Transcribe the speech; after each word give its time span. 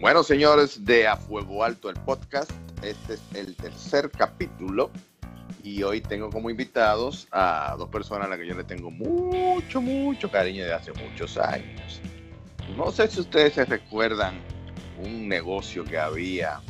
Bueno, 0.00 0.22
señores, 0.22 0.84
de 0.84 1.08
A 1.08 1.16
Fuego 1.16 1.64
Alto 1.64 1.90
el 1.90 1.96
podcast, 1.96 2.52
este 2.82 3.14
es 3.14 3.22
el 3.34 3.56
tercer 3.56 4.08
capítulo 4.12 4.92
y 5.64 5.82
hoy 5.82 6.00
tengo 6.00 6.30
como 6.30 6.50
invitados 6.50 7.26
a 7.32 7.74
dos 7.76 7.88
personas 7.88 8.28
a 8.28 8.30
las 8.30 8.38
que 8.38 8.46
yo 8.46 8.54
le 8.54 8.62
tengo 8.62 8.92
mucho, 8.92 9.82
mucho 9.82 10.30
cariño 10.30 10.64
de 10.64 10.72
hace 10.72 10.92
muchos 10.92 11.36
años. 11.36 12.00
No 12.76 12.92
sé 12.92 13.08
si 13.08 13.18
ustedes 13.18 13.54
se 13.54 13.64
recuerdan 13.64 14.40
un 14.98 15.26
negocio 15.26 15.84
que 15.84 15.98
había 15.98 16.60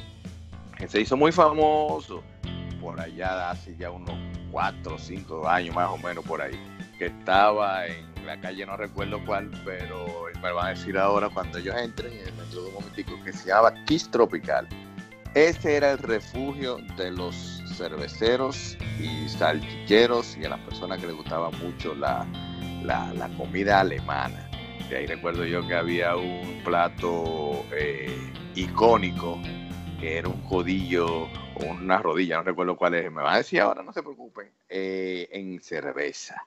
que 0.79 0.89
se 0.89 1.03
hizo 1.03 1.15
muy 1.15 1.31
famoso 1.31 2.23
por 2.81 2.99
allá 2.99 3.51
hace 3.51 3.77
ya 3.77 3.91
unos 3.91 4.17
cuatro 4.51 4.95
o 4.95 4.99
cinco 4.99 5.47
años 5.47 5.75
más 5.75 5.91
o 5.91 5.99
menos 5.99 6.25
por 6.25 6.41
ahí, 6.41 6.59
que 6.99 7.07
estaba 7.07 7.87
en 7.87 8.08
la 8.29 8.39
calle, 8.39 8.67
no 8.67 8.77
recuerdo 8.77 9.25
cuál, 9.25 9.51
pero 9.65 10.27
me 10.43 10.53
van 10.53 10.67
a 10.67 10.69
decir 10.71 10.99
ahora 10.99 11.31
cuando 11.31 11.57
ellos 11.57 11.75
entren, 11.77 12.13
dentro 12.13 12.63
de 12.63 12.69
un 12.69 12.75
momentico, 12.75 13.19
que 13.25 13.33
se 13.33 13.49
llama 13.49 13.73
Kiss 13.87 14.11
Tropical. 14.11 14.69
Ese 15.35 15.77
era 15.77 15.93
el 15.93 15.99
refugio 15.99 16.77
de 16.99 17.11
los 17.11 17.63
cerveceros 17.75 18.77
y 19.01 19.29
salchicheros 19.31 20.37
y 20.37 20.45
a 20.45 20.51
las 20.51 20.61
personas 20.61 21.01
que 21.01 21.07
les 21.07 21.17
gustaba 21.17 21.51
mucho 21.53 21.95
la, 21.95 22.27
la, 22.83 23.31
comida 23.39 23.81
alemana. 23.81 24.51
De 24.91 24.99
ahí 24.99 25.07
recuerdo 25.07 25.47
yo 25.47 25.67
que 25.67 25.75
había 25.75 26.15
un 26.17 26.61
plato 26.65 27.65
eh, 27.73 28.15
icónico 28.55 29.41
que 30.01 30.19
era 30.19 30.29
un 30.29 30.43
codillo 30.43 31.25
o 31.25 31.65
una 31.71 31.99
rodilla, 31.99 32.37
no 32.37 32.43
recuerdo 32.43 32.77
cuál 32.77 32.95
es, 32.95 33.11
me 33.11 33.23
van 33.23 33.35
a 33.35 33.39
decir 33.39 33.61
ahora, 33.61 33.83
no 33.83 33.93
se 33.93 34.03
preocupen, 34.03 34.51
eh, 34.69 35.29
en 35.33 35.61
cerveza. 35.61 36.47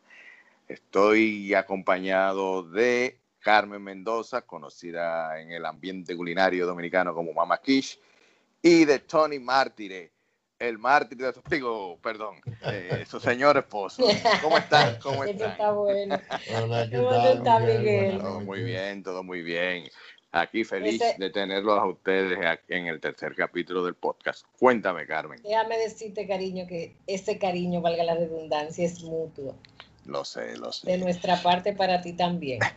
Estoy 0.71 1.53
acompañado 1.53 2.63
de 2.63 3.19
Carmen 3.39 3.83
Mendoza, 3.83 4.43
conocida 4.43 5.37
en 5.41 5.51
el 5.51 5.65
ambiente 5.65 6.15
culinario 6.15 6.65
dominicano 6.65 7.13
como 7.13 7.33
Mama 7.33 7.59
Kish, 7.61 7.99
y 8.61 8.85
de 8.85 8.99
Tony 8.99 9.37
Mártire, 9.39 10.11
el 10.57 10.77
mártir 10.77 11.17
de 11.17 11.33
su, 11.33 11.41
digo, 11.49 11.97
perdón, 12.01 12.35
eh, 12.67 13.03
su 13.09 13.19
señor 13.19 13.57
esposo. 13.57 14.05
¿Cómo 14.41 14.57
están? 14.57 14.97
¿Cómo 15.01 15.25
están? 15.25 15.51
Está 15.51 15.71
bueno. 15.73 16.17
Hola, 16.63 16.87
¿qué 16.89 16.97
¿Cómo 16.97 17.09
tal, 17.09 17.37
está, 17.37 17.59
Miguel? 17.59 17.79
Miguel? 17.79 18.17
Todo 18.19 18.39
muy 18.39 18.63
bien, 18.63 19.03
todo 19.03 19.23
muy 19.23 19.41
bien. 19.41 19.83
Aquí 20.33 20.63
feliz 20.63 21.01
Ese- 21.01 21.15
de 21.19 21.29
tenerlos 21.31 21.77
a 21.77 21.85
ustedes 21.85 22.39
aquí 22.45 22.73
en 22.75 22.87
el 22.87 23.01
tercer 23.01 23.35
capítulo 23.35 23.83
del 23.83 23.95
podcast. 23.95 24.45
Cuéntame, 24.57 25.05
Carmen. 25.05 25.41
Déjame 25.43 25.77
decirte, 25.77 26.25
cariño, 26.25 26.65
que 26.67 26.95
ese 27.05 27.37
cariño, 27.37 27.81
valga 27.81 28.05
la 28.05 28.15
redundancia, 28.15 28.85
es 28.85 29.03
mutuo. 29.03 29.57
Lo 30.05 30.25
sé, 30.25 30.57
lo 30.57 30.67
De 30.67 30.71
sé. 30.71 30.97
nuestra 30.97 31.41
parte 31.41 31.73
para 31.73 32.01
ti 32.01 32.13
también. 32.13 32.59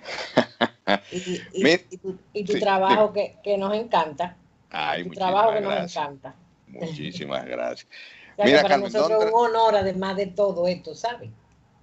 Y, 1.10 1.40
y- 1.52 1.62
Mir- 1.62 1.86
y 1.90 1.96
tu, 1.96 2.18
y 2.34 2.44
tu 2.44 2.52
sí, 2.54 2.60
trabajo 2.60 3.12
que, 3.12 3.38
que 3.42 3.56
nos 3.56 3.72
encanta. 3.74 4.36
Ay, 4.70 5.04
tu 5.04 5.10
trabajo 5.10 5.52
que 5.52 5.60
nos 5.60 5.74
encanta. 5.74 6.34
Muchísimas 6.66 7.44
gracias. 7.46 7.88
O 8.32 8.36
sea, 8.36 8.46
Mira, 8.46 8.58
que 8.58 8.62
para 8.62 8.74
Carmen, 8.74 8.92
nosotros 8.92 9.18
¿dónde- 9.20 9.26
es 9.28 9.32
un 9.32 9.40
honor, 9.56 9.76
además 9.76 10.16
de 10.16 10.26
todo 10.26 10.66
esto, 10.66 10.94
¿sabes? 10.96 11.30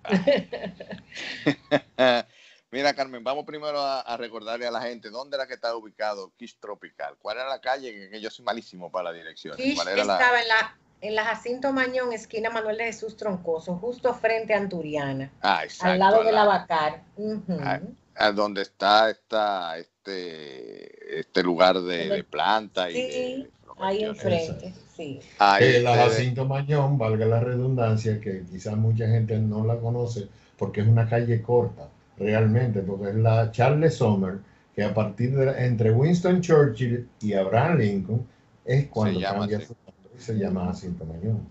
Mira, 2.71 2.93
Carmen, 2.93 3.23
vamos 3.23 3.45
primero 3.45 3.79
a, 3.79 4.01
a 4.01 4.17
recordarle 4.17 4.65
a 4.67 4.71
la 4.71 4.81
gente 4.81 5.09
dónde 5.09 5.35
era 5.37 5.47
que 5.47 5.53
está 5.53 5.73
ubicado 5.75 6.31
Kish 6.37 6.57
Tropical. 6.59 7.15
¿Cuál 7.21 7.37
era 7.37 7.47
la 7.49 7.59
calle? 7.61 7.91
Que, 7.93 8.09
que 8.09 8.21
yo 8.21 8.29
soy 8.29 8.43
malísimo 8.45 8.91
para 8.91 9.11
la 9.11 9.17
dirección. 9.17 9.55
Kish 9.57 9.75
¿Cuál 9.75 9.87
era 9.89 10.03
la- 10.05 10.13
estaba 10.13 10.41
en 10.41 10.47
la, 10.47 10.77
en 11.01 11.15
la 11.15 11.25
Jacinto 11.25 11.73
Mañón, 11.73 12.13
esquina 12.13 12.49
Manuel 12.49 12.77
de 12.77 12.85
Jesús 12.85 13.17
Troncoso, 13.17 13.75
justo 13.77 14.13
frente 14.13 14.53
a 14.53 14.57
Anturiana, 14.57 15.31
Ah, 15.41 15.61
exacto. 15.63 15.93
al 15.93 15.99
lado 15.99 16.23
de 16.23 16.31
la 16.31 16.45
Bacar. 16.45 17.01
Ujú. 17.17 17.57
Ah, 17.59 17.79
a 18.15 18.31
donde 18.31 18.61
está 18.61 19.09
esta, 19.09 19.77
este, 19.77 21.19
este 21.19 21.43
lugar 21.43 21.79
de, 21.81 22.09
de 22.09 22.23
planta 22.23 22.89
y 22.89 22.93
Sí, 22.93 22.99
de 23.01 23.49
Ahí 23.83 24.03
enfrente, 24.03 24.73
sí. 24.95 25.19
Ahí 25.39 25.63
Eh, 25.77 25.81
la 25.81 25.91
ustedes- 25.93 26.09
Jacinto 26.13 26.45
Mañón, 26.45 26.99
valga 26.99 27.25
la 27.25 27.39
redundancia, 27.39 28.19
que 28.21 28.43
quizás 28.51 28.77
mucha 28.77 29.07
gente 29.07 29.39
no 29.39 29.65
la 29.65 29.77
conoce 29.77 30.27
porque 30.57 30.81
es 30.81 30.87
una 30.87 31.09
calle 31.09 31.41
corta, 31.41 31.87
realmente, 32.17 32.81
porque 32.81 33.09
es 33.09 33.15
la 33.15 33.49
Charles 33.51 33.95
Sommer, 33.95 34.35
que 34.75 34.83
a 34.83 34.93
partir 34.93 35.35
de 35.35 35.65
entre 35.65 35.89
Winston 35.91 36.41
Churchill 36.41 37.09
y 37.21 37.33
Abraham 37.33 37.77
Lincoln 37.79 38.27
es 38.65 38.85
cuando 38.89 39.19
llama 39.19 39.39
cambia 39.47 39.61
su 39.65 39.73
y 39.73 39.75
se 40.21 40.33
llama 40.35 40.65
Jacinto 40.67 41.05
Mañón. 41.05 41.47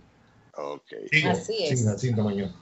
Ok. 0.57 0.93
Digo, 1.11 1.31
Así 1.31 1.65
es. 1.65 1.79
Sí, 1.81 1.85
Jacinto 1.85 2.23
Mañón. 2.23 2.53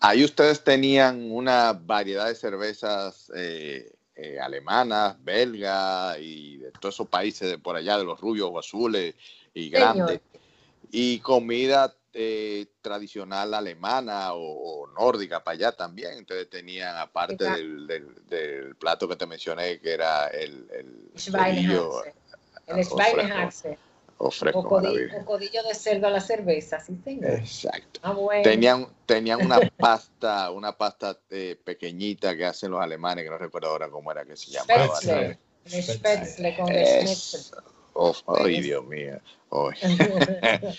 Ahí 0.00 0.22
ustedes 0.22 0.62
tenían 0.62 1.30
una 1.32 1.72
variedad 1.72 2.26
de 2.28 2.34
cervezas 2.34 3.32
eh, 3.34 3.90
eh, 4.16 4.38
alemanas, 4.38 5.16
belgas 5.24 6.18
y 6.20 6.58
de 6.58 6.70
todos 6.72 6.94
esos 6.96 7.08
países 7.08 7.48
de 7.48 7.56
por 7.58 7.74
allá, 7.76 7.96
de 7.96 8.04
los 8.04 8.20
rubios 8.20 8.50
o 8.52 8.58
azules 8.58 9.14
y 9.54 9.70
grandes. 9.70 10.20
Señor. 10.20 10.44
Y 10.90 11.18
comida 11.20 11.94
eh, 12.12 12.66
tradicional 12.82 13.54
alemana 13.54 14.34
o, 14.34 14.82
o 14.82 14.86
nórdica 14.88 15.42
para 15.42 15.54
allá 15.54 15.72
también. 15.72 16.20
Ustedes 16.20 16.50
tenían, 16.50 16.96
aparte 16.96 17.42
del, 17.42 17.86
del- 17.86 18.26
del 18.26 18.76
plato 18.76 19.08
que 19.08 19.16
te 19.16 19.26
mencioné, 19.26 19.80
que 19.80 19.92
era 19.94 20.26
el, 20.28 20.68
el. 20.70 21.10
El 22.66 22.78
o 24.18 24.30
Schweinehaxe. 24.30 24.58
o 24.58 24.58
O, 24.58 24.62
fresco 24.62 24.78
a 24.78 24.82
la 24.82 24.88
codillo, 24.88 25.00
Virgen. 25.02 25.22
o 25.22 25.24
codillo 25.24 25.62
de 25.62 25.74
cerdo 25.74 26.06
a 26.06 26.10
la 26.10 26.20
cerveza, 26.20 26.80
sí, 26.80 26.96
señor. 27.04 27.30
Exacto. 27.30 28.00
Ah, 28.02 28.12
bueno. 28.12 28.42
Tenían, 28.42 28.88
tenían 29.06 29.44
una 29.44 29.58
pasta, 29.78 30.50
una 30.50 30.76
pasta 30.76 31.18
eh, 31.30 31.58
pequeñita 31.64 32.36
que 32.36 32.44
hacen 32.46 32.70
los 32.70 32.80
alemanes, 32.80 33.24
que 33.24 33.30
no 33.30 33.38
recuerdo 33.38 33.68
ahora 33.68 33.88
cómo 33.90 34.10
era 34.12 34.24
que 34.24 34.36
se 34.36 34.50
llamaba. 34.50 34.96
Spätzle. 34.96 35.38
Spätzle 35.82 36.56
con. 36.56 36.66
Oh, 37.94 38.14
ay, 38.38 38.60
Dios 38.60 38.84
mío. 38.86 39.20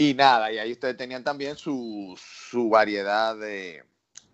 Y 0.00 0.14
nada, 0.14 0.52
y 0.52 0.58
ahí 0.58 0.70
ustedes 0.70 0.96
tenían 0.96 1.24
también 1.24 1.56
su, 1.56 2.16
su 2.48 2.68
variedad 2.68 3.36
de, 3.36 3.82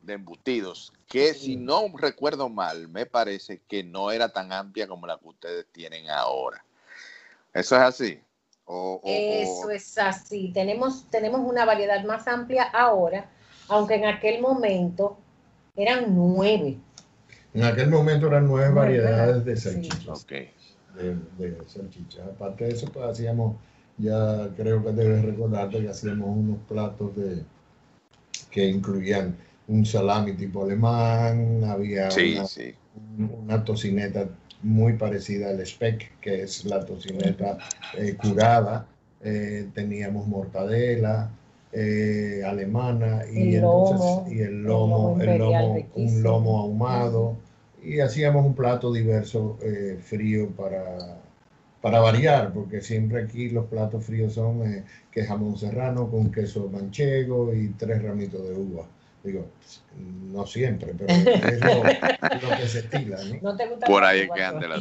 de 0.03 0.13
embutidos, 0.13 0.93
que 1.09 1.33
Sí. 1.33 1.41
si 1.41 1.57
no 1.57 1.87
recuerdo 1.97 2.51
mal, 2.51 2.87
me 2.89 3.07
parece 3.07 3.63
que 3.67 3.83
no 3.83 4.11
era 4.11 4.29
tan 4.29 4.53
amplia 4.53 4.87
como 4.87 5.07
la 5.07 5.17
que 5.19 5.27
ustedes 5.27 5.67
tienen 5.73 6.11
ahora. 6.11 6.64
¿Eso 7.55 7.77
es 7.77 7.83
así? 7.83 8.19
O, 8.67 9.01
o- 9.03 9.09
Eso 9.09 9.69
o- 9.69 9.71
es 9.71 9.97
así. 9.99 10.51
Tenemos, 10.53 11.09
tenemos 11.11 11.41
una 11.49 11.65
variedad 11.65 12.05
más 12.05 12.27
amplia 12.27 12.65
ahora, 12.65 13.31
aunque 13.69 13.95
en 13.95 14.07
aquel 14.07 14.41
momento 14.43 15.17
eran 15.77 16.15
nueve. 16.15 16.79
En 17.53 17.63
aquel 17.63 17.89
momento 17.89 18.27
eran 18.27 18.47
nueve 18.49 18.71
Nueve, 18.73 18.99
variedades 19.01 19.45
de 19.45 19.57
sí. 19.57 19.71
salchichas. 19.71 20.23
Ok. 20.23 20.33
de, 20.97 21.15
de 21.39 21.69
salchichas. 21.69 22.27
Aparte 22.27 22.65
de 22.65 22.73
eso, 22.73 22.87
pues 22.93 23.05
hacíamos, 23.07 23.57
ya 23.99 24.49
creo 24.57 24.85
que 24.85 24.93
debes 24.93 25.25
recordarte 25.25 25.81
que 25.81 25.89
hacíamos 25.89 26.29
unos 26.37 26.59
platos 26.69 27.15
de 27.17 27.43
que 28.51 28.67
incluían 28.69 29.37
un 29.67 29.85
salami 29.85 30.35
tipo 30.35 30.63
alemán, 30.65 31.65
había 31.65 32.11
Sí, 32.13 32.35
una, 32.37 32.47
sí. 32.47 32.75
una 33.19 33.65
tocineta 33.65 34.29
muy 34.65 34.95
parecida 34.95 35.51
al 35.51 35.65
speck, 35.65 36.19
que 36.21 36.43
es 36.43 36.65
la 36.65 36.85
tocineta 36.85 37.59
eh, 37.97 38.17
curada, 38.17 38.87
eh, 39.23 39.69
teníamos 39.75 40.27
mortadela 40.27 41.31
eh, 41.73 42.43
alemana 42.47 43.25
y 43.33 43.49
El 43.49 43.55
entonces 43.57 43.99
lomo, 43.99 44.27
y 44.29 44.39
el 44.41 44.49
el 44.49 44.63
lomo, 44.63 45.17
lomo 45.19 45.23
el 45.23 45.39
lomo, 45.39 45.89
un 45.95 46.23
lomo 46.23 46.59
ahumado. 46.61 47.37
Y 47.83 48.01
hacíamos 48.01 48.47
un 48.47 48.55
plato 48.55 48.93
diverso 48.93 49.59
eh, 49.63 49.99
frío 50.03 50.49
para, 50.51 51.21
para 51.83 52.01
variar, 52.01 52.53
porque 52.55 52.81
siempre 52.81 53.23
aquí 53.23 53.51
los 53.51 53.67
platos 53.67 54.05
fríos 54.07 54.35
son 54.35 54.63
eh, 54.67 54.85
que 55.11 55.25
jamón 55.25 55.59
serrano 55.59 56.11
con 56.11 56.31
queso 56.33 56.71
manchego 56.71 57.53
y 57.53 57.69
tres 57.77 58.03
ramitos 58.03 58.49
de 58.49 58.55
uva. 58.55 58.87
Digo, 59.25 59.47
no 60.31 60.47
siempre, 60.47 60.93
pero 60.99 61.11
es 61.15 61.61
lo, 61.61 61.77
lo 61.79 62.57
que 62.57 62.69
se 62.69 62.81
estila, 62.81 63.17
¿no? 63.25 63.41
¿No 63.41 63.57
te 63.57 63.67
gusta 63.67 63.87
Por 63.87 64.05
ahí 64.05 64.21
es 64.21 64.29
que 64.35 64.43
ande 64.43 64.69
la 64.69 64.79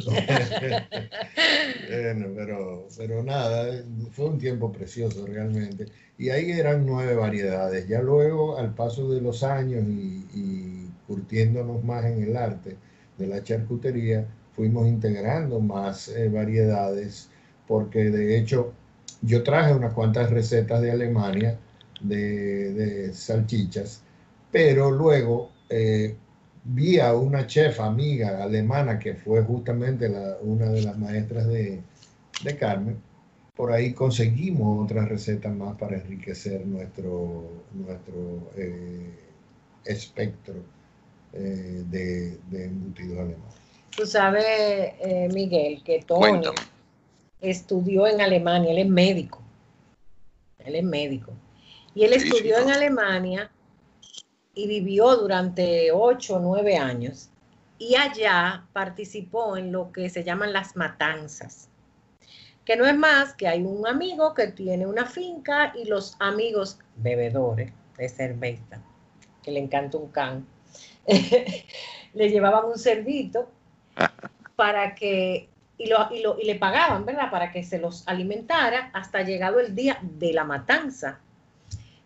bueno, 1.88 2.26
pero, 2.36 2.88
pero 2.96 3.22
nada, 3.22 3.82
fue 4.10 4.26
un 4.26 4.38
tiempo 4.38 4.70
precioso 4.70 5.26
realmente. 5.26 5.86
Y 6.18 6.28
ahí 6.28 6.50
eran 6.50 6.84
nueve 6.84 7.14
variedades. 7.14 7.88
Ya 7.88 8.02
luego, 8.02 8.58
al 8.58 8.74
paso 8.74 9.10
de 9.10 9.22
los 9.22 9.42
años 9.42 9.82
y, 9.88 10.26
y 10.34 10.90
curtiéndonos 11.06 11.82
más 11.82 12.04
en 12.04 12.22
el 12.22 12.36
arte 12.36 12.76
de 13.16 13.26
la 13.26 13.42
charcutería, 13.42 14.26
fuimos 14.54 14.86
integrando 14.86 15.60
más 15.60 16.08
eh, 16.08 16.28
variedades, 16.28 17.30
porque 17.66 18.10
de 18.10 18.38
hecho 18.38 18.72
yo 19.22 19.42
traje 19.42 19.72
unas 19.72 19.94
cuantas 19.94 20.30
recetas 20.30 20.82
de 20.82 20.90
Alemania 20.90 21.58
de, 22.00 22.72
de 22.74 23.12
salchichas, 23.12 24.02
pero 24.54 24.88
luego 24.92 25.50
eh, 25.68 26.14
vi 26.62 27.00
a 27.00 27.12
una 27.12 27.44
chef 27.44 27.80
amiga 27.80 28.40
alemana 28.40 29.00
que 29.00 29.14
fue 29.14 29.42
justamente 29.42 30.08
la- 30.08 30.36
una 30.42 30.66
de 30.70 30.80
las 30.82 30.96
maestras 30.96 31.48
de, 31.48 31.80
de 32.44 32.56
Carmen. 32.56 32.96
Por 33.56 33.72
ahí 33.72 33.92
conseguimos 33.92 34.84
otras 34.84 35.08
recetas 35.08 35.52
más 35.52 35.76
para 35.76 35.96
enriquecer 35.96 36.64
nuestro, 36.66 37.50
nuestro 37.72 38.48
eh, 38.56 39.10
espectro 39.86 40.54
eh, 41.32 41.82
de, 41.90 42.38
de 42.48 42.64
embutidos 42.66 43.18
alemanes. 43.18 43.54
Tú 43.96 44.06
sabes, 44.06 44.44
eh, 44.46 45.28
Miguel, 45.32 45.82
que 45.82 46.00
Tony 46.06 46.42
estudió 47.40 48.06
en 48.06 48.20
Alemania, 48.20 48.70
él 48.70 48.78
es 48.78 48.88
médico. 48.88 49.42
Él 50.64 50.76
es 50.76 50.84
médico. 50.84 51.32
Y 51.92 52.04
él 52.04 52.12
estudió 52.12 52.58
en 52.58 52.70
Alemania 52.70 53.50
y 54.54 54.66
vivió 54.66 55.16
durante 55.16 55.90
ocho 55.92 56.36
o 56.36 56.40
nueve 56.40 56.76
años. 56.76 57.30
Y 57.78 57.96
allá 57.96 58.66
participó 58.72 59.56
en 59.56 59.72
lo 59.72 59.90
que 59.92 60.08
se 60.08 60.24
llaman 60.24 60.52
las 60.52 60.76
matanzas 60.76 61.68
que 62.64 62.76
no 62.76 62.86
es 62.86 62.96
más 62.96 63.34
que 63.34 63.46
hay 63.46 63.62
un 63.62 63.86
amigo 63.86 64.34
que 64.34 64.48
tiene 64.48 64.86
una 64.86 65.06
finca 65.06 65.72
y 65.76 65.84
los 65.84 66.16
amigos 66.18 66.78
bebedores 66.96 67.72
de 67.96 68.08
cerveza, 68.08 68.80
que 69.42 69.50
le 69.50 69.60
encanta 69.60 69.98
un 69.98 70.08
can, 70.08 70.46
le 72.14 72.28
llevaban 72.30 72.64
un 72.64 72.78
cerdito 72.78 73.48
para 74.56 74.94
que, 74.94 75.48
y, 75.76 75.88
lo, 75.88 76.08
y, 76.10 76.44
le 76.44 76.54
pagaban, 76.54 77.04
¿verdad? 77.04 77.30
Para 77.30 77.52
que 77.52 77.62
se 77.62 77.78
los 77.78 78.06
alimentara 78.08 78.90
hasta 78.94 79.22
llegado 79.22 79.60
el 79.60 79.74
día 79.74 79.98
de 80.02 80.32
la 80.32 80.44
matanza. 80.44 81.20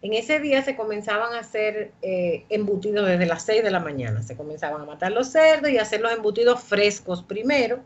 En 0.00 0.14
ese 0.14 0.38
día 0.38 0.62
se 0.62 0.76
comenzaban 0.76 1.34
a 1.34 1.40
hacer 1.40 1.92
eh, 2.02 2.44
embutidos 2.50 3.06
desde 3.06 3.26
las 3.26 3.44
6 3.44 3.64
de 3.64 3.70
la 3.70 3.80
mañana. 3.80 4.22
Se 4.22 4.36
comenzaban 4.36 4.80
a 4.80 4.84
matar 4.84 5.12
los 5.12 5.28
cerdos 5.28 5.70
y 5.70 5.78
a 5.78 5.82
hacer 5.82 6.00
los 6.00 6.12
embutidos 6.12 6.62
frescos 6.62 7.22
primero 7.22 7.80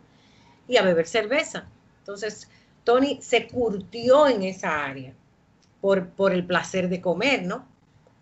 y 0.69 0.77
a 0.77 0.83
beber 0.83 1.07
cerveza. 1.07 1.67
Entonces, 2.01 2.49
Tony 2.85 3.19
se 3.23 3.49
curtió 3.49 4.29
en 4.29 4.43
esa 4.43 4.85
área 4.85 5.15
por, 5.81 6.09
por 6.11 6.33
el 6.33 6.45
placer 6.45 6.89
de 6.89 7.01
comer, 7.01 7.45
¿no? 7.45 7.67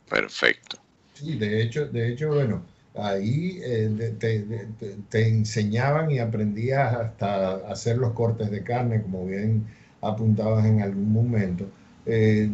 Perfecto. 0.09 0.79
Sí, 1.15 1.37
de 1.37 1.63
hecho, 1.63 1.87
de 1.87 2.13
hecho, 2.13 2.29
bueno, 2.29 2.63
ahí 2.95 3.61
eh, 3.63 4.15
te, 5.11 5.29
enseñaban 5.29 6.11
y 6.11 6.19
aprendías 6.19 6.95
hasta 6.95 7.57
hacer 7.71 7.99
los 7.99 8.13
cortes 8.13 8.51
de 8.51 8.63
carne, 8.63 9.03
como 9.03 9.27
bien 9.27 9.67
apuntabas 10.01 10.65
en 10.65 10.83
algún 10.83 11.13
momento. 11.13 11.67
Eh, 12.07 12.49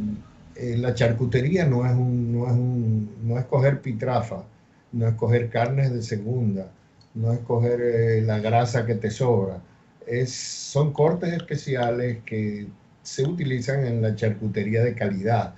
eh, 0.56 0.76
la 0.76 0.94
charcutería 0.94 1.66
no 1.66 1.86
es 1.86 1.92
un, 1.92 2.32
no 2.32 2.46
es 2.46 2.52
un, 2.52 3.10
no 3.22 3.38
es 3.38 3.44
coger 3.46 3.80
pitrafa, 3.80 4.44
no 4.92 5.08
es 5.08 5.14
coger 5.14 5.50
carnes 5.50 5.92
de 5.92 6.02
segunda, 6.02 6.70
no 7.14 7.32
es 7.32 7.40
coger 7.40 8.22
la 8.24 8.38
grasa 8.38 8.86
que 8.86 8.94
te 8.94 9.10
sobra 9.10 9.60
es, 10.06 10.32
son 10.32 10.92
cortes 10.92 11.32
especiales 11.32 12.18
que 12.24 12.66
se 13.02 13.24
utilizan 13.24 13.84
en 13.84 14.02
la 14.02 14.14
charcutería 14.14 14.82
de 14.82 14.94
calidad. 14.94 15.54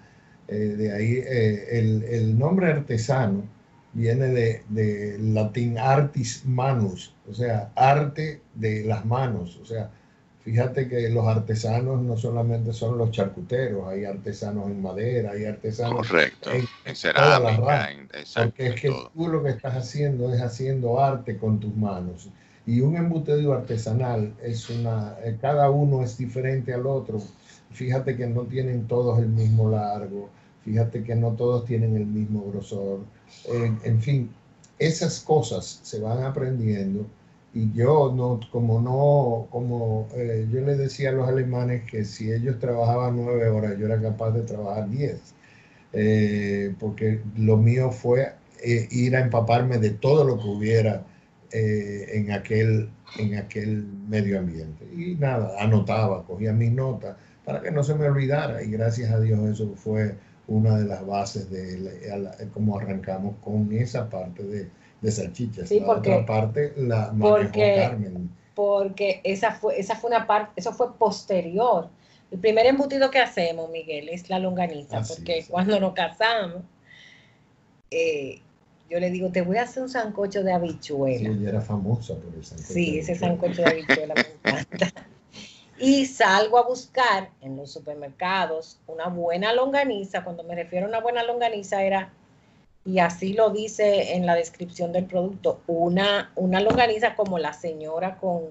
Eh, 0.49 0.55
de 0.55 0.93
ahí 0.93 1.13
eh, 1.17 1.79
el, 1.79 2.03
el, 2.05 2.39
nombre 2.39 2.73
artesano 2.73 3.45
viene 3.93 4.29
de, 4.29 4.63
de, 4.71 5.19
latín 5.19 5.79
artis 5.79 6.43
manus, 6.47 7.15
o 7.29 7.35
sea, 7.35 7.71
arte 7.75 8.41
de 8.55 8.85
las 8.85 9.05
manos. 9.05 9.59
O 9.63 9.67
sea, 9.67 9.91
fíjate 10.49 10.89
que 10.89 11.11
los 11.11 11.27
artesanos 11.27 12.01
no 12.01 12.17
solamente 12.17 12.73
son 12.73 12.97
los 12.97 13.11
charcuteros, 13.11 13.87
hay 13.87 14.07
artesanos 14.07 14.67
en 14.71 14.81
madera, 14.81 15.33
hay 15.33 15.45
artesanos 15.45 16.09
en, 16.11 16.67
en 16.87 16.97
cerámica, 16.97 17.91
porque 18.35 18.69
es 18.69 18.81
que 18.81 18.89
tú 18.89 19.29
lo 19.29 19.43
que 19.43 19.51
estás 19.51 19.77
haciendo 19.77 20.33
es 20.33 20.41
haciendo 20.41 21.01
arte 21.01 21.37
con 21.37 21.61
tus 21.61 21.77
manos. 21.77 22.31
Y 22.67 22.81
un 22.81 22.97
embutido 22.97 23.53
artesanal 23.53 24.33
es 24.43 24.71
una, 24.71 25.17
eh, 25.23 25.37
cada 25.39 25.71
uno 25.71 26.03
es 26.03 26.17
diferente 26.17 26.73
al 26.73 26.87
otro. 26.87 27.21
Fíjate 27.71 28.17
que 28.17 28.27
no 28.27 28.43
tienen 28.43 28.87
todos 28.87 29.19
el 29.19 29.29
mismo 29.29 29.71
largo, 29.71 30.31
fíjate 30.65 31.05
que 31.05 31.15
no 31.15 31.33
todos 31.33 31.67
tienen 31.67 31.95
el 31.95 32.07
mismo 32.07 32.51
grosor. 32.51 33.01
en 33.85 34.01
fin, 34.01 34.31
esas 34.79 35.21
cosas 35.21 35.81
se 35.83 36.01
van 36.01 36.23
aprendiendo 36.23 37.05
y 37.55 37.73
yo 37.73 38.13
no, 38.15 38.41
como 38.51 38.81
no, 38.81 39.49
como 39.51 40.09
eh, 40.15 40.47
yo 40.51 40.61
les 40.61 40.79
decía 40.79 41.11
a 41.11 41.13
los 41.13 41.29
alemanes 41.29 41.85
que 41.91 42.05
si 42.05 42.31
ellos 42.33 42.59
trabajaban 42.59 43.17
nueve 43.17 43.49
horas, 43.49 43.77
yo 43.79 43.87
era 43.87 44.01
capaz 44.01 44.33
de 44.33 44.43
trabajar 44.43 44.89
diez, 44.91 45.35
eh, 45.93 46.75
porque 46.79 47.21
lo 47.37 47.57
mío 47.57 47.91
fue 47.91 48.35
ir 48.63 49.17
a 49.17 49.21
empaparme 49.21 49.79
de 49.79 49.91
todo 49.91 50.25
lo 50.25 50.39
que 50.39 50.49
hubiera 50.49 51.05
eh, 51.53 52.07
en, 52.15 52.33
aquel, 52.33 52.91
en 53.19 53.37
aquel 53.37 53.87
medio 54.09 54.39
ambiente. 54.39 54.85
Y 54.95 55.15
nada, 55.15 55.55
anotaba, 55.59 56.25
cogía 56.27 56.53
mis 56.53 56.73
notas 56.73 57.17
para 57.45 57.63
que 57.63 57.71
no 57.71 57.83
se 57.83 57.95
me 57.95 58.07
olvidara 58.07 58.63
y 58.63 58.71
gracias 58.71 59.11
a 59.11 59.21
Dios 59.21 59.41
eso 59.49 59.75
fue 59.77 60.15
una 60.49 60.79
de 60.79 60.85
las 60.85 61.07
bases 61.07 61.51
de 61.51 62.49
cómo 62.53 62.79
arrancamos 62.79 63.37
con 63.43 63.73
esa 63.73 64.11
parte 64.11 64.43
de, 64.43 64.69
de 65.01 65.11
salchichas. 65.11 65.69
Sí, 65.69 65.83
porque, 65.85 66.13
otra 66.13 66.27
parte 66.27 66.73
la 66.77 67.13
porque, 67.19 67.77
Carmen. 67.77 68.31
Porque 68.55 69.21
esa 69.25 69.53
fue, 69.53 69.79
esa 69.79 69.95
fue 69.97 70.11
una 70.11 70.27
parte, 70.27 70.53
eso 70.57 70.73
fue 70.73 70.95
posterior. 70.97 71.89
El 72.31 72.41
primer 72.41 72.67
embutido 72.67 73.11
que 73.11 73.19
hacemos, 73.19 73.71
Miguel, 73.71 74.09
es 74.09 74.29
la 74.29 74.39
longaniza, 74.39 75.03
porque 75.03 75.47
cuando 75.49 75.81
nos 75.81 75.95
casamos, 75.95 76.63
eh, 77.91 78.41
yo 78.91 79.01
le 79.01 79.11
digo, 79.11 79.31
te 79.31 79.43
voy 79.43 79.59
a 79.59 79.63
hacer 79.63 79.83
un 79.83 79.89
sancocho 79.89 80.43
de 80.43 80.53
habichuela. 80.53 81.31
Sí, 81.31 81.39
ella 81.39 81.49
era 81.51 81.61
famosa 81.61 82.15
por 82.15 82.35
el 82.35 82.45
sancocho. 82.45 82.73
Sí, 82.73 82.99
ese 82.99 83.15
sancocho 83.15 83.63
de 83.63 83.69
habichuela 83.69 84.15
me 84.15 84.51
encanta. 84.51 84.93
Y 85.81 86.07
salgo 86.07 86.59
a 86.59 86.67
buscar 86.67 87.31
en 87.41 87.57
los 87.57 87.71
supermercados 87.71 88.81
una 88.89 89.07
buena 89.07 89.53
longaniza. 89.53 90.25
Cuando 90.25 90.43
me 90.43 90.57
refiero 90.57 90.87
a 90.87 90.89
una 90.89 91.01
buena 91.01 91.23
longaniza 91.23 91.85
era, 91.85 92.13
y 92.89 93.01
así 93.01 93.35
lo 93.35 93.51
dice 93.51 94.15
en 94.15 94.25
la 94.25 94.35
descripción 94.35 94.93
del 94.93 95.05
producto, 95.05 95.61
una, 95.67 96.33
una 96.37 96.59
longaniza 96.59 97.15
como 97.17 97.39
la 97.39 97.53
señora 97.53 98.17
con, 98.17 98.45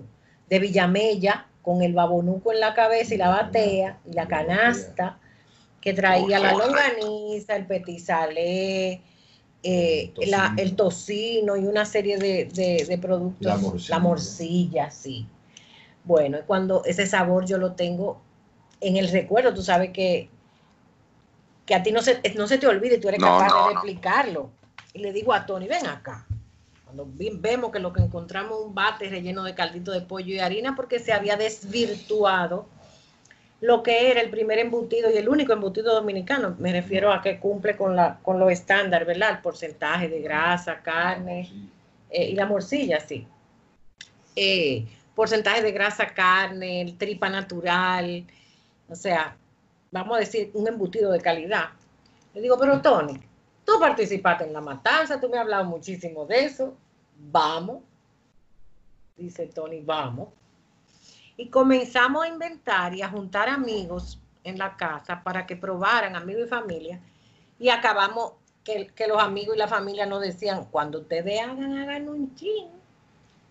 de 0.47 0.59
Villamella, 0.59 1.47
con 1.63 1.81
el 1.81 1.93
babonuco 1.93 2.53
en 2.53 2.59
la 2.59 2.75
cabeza 2.75 3.15
y 3.15 3.17
la 3.17 3.29
batea 3.29 3.97
y 4.05 4.13
la 4.13 4.27
canasta 4.27 5.17
que 5.81 5.93
traía 5.93 6.37
la 6.37 6.53
longaniza, 6.53 7.55
el 7.55 7.65
petizalé, 7.65 9.01
eh, 9.63 10.13
el, 10.57 10.75
tocino. 10.75 11.57
y 11.57 11.65
una 11.65 11.85
serie 11.85 12.19
de, 12.19 12.99
productos. 13.01 13.89
La 13.89 13.97
morcilla. 13.97 14.91
sí. 14.91 15.27
Bueno, 16.03 16.37
cuando 16.45 16.85
ese 16.85 17.07
sabor 17.07 17.47
yo 17.47 17.57
lo 17.57 17.73
tengo 17.73 18.21
en 18.81 18.97
el 18.97 19.09
recuerdo, 19.09 19.55
tú 19.55 19.63
sabes 19.63 19.89
que, 19.89 20.29
que 21.67 21.75
a 21.75 21.83
ti 21.83 21.91
no 21.91 22.01
se, 22.01 22.21
no 22.35 22.47
se 22.47 22.57
te 22.57 22.65
olvide, 22.65 22.97
tú 22.97 23.09
eres 23.09 23.21
capaz 23.21 23.53
de 23.53 23.75
replicarlo. 23.75 24.49
Y 24.93 24.99
le 24.99 25.11
digo 25.11 25.33
a 25.33 25.45
Tony, 25.45 25.67
ven 25.67 25.85
acá. 25.85 26.25
Cuando 26.85 27.05
vemos 27.13 27.71
que 27.71 27.79
lo 27.79 27.91
que 27.91 28.01
encontramos 28.01 28.65
un 28.65 28.73
bate 28.73 29.09
relleno 29.09 29.43
de 29.43 29.53
caldito 29.53 29.91
de 29.91 29.99
pollo 29.99 30.33
y 30.33 30.39
harina 30.39 30.75
porque 30.77 30.99
se 30.99 31.11
había 31.11 31.35
desvirtuado 31.35 32.67
lo 33.59 33.83
que 33.83 34.09
era 34.09 34.21
el 34.21 34.29
primer 34.29 34.59
embutido 34.59 35.11
y 35.11 35.17
el 35.17 35.27
único 35.27 35.51
embutido 35.51 35.93
dominicano. 35.93 36.55
Me 36.57 36.71
refiero 36.71 37.11
a 37.11 37.21
que 37.21 37.37
cumple 37.37 37.75
con, 37.75 37.97
la, 37.97 38.19
con 38.23 38.39
lo 38.39 38.49
estándar, 38.49 39.03
¿verdad? 39.03 39.31
El 39.31 39.39
porcentaje 39.39 40.07
de 40.07 40.21
grasa, 40.21 40.81
carne 40.81 41.51
eh, 42.09 42.29
y 42.29 42.35
la 42.35 42.45
morcilla, 42.45 43.01
sí. 43.01 43.27
Eh, 44.37 44.85
porcentaje 45.13 45.61
de 45.61 45.73
grasa, 45.73 46.07
carne, 46.13 46.79
el 46.79 46.97
tripa 46.97 47.27
natural, 47.27 48.25
o 48.87 48.95
sea, 48.95 49.35
vamos 49.91 50.17
a 50.17 50.19
decir, 50.19 50.51
un 50.53 50.67
embutido 50.67 51.11
de 51.11 51.21
calidad. 51.21 51.69
Le 52.33 52.41
digo, 52.41 52.57
pero 52.57 52.81
Tony, 52.81 53.19
tú 53.65 53.73
participaste 53.79 54.45
en 54.45 54.53
la 54.53 54.61
matanza, 54.61 55.19
tú 55.19 55.29
me 55.29 55.37
has 55.37 55.41
hablado 55.43 55.65
muchísimo 55.65 56.25
de 56.25 56.45
eso, 56.45 56.75
vamos. 57.17 57.83
Dice 59.15 59.47
Tony, 59.47 59.81
vamos 59.81 60.29
y 61.37 61.49
comenzamos 61.49 62.25
a 62.25 62.27
inventar 62.27 62.95
y 62.95 63.03
a 63.03 63.09
juntar 63.09 63.47
amigos 63.47 64.19
en 64.43 64.57
la 64.57 64.75
casa 64.75 65.23
para 65.23 65.45
que 65.45 65.55
probaran, 65.55 66.15
amigos 66.15 66.47
y 66.47 66.49
familia, 66.49 66.99
y 67.59 67.69
acabamos 67.69 68.33
que, 68.63 68.91
los 69.07 69.21
amigos 69.21 69.55
y 69.55 69.59
la 69.59 69.67
familia 69.67 70.05
nos 70.05 70.21
decían, 70.21 70.65
cuando 70.65 71.01
ustedes 71.01 71.39
hagan, 71.41 71.77
hagan 71.77 72.09
un 72.09 72.35
chin, 72.35 72.67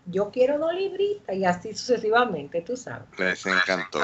yo 0.07 0.31
quiero 0.31 0.57
dos 0.57 0.73
libritas, 0.73 1.35
y 1.35 1.45
así 1.45 1.73
sucesivamente, 1.73 2.61
tú 2.61 2.75
sabes. 2.75 3.07
Les 3.17 3.45
encantó. 3.45 3.99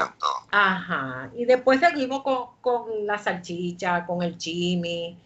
Ajá, 0.50 1.30
y 1.34 1.44
después 1.44 1.80
seguimos 1.80 2.22
con, 2.22 3.06
la 3.06 3.18
salchicha, 3.18 4.04
con 4.06 4.22
el 4.22 4.36
chimi, 4.38 5.18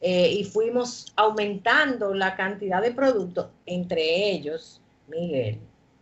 eh, 0.00 0.30
y 0.30 0.44
fuimos 0.44 1.12
aumentando 1.16 2.14
la 2.14 2.36
cantidad 2.36 2.80
de 2.80 2.92
productos, 2.92 3.48
entre 3.66 4.30
ellos, 4.30 4.80
Miguel, 5.08 5.60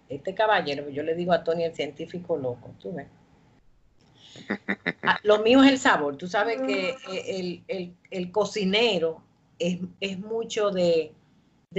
este 0.09 0.35
caballero, 0.35 0.89
yo 0.91 1.03
le 1.03 1.15
digo 1.15 1.33
a 1.33 1.43
Tony 1.43 1.65
el 1.65 1.75
científico 1.75 2.37
loco, 2.37 2.75
tú 2.81 2.93
ves. 2.93 3.07
Ah, 5.03 5.19
lo 5.23 5.43
mío 5.43 5.63
es 5.63 5.71
el 5.71 5.79
sabor. 5.79 6.17
Tú 6.17 6.29
sabes 6.29 6.61
que 6.63 6.95
eh, 7.69 7.95
el, 8.11 8.31
cocinero 8.31 9.23
es, 9.59 10.19
mucho 10.19 10.71
de, 10.71 11.13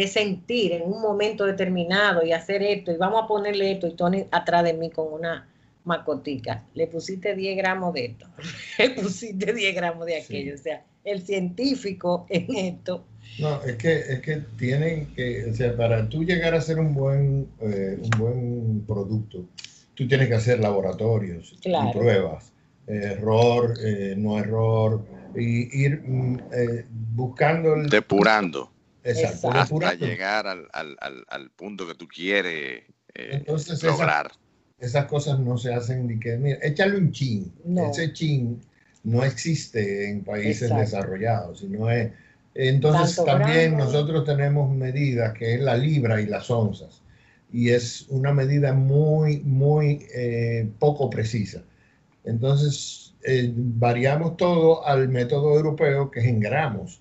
sentir 0.05 0.73
en 0.73 0.83
un 0.83 1.01
momento 1.01 1.45
determinado 1.45 2.23
y 2.23 2.31
hacer 2.31 2.61
esto, 2.61 2.91
y 2.91 2.97
vamos 2.97 3.23
a 3.23 3.27
ponerle 3.27 3.71
esto, 3.71 3.87
y 3.87 3.95
Tony 3.95 4.25
atrás 4.29 4.63
de 4.63 4.73
mí 4.73 4.91
con 4.91 5.11
una 5.11 5.47
macotica. 5.85 6.63
Le 6.75 6.85
pusiste 6.85 7.33
10 7.33 7.57
gramos 7.57 7.93
de 7.95 8.05
esto, 8.05 8.27
le 8.77 8.91
pusiste 8.91 9.53
10 9.53 9.75
gramos 9.75 10.05
de 10.05 10.21
aquello. 10.21 10.53
O 10.53 10.57
sea, 10.57 10.83
el 11.03 11.25
científico 11.25 12.25
en 12.29 12.55
esto 12.55 13.05
No, 13.39 13.63
es 13.63 13.77
que, 13.77 13.97
es 13.97 14.19
que 14.19 14.43
tienen 14.57 15.07
que, 15.15 15.45
o 15.49 15.53
sea, 15.53 15.75
para 15.75 16.07
tú 16.07 16.23
llegar 16.23 16.53
a 16.53 16.61
ser 16.61 16.79
un 16.79 16.93
buen, 16.93 17.47
eh, 17.61 17.97
un 17.99 18.09
buen 18.19 18.83
producto, 18.85 19.45
tú 19.95 20.07
tienes 20.07 20.27
que 20.27 20.35
hacer 20.35 20.59
laboratorios 20.59 21.55
y 21.63 21.93
pruebas, 21.93 22.51
error, 22.85 23.73
eh, 23.83 24.15
no 24.17 24.37
error, 24.37 25.03
y 25.35 25.83
ir 25.83 26.01
mm, 26.01 26.39
eh, 26.51 26.85
buscando... 27.15 27.73
El, 27.75 27.89
depurando. 27.89 28.71
Exacto, 29.09 29.51
Hasta 29.51 29.93
llegar 29.93 30.47
al, 30.47 30.67
al, 30.73 30.97
al, 31.27 31.49
punto 31.51 31.87
que 31.87 31.95
tú 31.95 32.07
quieres 32.07 32.83
lograr. 33.83 34.31
Esas, 34.79 35.05
cosas 35.05 35.39
no 35.39 35.57
se 35.57 35.73
hacen 35.73 36.07
ni 36.07 36.19
que, 36.19 36.37
mira, 36.37 36.59
échale 36.61 36.97
un 36.97 37.11
chin. 37.11 37.51
Ese 37.89 38.13
chin 38.13 38.61
no 39.03 39.23
existe 39.23 40.09
en 40.09 40.23
países 40.23 40.69
desarrollados, 40.75 41.59
sino 41.59 41.89
es 41.89 42.11
entonces 42.59 43.23
también 43.23 43.77
nosotros 43.77 44.25
tenemos 44.25 44.75
medidas 44.75 45.33
que 45.33 45.53
es 45.53 45.61
la 45.61 45.77
libra 45.77 46.19
y 46.19 46.25
las 46.25 46.49
onzas. 46.49 47.03
Y 47.53 47.69
es 47.69 48.07
una 48.09 48.33
medida 48.33 48.73
muy, 48.73 49.41
muy 49.41 50.07
eh, 50.13 50.67
poco 50.79 51.07
precisa. 51.09 51.61
Entonces 52.23 53.13
eh, 53.23 53.53
variamos 53.55 54.37
todo 54.37 54.85
al 54.87 55.07
método 55.07 55.55
europeo 55.55 56.09
que 56.09 56.21
es 56.21 56.25
en 56.25 56.39
gramos. 56.39 56.99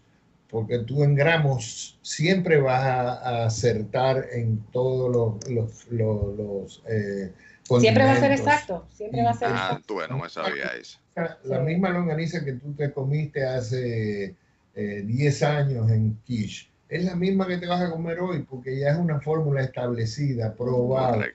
Porque 0.56 0.78
tú 0.78 1.04
en 1.04 1.14
gramos 1.14 1.98
siempre 2.00 2.58
vas 2.58 2.82
a, 2.82 3.44
acertar 3.44 4.25
en 4.32 4.64
todos 4.72 5.38
los, 5.50 5.86
los, 5.90 6.82
eh, 6.88 7.30
Siempre 7.78 8.04
va 8.04 8.12
a 8.12 8.16
ser 8.16 8.32
exacto, 8.32 8.86
siempre 8.90 9.22
va 9.22 9.32
a 9.32 9.34
ser 9.34 9.48
ah, 9.48 9.50
exacto. 9.50 10.00
Ah, 10.00 10.16
me 10.16 10.30
sabía 10.30 10.68
eso. 10.80 10.98
La 11.44 11.60
misma 11.60 11.90
longaniza 11.90 12.42
que 12.42 12.54
tú 12.54 12.72
te 12.72 12.90
comiste 12.90 13.44
hace 13.44 14.34
10 14.75 15.42
eh, 15.42 15.44
años 15.44 15.90
en 15.90 16.16
quiche, 16.25 16.70
es 16.88 17.04
la 17.04 17.16
misma 17.16 17.46
que 17.46 17.58
te 17.58 17.66
vas 17.66 17.82
a 17.82 17.90
comer 17.90 18.18
hoy 18.20 18.46
porque 18.48 18.78
ya 18.78 18.92
es 18.92 18.96
una 18.96 19.20
fórmula 19.20 19.62
establecida, 19.62 20.54
probada, 20.54 21.26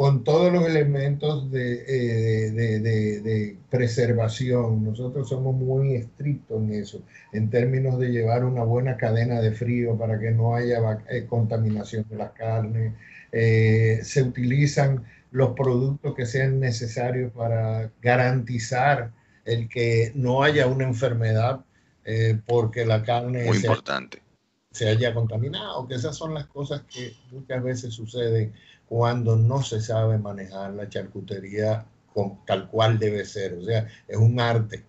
con 0.00 0.24
todos 0.24 0.50
los 0.50 0.64
elementos 0.64 1.44
eh, 1.52 2.50
de, 2.54 2.80
de, 2.80 3.58
preservación. 3.68 4.82
Nosotros 4.82 5.28
somos 5.28 5.54
muy 5.54 5.94
estrictos 5.94 6.56
en 6.62 6.72
eso, 6.72 7.02
en 7.34 7.50
términos 7.50 7.98
de 7.98 8.08
llevar 8.08 8.46
una 8.46 8.64
buena 8.64 8.96
cadena 8.96 9.42
de 9.42 9.52
frío 9.52 9.98
para 9.98 10.18
que 10.18 10.30
no 10.30 10.54
haya 10.54 10.78
eh, 11.10 11.26
contaminación 11.28 12.06
de 12.08 12.16
las 12.16 12.30
carnes. 12.30 12.94
se 13.30 14.22
utilizan 14.22 15.04
los 15.32 15.50
productos 15.50 16.14
que 16.14 16.24
sean 16.24 16.60
necesarios 16.60 17.30
para 17.32 17.92
garantizar 18.00 19.10
el 19.44 19.68
que 19.68 20.12
no 20.14 20.42
haya 20.42 20.66
una 20.66 20.84
enfermedad 20.84 21.60
eh, 22.06 22.40
porque 22.46 22.86
la 22.86 23.02
carne 23.02 23.44
Muy 23.44 23.58
se, 23.58 23.66
importante. 23.66 24.22
se 24.70 24.88
haya 24.88 25.12
contaminado, 25.12 25.86
que 25.86 25.96
esas 25.96 26.16
son 26.16 26.32
las 26.32 26.46
cosas 26.46 26.84
que 26.88 27.12
muchas 27.30 27.62
veces 27.62 27.92
suceden 27.92 28.54
cuando 28.90 29.36
no 29.36 29.62
se 29.62 29.80
sabe 29.80 30.18
manejar 30.18 30.72
la 30.72 30.88
charcutería 30.88 31.86
con, 32.12 32.44
tal 32.44 32.68
cual 32.68 32.98
debe 32.98 33.24
ser. 33.24 33.54
O 33.54 33.62
sea, 33.62 33.86
es 34.08 34.16
un 34.16 34.40
arte, 34.40 34.84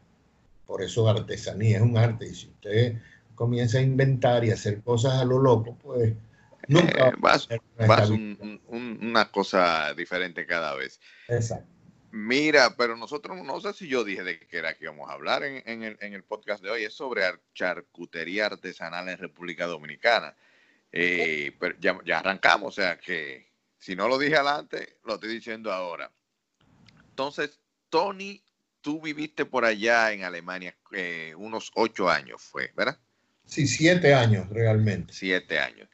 por 0.66 0.82
eso 0.82 1.08
artesanía, 1.08 1.78
es 1.78 1.84
un 1.84 1.96
arte. 1.96 2.26
Y 2.26 2.34
si 2.34 2.48
usted 2.48 2.98
comienza 3.36 3.78
a 3.78 3.82
inventar 3.82 4.44
y 4.44 4.50
hacer 4.50 4.82
cosas 4.82 5.22
a 5.22 5.24
lo 5.24 5.38
loco, 5.38 5.78
pues 5.84 6.16
nunca 6.68 7.10
eh, 7.10 7.14
vas, 7.20 7.48
vas 7.88 8.10
una 8.70 9.30
cosa 9.30 9.94
diferente 9.94 10.48
cada 10.48 10.74
vez. 10.74 11.00
Exacto. 11.28 11.68
Mira, 12.10 12.76
pero 12.76 12.98
nosotros, 12.98 13.38
no 13.44 13.62
sé 13.62 13.72
si 13.74 13.88
yo 13.88 14.04
dije 14.04 14.24
de 14.24 14.40
qué 14.40 14.58
era 14.58 14.74
que 14.74 14.86
íbamos 14.86 15.12
a 15.12 15.14
hablar 15.14 15.44
en, 15.44 15.84
el, 15.84 16.24
podcast 16.24 16.64
de 16.64 16.72
hoy, 16.72 16.86
es 16.86 16.94
sobre 16.96 17.22
charcutería 17.54 18.48
artesanal 18.48 19.10
en 19.10 19.20
República 19.20 19.68
Dominicana. 19.68 20.36
Eh, 20.92 21.56
pero 21.60 21.76
ya, 21.80 22.18
arrancamos, 22.18 22.80
o 22.80 22.82
sea 22.82 22.98
que 22.98 23.51
si 23.82 23.96
no 23.96 24.08
lo 24.08 24.20
dije 24.20 24.36
adelante, 24.36 24.98
lo 25.06 25.16
estoy 25.16 25.34
diciendo 25.34 25.74
ahora. 25.74 26.12
Entonces, 27.10 27.60
Tony, 27.90 28.42
tú 28.80 29.02
viviste 29.02 29.44
por 29.44 29.66
allá 29.66 30.12
en 30.12 30.24
Alemania 30.24 30.76
eh, 30.92 31.34
unos 31.36 31.72
ocho 31.74 32.08
años, 32.08 32.42
fue, 32.42 32.72
¿verdad? 32.76 32.98
Sí, 33.44 33.68
siete 33.68 34.14
años 34.14 34.48
realmente. 34.50 35.14
Siete 35.14 35.58
años. 35.60 35.90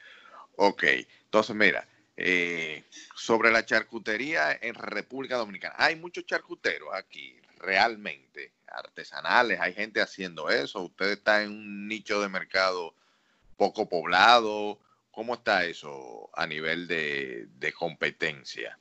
Ok, 0.58 0.84
entonces 1.24 1.56
mira, 1.56 1.88
eh, 2.18 2.84
sobre 3.16 3.52
la 3.52 3.66
charcutería 3.66 4.52
en 4.62 4.76
República 4.76 5.38
Dominicana. 5.38 5.76
Hay 5.78 5.96
muchos 5.96 6.26
charcuteros 6.26 6.90
aquí, 6.94 7.40
realmente, 7.58 8.52
artesanales, 8.68 9.62
hay 9.62 9.74
gente 9.74 10.02
haciendo 10.02 10.50
eso. 10.50 10.82
Usted 10.82 11.12
está 11.12 11.42
en 11.42 11.52
un 11.52 11.88
nicho 11.88 12.22
de 12.22 12.28
mercado 12.28 12.94
poco 13.56 13.88
poblado. 13.88 14.78
¿Cómo 15.18 15.34
está 15.34 15.66
eso 15.66 16.30
a 16.36 16.46
nivel 16.46 16.88
de, 16.88 17.74
competencia? 17.76 18.78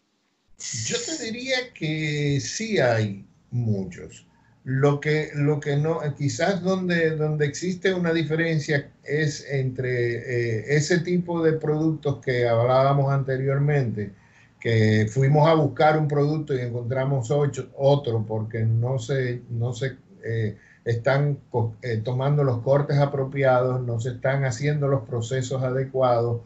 Yo 0.84 0.98
te 1.00 1.24
diría 1.24 1.72
que 1.72 2.38
sí 2.42 2.78
hay 2.78 3.24
muchos. 3.50 4.26
Lo 4.62 5.00
que, 5.00 5.30
lo 5.34 5.60
que 5.60 5.78
no, 5.78 6.00
quizás 6.14 6.62
donde, 6.62 7.16
donde 7.16 7.46
existe 7.46 7.94
una 7.94 8.12
diferencia 8.12 8.92
es 9.02 9.46
entre 9.48 10.16
eh, 10.16 10.76
ese 10.76 10.98
tipo 10.98 11.42
de 11.42 11.54
productos 11.54 12.18
que 12.22 12.46
hablábamos 12.46 13.10
anteriormente, 13.10 14.12
que 14.60 15.06
fuimos 15.10 15.48
a 15.48 15.54
buscar 15.54 15.98
un 15.98 16.06
producto 16.06 16.54
y 16.54 16.60
encontramos 16.60 17.30
otro 17.30 18.26
porque 18.28 18.62
no 18.62 18.98
se, 18.98 19.40
no 19.48 19.72
se 19.72 19.96
eh, 20.22 20.58
están 20.86 21.38
eh, 21.82 22.00
tomando 22.02 22.42
los 22.42 22.62
cortes 22.62 22.96
apropiados, 22.96 23.84
no 23.84 24.00
se 24.00 24.10
están 24.10 24.44
haciendo 24.44 24.88
los 24.88 25.06
procesos 25.06 25.62
adecuados, 25.62 26.40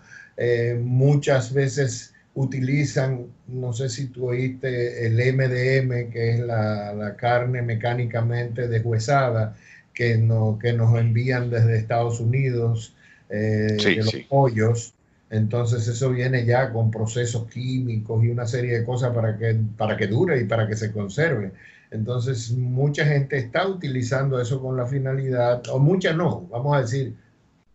muchas 0.82 1.52
veces 1.52 2.14
utilizan, 2.34 3.26
no 3.48 3.72
sé 3.72 3.88
si 3.88 4.06
tú 4.06 4.28
oíste 4.28 5.06
el 5.06 5.14
MDM, 5.34 6.10
que 6.10 6.30
es 6.30 6.40
la, 6.40 7.14
carne 7.16 7.62
mecánicamente 7.62 8.68
deshuesada, 8.68 9.56
que, 9.92 10.16
no, 10.16 10.58
que 10.60 10.72
nos 10.72 10.98
envían 10.98 11.50
desde 11.50 11.76
Estados 11.76 12.20
Unidos, 12.20 12.94
eh, 13.28 13.76
de 13.82 13.96
los 13.96 14.14
pollos. 14.28 14.94
Entonces 15.30 15.86
eso 15.86 16.10
viene 16.10 16.44
ya 16.44 16.72
con 16.72 16.90
procesos 16.90 17.48
químicos 17.48 18.24
y 18.24 18.30
una 18.30 18.46
serie 18.46 18.78
de 18.78 18.84
cosas 18.84 19.14
para 19.14 19.36
que, 19.36 19.56
para 19.76 19.96
que 19.96 20.08
dure 20.08 20.40
y 20.40 20.44
para 20.44 20.66
que 20.66 20.76
se 20.76 20.90
conserve. 20.92 21.52
Entonces 21.90 22.52
mucha 22.52 23.04
gente 23.04 23.36
está 23.36 23.66
utilizando 23.66 24.40
eso 24.40 24.60
con 24.60 24.76
la 24.76 24.86
finalidad, 24.86 25.62
o 25.68 25.78
mucha 25.78 26.12
no, 26.12 26.46
vamos 26.50 26.76
a 26.76 26.82
decir 26.82 27.16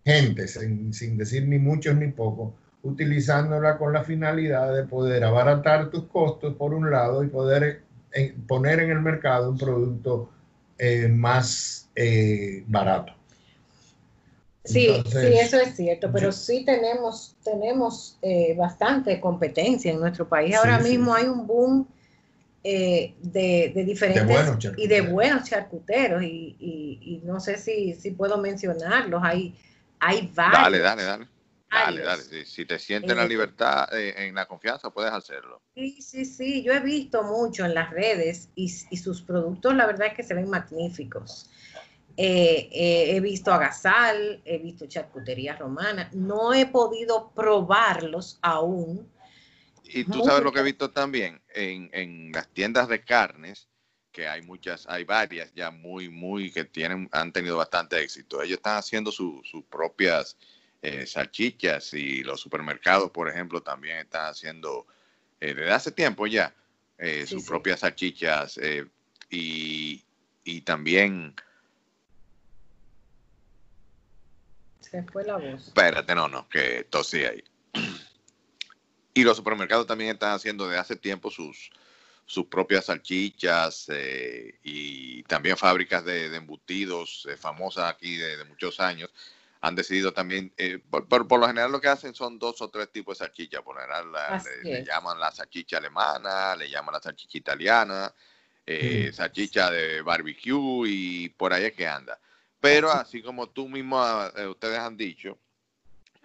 gente, 0.06 0.48
sin, 0.48 0.94
sin 0.94 1.18
decir 1.18 1.48
ni 1.48 1.60
muchos 1.60 1.96
ni 1.96 2.08
pocos, 2.08 2.54
utilizándola 2.84 3.78
con 3.78 3.92
la 3.92 4.04
finalidad 4.04 4.74
de 4.74 4.84
poder 4.84 5.24
abaratar 5.24 5.90
tus 5.90 6.04
costos 6.06 6.56
por 6.56 6.74
un 6.74 6.92
lado 6.92 7.24
y 7.24 7.28
poder 7.28 7.82
eh, 8.14 8.34
poner 8.48 8.80
en 8.80 8.92
el 8.92 9.02
mercado 9.02 9.50
un 9.50 9.58
producto 9.58 10.30
eh, 10.78 11.08
más 11.10 11.90
eh, 11.96 12.64
barato. 12.68 13.14
Sí, 14.64 14.90
sí, 15.06 15.18
eso 15.40 15.60
es 15.60 15.76
cierto, 15.76 16.12
pero 16.12 16.32
sí 16.32 16.66
tenemos, 16.66 17.36
tenemos 17.44 18.18
bastante 18.58 19.20
competencia 19.20 19.92
en 19.92 20.00
nuestro 20.00 20.28
país. 20.28 20.56
Ahora 20.56 20.80
mismo 20.80 21.14
hay 21.14 21.26
un 21.26 21.46
boom 21.46 21.88
de, 22.66 23.84
diferentes 23.86 24.74
y 24.78 24.88
de 24.88 25.02
buenos 25.02 25.50
charcuteros 25.50 26.24
y, 26.24 27.22
no 27.24 27.40
sé 27.40 27.58
si, 27.58 27.94
si 27.94 28.12
puedo 28.12 28.38
mencionarlos. 28.38 29.22
Hay, 29.24 29.56
hay 30.00 30.32
varios. 30.34 30.62
Dale, 30.62 30.80
dale, 30.80 31.04
dale. 31.04 31.28
Dale, 31.70 32.04
dale. 32.04 32.46
Si, 32.46 32.66
te 32.66 32.80
sientes 32.80 33.12
en 33.12 33.18
la 33.18 33.26
libertad, 33.26 33.94
eh, 33.94 34.14
en 34.28 34.36
la 34.36 34.46
confianza, 34.46 34.90
puedes 34.90 35.12
hacerlo. 35.12 35.62
Sí, 35.76 36.02
sí, 36.02 36.26
sí. 36.26 36.64
Yo 36.64 36.74
he 36.74 36.80
visto 36.80 37.24
mucho 37.24 37.66
en 37.66 37.74
las 37.74 37.92
redes 37.92 38.50
y, 38.56 38.70
sus 38.70 39.22
productos, 39.22 39.76
la 39.76 39.86
verdad 39.86 40.08
es 40.08 40.14
que 40.14 40.24
se 40.24 40.34
ven 40.34 40.50
magníficos. 40.50 41.50
Eh, 42.18 42.70
eh, 42.72 43.16
he 43.16 43.20
visto 43.20 43.52
agasal, 43.52 44.42
he 44.46 44.58
visto 44.58 44.86
charcutería 44.86 45.58
romana. 45.58 46.10
No 46.14 46.54
he 46.54 46.66
podido 46.66 47.32
probarlos 47.36 48.40
aún. 48.42 49.10
Y 49.88 50.04
tú 50.06 50.24
sabes 50.24 50.44
lo 50.44 50.52
que 50.52 50.60
he 50.60 50.64
visto 50.64 50.92
también 50.92 51.42
en, 51.54 51.90
en 51.94 52.32
las 52.32 52.48
tiendas 52.50 52.88
de 52.88 53.04
carnes, 53.04 53.70
que 54.12 54.28
hay 54.28 54.42
muchas, 54.42 54.88
hay 54.88 55.04
varias 55.04 55.54
ya 55.54 55.72
muy, 55.72 56.10
muy, 56.10 56.52
que 56.52 56.64
tienen, 56.64 57.10
han 57.12 57.32
tenido 57.32 57.58
bastante 57.58 58.02
éxito. 58.02 58.42
Ellos 58.42 58.58
están 58.58 58.78
haciendo 58.78 59.12
sus 59.12 59.44
propias 59.70 60.38
eh, 60.82 61.06
salchichas 61.06 61.94
y 61.94 62.24
los 62.24 62.40
supermercados, 62.40 63.12
por 63.12 63.28
ejemplo, 63.28 63.62
también 63.62 63.98
están 63.98 64.28
haciendo 64.28 64.88
eh, 65.42 65.54
desde 65.54 65.72
hace 65.72 65.92
tiempo 65.92 66.28
ya 66.28 66.56
eh, 66.98 67.26
sus 67.26 67.44
propias 67.44 67.82
salchichas 67.82 68.58
y, 69.30 70.02
y, 70.44 70.62
también... 70.62 71.36
Se 74.80 75.04
fue 75.04 75.26
la 75.26 75.38
voz. 75.38 75.68
Espérate, 75.68 76.16
no, 76.16 76.30
no, 76.30 76.48
que 76.48 76.86
tosí 76.90 77.26
ahí. 77.26 77.44
Y 79.18 79.24
los 79.24 79.38
supermercados 79.38 79.88
también 79.88 80.12
están 80.12 80.34
haciendo 80.34 80.68
desde 80.68 80.82
hace 80.82 80.96
tiempo 80.98 81.32
sus, 81.32 81.72
sus 82.26 82.48
propias 82.48 82.86
salchichas 82.86 83.88
y 84.62 85.24
también 85.24 85.56
fábricas 85.56 86.04
de, 86.04 86.36
embutidos 86.36 87.26
famosas 87.38 87.90
aquí 87.90 88.18
de, 88.18 88.44
muchos 88.44 88.82
años. 88.82 89.10
Han 89.62 89.74
decidido 89.74 90.12
también, 90.12 90.54
eh, 90.58 90.80
por, 90.90 91.08
por, 91.08 91.40
lo 91.40 91.48
general 91.48 91.72
lo 91.72 91.80
que 91.80 91.88
hacen 91.88 92.14
son 92.14 92.38
dos 92.38 92.62
o 92.62 92.70
tres 92.70 92.92
tipos 92.92 93.18
de 93.18 93.26
salchicha, 93.26 93.62
por 93.62 93.78
general 93.78 94.12
le, 94.64 94.84
llaman 94.84 95.18
la 95.18 95.32
salchicha 95.32 95.78
alemana, 95.78 96.54
le 96.58 96.70
llaman 96.70 96.92
la 96.94 97.02
salchicha 97.02 97.38
italiana, 97.38 98.14
eh, 98.66 99.12
salchicha 99.14 99.72
de 99.72 100.02
barbecue 100.02 100.90
y 100.90 101.30
por 101.30 101.54
ahí 101.54 101.64
es 101.64 101.74
que 101.74 101.88
anda. 101.88 102.20
Pero 102.60 102.92
así 102.92 103.22
como 103.22 103.48
tú 103.48 103.70
mismo, 103.70 104.04
eh, 104.36 104.46
ustedes 104.46 104.78
han 104.78 104.98
dicho, 104.98 105.38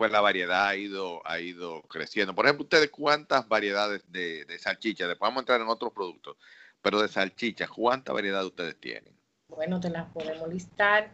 pues 0.00 0.10
la 0.12 0.22
variedad 0.22 0.66
ha 0.66 0.74
ido, 0.76 1.20
ha 1.26 1.40
ido 1.40 1.82
creciendo. 1.82 2.34
Por 2.34 2.46
ejemplo, 2.46 2.62
ustedes 2.62 2.88
cuántas 2.88 3.46
variedades 3.46 4.02
de, 4.10 4.46
de 4.46 4.58
salchicha, 4.58 5.06
después 5.06 5.28
vamos 5.28 5.36
a 5.36 5.40
entrar 5.40 5.60
en 5.60 5.68
otros 5.68 5.92
productos, 5.92 6.38
pero 6.80 7.02
de 7.02 7.08
salchicha, 7.08 7.68
¿cuánta 7.68 8.10
variedad 8.14 8.42
ustedes 8.46 8.80
tienen? 8.80 9.14
Bueno, 9.48 9.78
te 9.78 9.90
las 9.90 10.10
podemos 10.10 10.48
listar. 10.48 11.10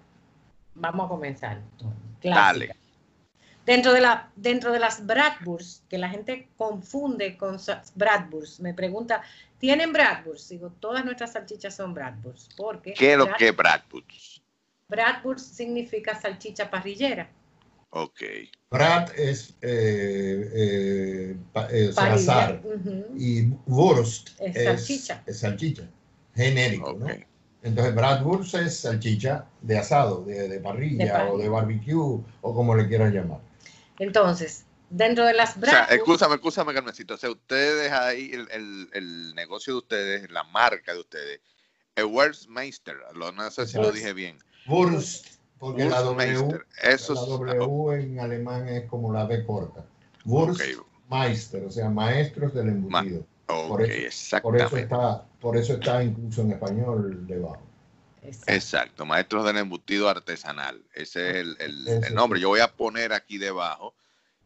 Vamos 0.77 1.07
a 1.07 1.09
comenzar. 1.09 1.63
Dale. 2.23 2.77
Dentro 3.65 3.93
de, 3.93 4.03
la, 4.03 4.31
dentro 4.37 4.71
de 4.71 4.79
las 4.79 5.05
Bradburst, 5.05 5.85
que 5.89 5.99
la 5.99 6.09
gente 6.09 6.49
confunde 6.57 7.37
con 7.37 7.59
Bradburst, 7.97 8.61
me 8.61 8.73
pregunta, 8.73 9.21
¿tienen 9.59 9.93
Bradburst? 9.93 10.49
Digo, 10.49 10.71
todas 10.79 11.05
nuestras 11.05 11.33
salchichas 11.33 11.75
son 11.75 11.93
Bradburst. 11.93 12.53
Porque 12.57 12.95
¿Qué 12.95 13.15
es 13.15 13.19
lo 13.19 13.35
que 13.35 13.49
es 13.49 13.57
Bradburst? 13.57 14.45
Bradburst 14.87 15.57
significa 15.57 16.15
salchicha 16.15 16.71
parrillera. 16.71 17.29
Ok. 17.99 18.23
Brad 18.71 19.19
es, 19.19 19.55
eh, 19.63 20.51
eh, 20.55 21.37
eh 21.71 22.61
y 23.17 23.43
Wurst 23.65 24.39
es, 24.39 24.65
salchicha. 24.65 25.23
Es, 25.25 25.39
salchicha, 25.41 25.89
genérico, 26.35 26.93
¿no? 26.93 27.07
Entonces 27.63 27.95
Bradburst 27.95 28.55
es 28.57 28.81
salchicha 28.81 29.47
de 29.63 29.79
asado, 29.79 30.25
de, 30.25 30.61
parrilla 30.61 31.33
o 31.33 31.39
de 31.39 31.49
barbecue 31.49 31.95
o 31.95 32.55
como 32.55 32.77
le 32.77 32.87
quieran 32.87 33.15
llamar. 33.15 33.41
Entonces, 33.99 34.67
dentro 34.91 35.25
de 35.25 35.33
las 35.33 35.59
Bradburst... 35.59 35.85
O 35.85 35.87
sea, 35.87 35.97
escúchame, 35.97 36.35
escúchame, 36.35 36.75
Carmencito. 36.75 37.15
O 37.15 37.17
sea, 37.17 37.31
ustedes 37.31 37.91
ahí, 37.93 38.31
el, 38.31 38.91
el, 38.93 39.35
negocio 39.35 39.73
de 39.73 39.79
ustedes, 39.79 40.31
la 40.31 40.45
marca 40.45 40.93
de 40.93 41.01
ustedes, 41.01 41.41
el 41.95 42.05
Wurstmeister, 42.05 42.99
no 43.15 43.51
sé 43.51 43.67
si 43.67 43.79
lo 43.79 43.91
dije 43.91 44.13
bien. 44.13 44.39
Wurst 44.67 45.36
porque 45.59 45.85
la 45.87 46.01
W, 46.01 46.61
Eso 46.83 47.15
la 47.45 47.55
W 47.55 48.03
en 48.03 48.21
alemán 48.21 48.69
es 48.69 48.85
como 48.89 49.13
la 49.13 49.25
B 49.25 49.45
corta. 49.45 49.85
Wurstmeister, 50.25 51.65
o 51.65 51.71
sea, 51.71 51.89
maestros 51.89 52.53
del 52.53 52.69
embutido. 52.69 53.25
por, 53.47 53.83
eso, 53.83 54.41
por, 54.43 54.57
eso, 54.57 54.77
está, 54.77 55.25
por 55.41 55.57
eso 55.57 55.75
está 55.75 56.03
incluso 56.03 56.43
en 56.43 56.53
español 56.53 57.27
debajo. 57.27 57.63
Exacto. 58.47 59.07
maestros 59.07 59.45
del 59.45 59.57
embutido 59.59 60.09
artesanal. 60.09 60.83
Ese 60.93 61.31
es 61.31 61.37
el, 61.37 61.57
el, 61.89 62.15
nombre. 62.15 62.41
Yo 62.41 62.49
voy 62.49 62.61
a 62.61 62.73
poner 62.73 63.13
aquí 63.13 63.39
debajo 63.39 63.95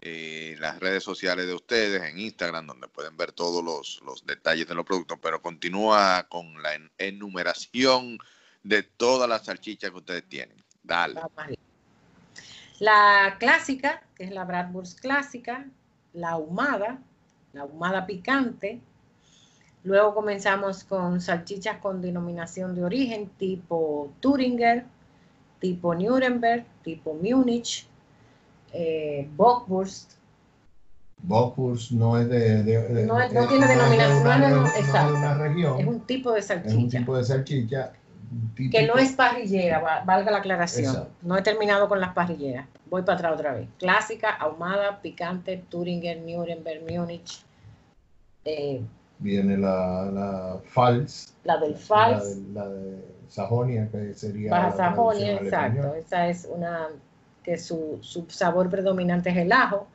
eh, 0.03 0.57
las 0.61 0.79
redes 0.81 1.03
sociales 1.03 1.47
de 1.47 1.55
ustedes 1.55 2.03
en 2.03 2.19
Instagram, 2.19 2.67
donde 2.67 2.89
pueden 2.89 3.17
ver 3.17 3.33
todos 3.33 3.65
los, 3.65 4.01
los 4.05 4.25
detalles 4.27 4.69
de 4.69 4.75
los 4.75 4.85
productos, 4.85 5.19
pero 5.21 5.43
continúa 5.43 6.27
con 6.29 6.63
la 6.63 6.79
enumeración 6.99 8.19
de 8.63 8.83
todas 8.83 9.29
las 9.29 9.47
salchichas 9.47 9.91
que 9.91 9.97
ustedes 9.97 10.29
tienen. 10.29 10.63
Dale. 10.83 11.21
La 12.79 13.37
clásica, 13.39 14.03
que 14.15 14.25
es 14.25 14.31
la 14.31 14.45
Bratwurst 14.45 15.01
clásica, 15.01 15.67
la 16.15 16.31
ahumada, 16.31 16.99
la 17.53 17.63
ahumada 17.63 18.07
picante. 18.07 18.81
Luego 19.85 20.15
comenzamos 20.15 20.85
con 20.85 21.21
salchichas 21.21 21.79
con 21.79 22.01
denominación 22.03 22.75
de 22.75 22.85
origen 22.85 23.31
tipo 23.39 24.13
Thuringer, 24.21 24.85
tipo 25.59 25.95
Nuremberg, 25.95 26.65
tipo 26.83 27.15
Múnich, 27.15 27.87
eh, 28.73 29.29
Bockwurst. 29.37 30.13
Bockwurst 31.23 31.93
no 31.93 32.19
es 32.19 32.29
de, 32.31 33.07
no, 33.07 33.47
tiene 33.47 33.67
denominación, 33.67 34.67
es 35.79 35.87
un 35.87 36.01
tipo 36.01 36.33
de 36.33 36.41
salchicha. 36.41 36.71
Es 36.71 36.83
un 36.83 36.89
tipo 36.89 37.17
de 37.17 37.25
salchicha 37.25 37.93
que 38.71 38.87
no 38.87 38.97
es 38.97 39.13
parrillera, 39.13 40.05
valga 40.05 40.31
la 40.31 40.39
aclaración. 40.39 41.09
No 41.23 41.37
he 41.37 41.43
terminado 41.43 41.89
con 41.89 42.01
las 42.01 42.13
parrilleras. 42.13 42.67
Voy 42.89 43.03
para 43.03 43.19
atrás 43.19 43.33
otra 43.35 43.55
vez. 43.55 43.69
Clásica, 43.79 44.31
ahumada, 44.31 45.01
picante, 45.01 45.65
Thuringer, 45.69 46.21
Nuremberg, 46.21 46.83
Múnich. 46.89 47.43
Eh, 48.45 48.83
Viene 49.19 49.57
la, 49.57 50.11
la 50.13 50.61
Fals. 50.65 51.35
La 51.45 51.59
del 51.59 51.75
Fals. 51.75 52.39
La 52.55 52.69
de, 52.69 53.05
Sajonia, 53.29 53.89
que 53.91 54.15
sería. 54.15 54.51
Baja 54.51 54.73
Sajonia, 54.77 55.35
exacto. 55.35 55.95
Esa 55.95 56.29
es 56.29 56.49
una 56.51 56.89
que 57.43 57.59
su, 57.59 57.99
su 58.01 58.27
sabor 58.29 58.71
predominante 58.71 59.31
es 59.31 59.37
el 59.37 59.53
ajo. 59.53 59.87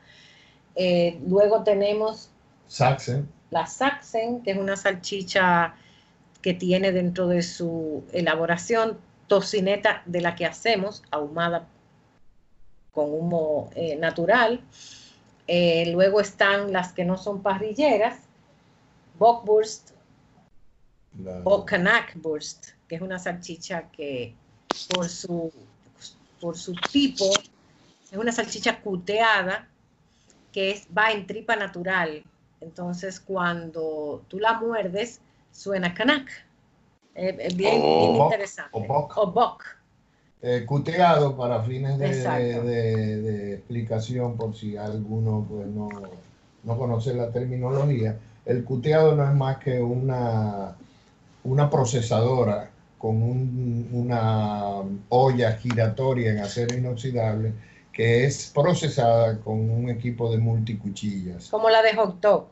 Eh, 0.76 1.20
luego 1.28 1.64
tenemos. 1.64 2.30
Sachsen. 2.68 3.28
La 3.50 3.66
Sachsen, 3.66 4.42
que 4.42 4.52
es 4.52 4.58
una 4.58 4.76
salchicha 4.76 5.76
que 6.46 6.54
tiene 6.54 6.92
dentro 6.92 7.28
de 7.28 7.42
su 7.42 8.04
elaboración 8.12 9.00
tocineta 9.26 10.04
de 10.06 10.22
la 10.22 10.36
que 10.36 10.46
hacemos, 10.46 11.02
ahumada 11.10 11.68
con 12.92 13.12
humo 13.12 13.72
eh, 13.74 13.96
natural. 13.96 14.62
Eh, 15.48 15.92
luego 15.92 16.22
están 16.22 16.72
las 16.72 16.94
que 16.94 17.04
no 17.04 17.18
son 17.18 17.42
parrilleras, 17.42 18.20
Bockwurst 19.18 19.90
o 21.46 21.66
Kanakburst, 21.66 22.74
que 22.88 22.98
es 22.98 23.02
una 23.02 23.18
salchicha 23.18 23.90
que 23.90 24.36
por 24.94 25.10
su, 25.10 25.52
por 26.40 26.56
su 26.60 26.76
tipo 26.92 27.28
es 28.12 28.18
una 28.20 28.32
salchicha 28.32 28.82
cuteada 28.82 29.68
que 30.52 30.70
es, 30.70 30.86
va 30.96 31.12
en 31.12 31.26
tripa 31.26 31.56
natural. 31.56 32.24
Entonces 32.62 33.20
cuando 33.20 34.24
tú 34.28 34.38
la 34.38 34.54
muerdes, 34.60 35.22
suena 35.56 35.94
Kanak. 35.94 36.30
Es 37.16 37.56
bien, 37.56 37.82
interesante. 37.82 38.72
O 38.74 39.32
Bok. 39.32 39.64
Eh, 40.42 40.66
cuteado 40.66 41.36
para 41.36 41.64
fines 41.64 41.98
de, 41.98 43.54
explicación, 43.54 44.36
por 44.36 44.54
si 44.54 44.76
alguno 44.76 45.46
pues, 45.50 45.66
no, 45.68 45.90
no 46.64 46.78
conoce 46.78 47.14
la 47.14 47.32
terminología. 47.32 48.18
El 48.46 48.64
cuteado 48.64 49.16
no 49.16 49.24
es 49.24 49.34
más 49.34 49.58
que 49.58 49.82
una, 49.82 50.76
una 51.46 51.70
procesadora 51.70 52.70
con 52.98 53.22
una 53.94 54.82
olla 55.10 55.54
giratoria 55.54 56.32
en 56.32 56.40
acero 56.40 56.78
inoxidable 56.78 57.54
que 57.94 58.26
es 58.26 58.52
procesada 58.54 59.40
con 59.40 59.70
un 59.70 59.90
equipo 59.90 60.30
de 60.30 60.38
multicuchillas. 60.38 61.48
Como 61.48 61.70
la 61.70 61.82
de 61.82 61.96
hot 61.96 62.20
dog. 62.20 62.48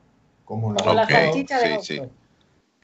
Como 0.46 0.72
la, 0.72 0.78
Como 0.78 0.94
la 0.94 1.06
salchicha 1.06 1.60
de 1.60 1.76
hot 1.76 1.86
dog. 1.86 2.23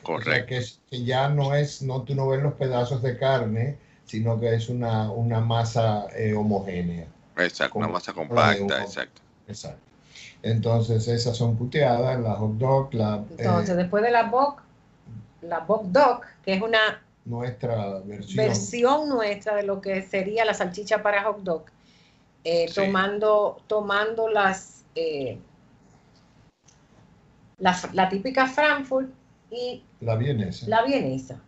Correcto. 0.03 0.47
que, 0.47 0.65
que, 0.89 1.03
ya 1.03 1.29
no 1.29 1.53
es, 1.53 1.81
no 1.81 2.03
tú 2.03 2.15
no 2.15 2.27
ves 2.27 2.41
los 2.41 2.53
pedazos 2.53 3.01
de 3.01 3.17
carne, 3.17 3.77
sino 4.05 4.39
que 4.39 4.55
es 4.55 4.69
una, 4.69 5.11
una 5.11 5.39
masa 5.39 6.07
eh, 6.15 6.33
homogénea. 6.33 7.07
Exacto, 7.37 7.77
una 7.77 7.87
masa 7.87 8.13
compacta, 8.13 8.81
exacto. 8.81 9.21
Exacto. 9.47 9.81
Entonces 10.41 11.07
esas 11.07 11.35
son 11.35 11.57
puteadas, 11.57 12.19
la 12.19 12.33
hot 12.35 12.53
dog, 12.53 12.93
la... 12.93 13.23
Entonces 13.37 13.69
eh, 13.69 13.75
después 13.75 14.03
de 14.03 14.11
la 14.11 14.23
bok, 14.23 14.61
la 15.41 15.59
bok 15.59 15.85
dog, 15.85 16.21
que 16.43 16.53
es 16.53 16.61
una... 16.61 17.03
Nuestra 17.25 17.99
versión. 17.99 18.37
Versión 18.37 19.09
nuestra 19.09 19.55
de 19.55 19.63
lo 19.63 19.81
que 19.81 20.01
sería 20.01 20.45
la 20.45 20.53
salchicha 20.53 21.03
para 21.03 21.23
hot 21.23 21.41
dog. 21.41 21.63
Eh, 22.43 22.71
tomando, 22.73 23.61
tomando 23.67 24.29
las, 24.29 24.85
la 27.59 28.09
típica 28.09 28.47
Frankfurt 28.47 29.09
y 29.51 29.83
la 30.01 30.15
vienesa. 30.15 30.67
La 30.67 30.83
vienesa. 30.83 31.41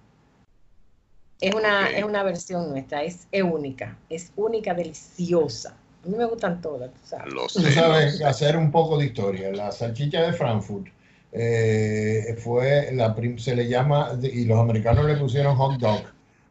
Es 1.39 1.55
una, 1.55 1.89
es 1.89 2.03
una 2.03 2.21
versión 2.23 2.69
nuestra, 2.69 3.03
es, 3.03 3.27
única, 3.43 3.97
es 4.09 4.31
única, 4.35 4.73
deliciosa. 4.73 5.75
A 6.05 6.07
mí 6.07 6.15
me 6.15 6.25
gustan 6.25 6.61
todas, 6.61 6.91
tú 6.91 6.99
sabes. 7.03 8.21
hacer 8.25 8.57
un 8.57 8.71
poco 8.71 8.97
de 8.97 9.05
historia. 9.07 9.51
La 9.51 9.71
salchicha 9.71 10.21
de 10.21 10.33
Frankfurt 10.33 10.87
eh, 11.31 12.35
fue 12.39 12.91
la 12.93 13.15
se 13.37 13.55
le 13.55 13.67
llama, 13.67 14.19
y 14.21 14.45
los 14.45 14.59
americanos 14.59 15.05
le 15.05 15.15
pusieron 15.15 15.55
hot 15.55 15.79
dog, 15.79 16.03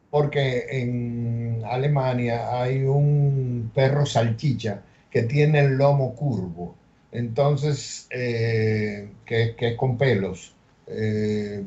porque 0.09 0.65
en 0.69 1.61
Alemania 1.65 2.61
hay 2.61 2.83
un 2.83 3.71
perro 3.73 4.05
salchicha 4.05 4.81
que 5.09 5.23
tiene 5.23 5.59
el 5.59 5.77
lomo 5.77 6.15
curvo, 6.15 6.75
entonces, 7.11 8.07
eh, 8.09 9.09
que, 9.25 9.55
que 9.55 9.69
es 9.69 9.77
con 9.77 9.97
pelos. 9.97 10.53
Eh, 10.87 11.63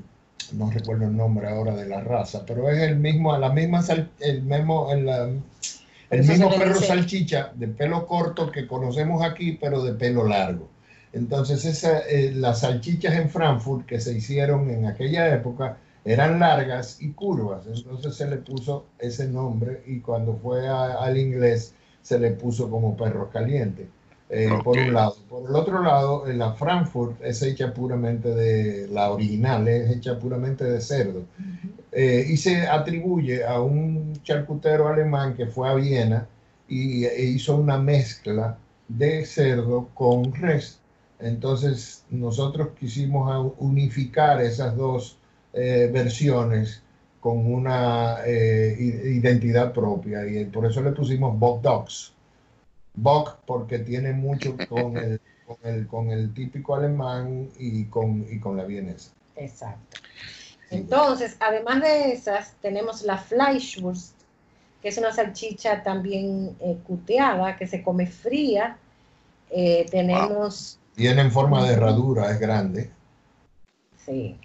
no 0.52 0.70
recuerdo 0.70 1.04
el 1.06 1.16
nombre 1.16 1.48
ahora 1.48 1.74
de 1.74 1.86
la 1.86 2.00
raza, 2.00 2.44
pero 2.46 2.68
es 2.70 2.78
el 2.78 2.96
mismo, 2.96 3.36
la 3.36 3.50
misma 3.50 3.84
el 4.20 4.42
mismo, 4.42 4.90
el, 4.92 5.08
el 6.10 6.24
mismo 6.24 6.50
perro 6.50 6.80
salchicha 6.80 7.52
de 7.54 7.68
pelo 7.68 8.06
corto 8.06 8.50
que 8.50 8.66
conocemos 8.66 9.24
aquí, 9.24 9.52
pero 9.52 9.82
de 9.82 9.94
pelo 9.94 10.26
largo. 10.26 10.68
Entonces, 11.12 11.64
esa, 11.64 12.00
eh, 12.00 12.32
las 12.34 12.60
salchichas 12.60 13.14
en 13.14 13.30
Frankfurt 13.30 13.86
que 13.86 14.00
se 14.00 14.12
hicieron 14.12 14.68
en 14.70 14.86
aquella 14.86 15.32
época 15.32 15.76
eran 16.04 16.40
largas 16.40 17.00
y 17.00 17.12
curvas, 17.12 17.66
entonces 17.66 18.14
se 18.14 18.28
le 18.28 18.36
puso 18.36 18.84
ese 18.98 19.26
nombre 19.26 19.82
y 19.86 20.00
cuando 20.00 20.36
fue 20.36 20.68
al 20.68 21.16
inglés 21.16 21.72
se 22.02 22.18
le 22.18 22.32
puso 22.32 22.68
como 22.68 22.96
perros 22.96 23.30
calientes. 23.32 23.86
Eh, 24.30 24.48
por 24.64 24.78
un 24.78 24.92
lado. 24.92 25.16
Por 25.28 25.50
el 25.50 25.54
otro 25.54 25.82
lado, 25.82 26.24
la 26.26 26.52
Frankfurt 26.54 27.22
es 27.22 27.42
hecha 27.42 27.74
puramente 27.74 28.34
de, 28.34 28.88
la 28.88 29.10
original 29.10 29.68
es 29.68 29.90
hecha 29.96 30.18
puramente 30.18 30.64
de 30.64 30.80
cerdo. 30.80 31.24
Eh, 31.92 32.26
y 32.28 32.36
se 32.36 32.66
atribuye 32.66 33.44
a 33.44 33.60
un 33.60 34.14
charcutero 34.22 34.88
alemán 34.88 35.34
que 35.34 35.46
fue 35.46 35.68
a 35.68 35.74
Viena 35.74 36.26
y 36.68 37.04
e 37.04 37.24
hizo 37.24 37.56
una 37.56 37.78
mezcla 37.78 38.56
de 38.88 39.26
cerdo 39.26 39.90
con 39.94 40.32
res. 40.34 40.80
Entonces 41.20 42.04
nosotros 42.10 42.68
quisimos 42.78 43.52
unificar 43.58 44.40
esas 44.40 44.74
dos 44.76 45.18
eh, 45.52 45.90
versiones 45.92 46.82
con 47.20 47.52
una 47.52 48.18
identidad 48.26 49.72
propia 49.72 50.26
y 50.26 50.44
por 50.46 50.66
eso 50.66 50.82
le 50.82 50.92
pusimos 50.92 51.38
Bob 51.38 51.62
Dogs 51.62 52.13
Bock 52.94 53.38
porque 53.46 53.80
tiene 53.80 54.12
mucho 54.12 54.56
con 54.68 54.96
el, 54.96 55.20
con 55.46 55.56
el, 55.64 55.86
con 55.86 56.10
el 56.10 56.32
típico 56.32 56.74
alemán 56.74 57.48
y 57.58 57.84
con, 57.86 58.26
y 58.30 58.38
con 58.38 58.56
la 58.56 58.64
vienesa. 58.64 59.10
Exacto. 59.36 60.00
Entonces, 60.70 61.36
además 61.40 61.82
de 61.82 62.12
esas, 62.12 62.54
tenemos 62.62 63.02
la 63.02 63.18
Fleischwurst, 63.18 64.14
que 64.82 64.88
es 64.88 64.98
una 64.98 65.12
salchicha 65.12 65.82
también 65.82 66.56
eh, 66.60 66.78
cuteada, 66.86 67.56
que 67.56 67.66
se 67.66 67.82
come 67.82 68.06
fría. 68.06 68.76
Eh, 69.50 69.86
tenemos... 69.90 70.78
Viene 70.96 71.22
en 71.22 71.30
forma 71.30 71.64
de 71.64 71.74
herradura, 71.74 72.30
es 72.30 72.38
grande. 72.38 72.90
Sí. 74.04 74.38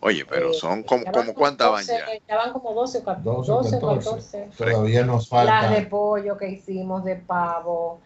Oye, 0.00 0.24
pero 0.24 0.50
eh, 0.50 0.54
son 0.54 0.82
como, 0.82 1.04
como 1.12 1.34
cuántas 1.34 1.70
van 1.70 1.84
ya. 1.84 1.98
Estaban 2.12 2.52
como 2.52 2.72
12 2.72 2.98
o 2.98 3.04
14. 3.04 3.52
12 3.52 3.76
o 3.76 3.80
14. 3.96 4.48
Todavía 4.56 5.04
nos 5.04 5.28
falta. 5.28 5.62
Las 5.62 5.78
de 5.78 5.86
pollo 5.86 6.38
que 6.38 6.48
hicimos, 6.48 7.04
de 7.04 7.16
pavo. 7.16 8.00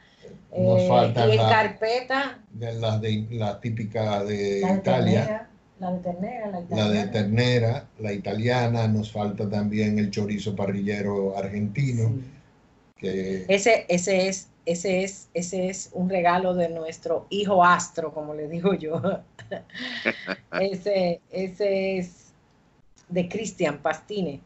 Nos 0.57 0.83
eh, 0.83 0.89
falta. 0.89 1.29
Y 1.29 1.33
en 1.33 1.39
carpeta. 1.39 2.39
De 2.51 2.75
las 2.75 3.01
de 3.01 3.27
la 3.31 3.61
típica 3.61 4.25
de 4.25 4.61
Italia. 4.61 5.49
la 5.79 5.93
de 5.93 5.99
ternera, 6.01 6.51
la 6.51 6.61
italiana. 6.61 6.85
La 6.85 6.91
de 6.91 7.07
ternera, 7.09 7.85
la 8.01 8.13
italiana. 8.13 8.89
Nos 8.89 9.13
falta 9.13 9.49
también 9.49 9.99
el 9.99 10.11
chorizo 10.11 10.57
parrillero 10.57 11.39
argentino. 11.39 12.13
Que... 12.97 13.45
Ese, 13.49 13.87
ese 13.89 14.29
es 14.29 14.49
ese 14.67 15.05
es, 15.05 15.29
ese 15.35 15.69
es 15.69 15.91
un 15.93 16.09
regalo 16.09 16.55
de 16.55 16.69
nuestro 16.69 17.27
hijo 17.31 17.65
astro, 17.65 18.13
como 18.13 18.35
le 18.35 18.49
digo 18.49 18.75
yo. 18.75 19.01
ese, 20.61 21.21
ese 21.31 21.99
es 21.99 22.33
de 23.09 23.29
Cristian 23.29 23.79
Pastine, 23.79 24.41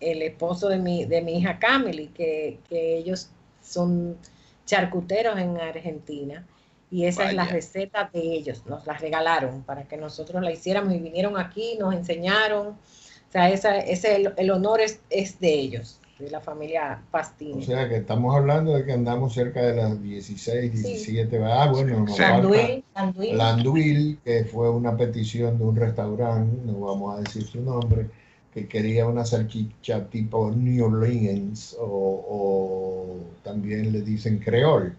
el 0.00 0.22
esposo 0.22 0.68
de 0.68 0.78
mi, 0.78 1.04
de 1.04 1.22
mi 1.22 1.38
hija 1.38 1.58
Camille, 1.58 2.10
que, 2.12 2.58
ellos 2.70 3.30
son 3.62 4.18
charcuteros 4.66 5.38
en 5.38 5.58
Argentina. 5.58 6.44
Y 6.90 7.06
esa 7.06 7.28
es 7.28 7.34
la 7.34 7.44
receta 7.44 8.08
de 8.12 8.20
ellos, 8.20 8.64
nos 8.66 8.86
la 8.86 8.92
regalaron 8.94 9.62
para 9.62 9.82
que 9.84 9.96
nosotros 9.96 10.40
la 10.42 10.52
hiciéramos 10.52 10.94
y 10.94 10.98
vinieron 10.98 11.36
aquí, 11.36 11.76
nos 11.78 11.92
enseñaron. 11.92 12.68
O 12.68 13.32
sea, 13.32 13.50
esa, 13.50 13.78
ese, 13.78 14.14
el, 14.14 14.34
el 14.36 14.50
honor 14.50 14.80
es, 14.80 15.00
es 15.10 15.40
de 15.40 15.54
ellos 15.54 15.98
de 16.18 16.30
la 16.30 16.40
familia 16.40 17.02
Pastini. 17.10 17.62
O 17.62 17.66
sea 17.66 17.88
que 17.88 17.96
estamos 17.96 18.34
hablando 18.34 18.74
de 18.74 18.84
que 18.84 18.92
andamos 18.92 19.34
cerca 19.34 19.62
de 19.62 19.74
las 19.74 20.02
16, 20.02 20.72
17. 20.72 21.44
Ah, 21.44 21.68
bueno, 21.70 22.00
nos 22.00 22.18
Landuil, 22.18 22.84
Landuil. 23.32 24.18
que 24.24 24.44
fue 24.44 24.70
una 24.70 24.96
petición 24.96 25.58
de 25.58 25.64
un 25.64 25.76
restaurante, 25.76 26.56
no 26.64 26.80
vamos 26.80 27.16
a 27.16 27.20
decir 27.22 27.44
su 27.44 27.60
nombre, 27.60 28.08
que 28.52 28.68
quería 28.68 29.06
una 29.06 29.24
salchicha 29.24 30.08
tipo 30.08 30.50
New 30.50 30.84
Orleans 30.84 31.76
o, 31.80 33.16
también 33.42 33.92
le 33.92 34.02
dicen 34.02 34.38
creol. 34.38 34.94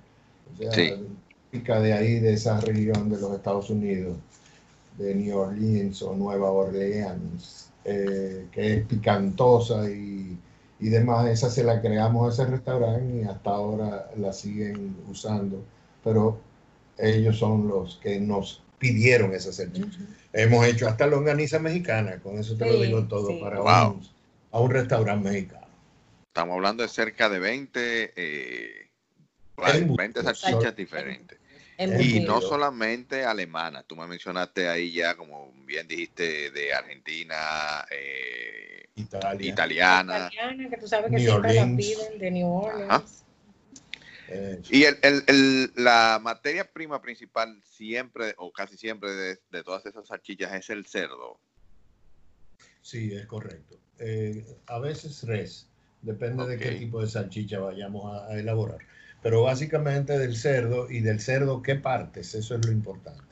O 0.54 0.58
sea, 0.58 0.98
típica 1.52 1.80
de 1.80 1.94
ahí, 1.94 2.20
de 2.20 2.34
esa 2.34 2.60
región 2.60 3.10
de 3.10 3.20
los 3.20 3.34
Estados 3.34 3.70
Unidos, 3.70 4.18
de 4.98 5.16
New 5.16 5.38
Orleans 5.38 6.02
o 6.02 6.14
Nueva 6.14 6.52
Orleans, 6.52 7.70
eh, 7.86 8.48
que 8.52 8.74
es 8.74 8.86
picantosa 8.86 9.90
y 9.90 10.35
y 10.80 10.90
demás, 10.90 11.28
esa 11.30 11.50
se 11.50 11.64
la 11.64 11.82
creamos 11.82 12.28
a 12.28 12.44
ese 12.44 12.52
restaurante 12.52 13.22
y 13.22 13.24
hasta 13.24 13.50
ahora 13.50 14.10
la 14.18 14.34
siguen 14.34 14.96
usando, 15.10 15.64
pero 16.04 16.40
ellos 16.98 17.38
son 17.38 17.68
los 17.68 17.98
que 18.02 18.20
nos 18.20 18.62
pidieron 18.78 19.34
esa 19.34 19.54
salchicha. 19.54 20.00
Hemos 20.34 20.66
hecho 20.66 20.88
hasta 20.88 21.08
longaniza 21.08 21.60
mexicana, 21.60 22.20
con 22.20 22.38
eso 22.38 22.58
te 22.58 22.66
lo 22.66 22.82
digo 22.82 23.08
todo, 23.08 23.40
para 23.40 23.60
a 23.60 24.60
un 24.60 24.70
restaurante 24.72 25.30
mexicano. 25.30 25.68
Estamos 26.28 26.56
hablando 26.56 26.84
de 26.84 26.90
cerca 26.90 27.30
de 27.30 27.40
20, 27.40 28.14
eh, 28.16 28.90
20 29.98 30.24
salchichas 30.24 30.76
diferentes. 30.76 31.40
Y 31.78 32.22
no 32.22 32.42
solamente 32.42 33.26
alemana, 33.26 33.84
tú 33.84 33.96
me 33.96 34.08
mencionaste 34.08 34.68
ahí 34.68 34.94
ya, 34.94 35.16
como 35.16 35.52
bien 35.66 35.88
dijiste, 35.88 36.52
de 36.52 36.74
Argentina, 36.74 37.86
eh, 37.92 38.75
italiana. 38.96 40.30
que 40.70 40.78
tú 40.78 40.88
sabes 40.88 41.12
que 41.12 41.20
siempre 41.20 41.54
la 41.54 41.66
piden 41.66 42.20
de 42.20 42.32
New 42.32 42.48
Orleans. 42.48 43.26
Y 44.72 44.84
el, 44.84 44.98
el, 45.04 45.72
la 45.76 46.20
materia 46.22 46.72
prima 46.72 47.02
principal 47.02 47.62
siempre, 47.64 48.34
o 48.38 48.52
casi 48.52 48.78
siempre, 48.78 49.12
de, 49.12 49.64
todas 49.64 49.86
esas 49.86 50.08
salchichas 50.08 50.54
es 50.54 50.70
el 50.70 50.86
cerdo. 50.86 51.40
Sí, 52.82 53.14
es 53.14 53.26
correcto. 53.26 53.78
Eh, 54.00 54.46
a 54.68 54.80
veces 54.80 55.24
res, 55.24 55.68
depende 56.02 56.46
de 56.48 56.58
qué 56.58 56.72
tipo 56.72 57.02
de 57.02 57.08
salchicha 57.08 57.60
vayamos 57.60 58.22
a 58.24 58.34
elaborar 58.34 58.80
pero 59.26 59.42
básicamente 59.42 60.20
del 60.20 60.38
cerdo 60.38 60.88
y 60.88 61.00
del 61.00 61.20
cerdo 61.20 61.64
qué 61.64 61.74
partes, 61.74 62.36
eso 62.36 62.54
es 62.54 62.64
lo 62.64 62.72
importante. 62.72 63.24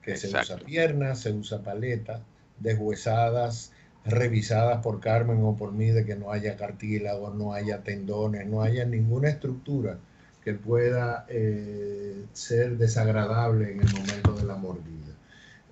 Que 0.00 0.16
se 0.16 0.28
usa 0.28 0.58
pierna, 0.58 1.16
se 1.16 1.32
usa 1.32 1.60
paleta, 1.60 2.22
deshuesadas, 2.60 3.72
revisadas 4.04 4.82
por 4.82 5.00
Carmen 5.00 5.42
o 5.42 5.56
por 5.56 5.72
mí 5.72 5.90
de 5.90 6.04
que 6.04 6.16
no 6.16 6.32
haya 6.32 6.56
cartílago, 6.56 7.30
no 7.30 7.52
haya 7.52 7.82
tendones, 7.82 8.46
no 8.46 8.62
haya 8.62 8.84
ninguna 8.84 9.28
estructura 9.28 9.98
que 10.42 10.54
pueda 10.54 11.26
eh, 11.28 12.24
ser 12.32 12.78
desagradable 12.78 13.72
en 13.72 13.80
el 13.80 13.92
momento 13.92 14.32
de 14.34 14.44
la 14.44 14.56
mordida. 14.56 15.14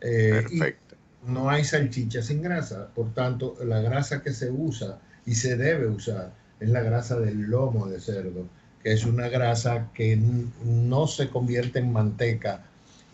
Eh, 0.01 0.43
Perfecto. 0.43 0.97
no 1.27 1.49
hay 1.49 1.64
salchicha 1.64 2.23
sin 2.23 2.43
grasa, 2.43 2.88
por 2.95 3.14
tanto, 3.14 3.57
la 3.64 3.81
grasa 3.81 4.23
que 4.23 4.33
se 4.33 4.51
usa 4.51 4.99
y 5.25 5.35
se 5.35 5.57
debe 5.57 5.87
usar 5.87 6.33
es 6.61 6.69
la 6.69 6.83
grasa 6.83 7.19
del 7.19 7.43
lomo 7.43 7.87
de 7.87 8.01
cerdo 8.01 8.47
que 8.83 8.93
es 8.93 9.05
una 9.05 9.29
grasa 9.29 9.91
que 9.95 10.19
no 10.64 11.07
se 11.07 11.29
convierte 11.29 11.79
en 11.79 11.93
manteca 11.93 12.62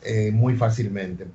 eh, 0.03 0.31
muy 0.31 0.57
fácilmente. 0.57 1.27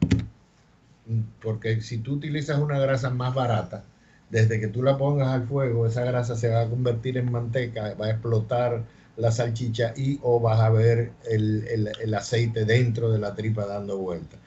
Porque 1.41 1.81
si 1.81 1.97
tú 1.99 2.13
utilizas 2.13 2.59
una 2.59 2.79
grasa 2.79 3.09
más 3.09 3.33
barata, 3.33 3.83
desde 4.29 4.59
que 4.59 4.67
tú 4.67 4.83
la 4.83 4.97
pongas 4.97 5.29
al 5.29 5.47
fuego, 5.47 5.87
esa 5.87 6.03
grasa 6.03 6.35
se 6.35 6.49
va 6.49 6.61
a 6.61 6.69
convertir 6.69 7.17
en 7.17 7.31
manteca, 7.31 7.93
va 7.95 8.07
a 8.07 8.11
explotar 8.11 8.83
la 9.17 9.31
salchicha 9.31 9.93
y 9.97 10.19
o 10.23 10.39
vas 10.39 10.59
a 10.59 10.69
ver 10.69 11.11
el, 11.29 12.13
aceite 12.15 12.65
dentro 12.65 13.11
de 13.11 13.19
la 13.19 13.35
tripa 13.35 13.65
dando 13.65 13.97
vuelta. 13.97 14.37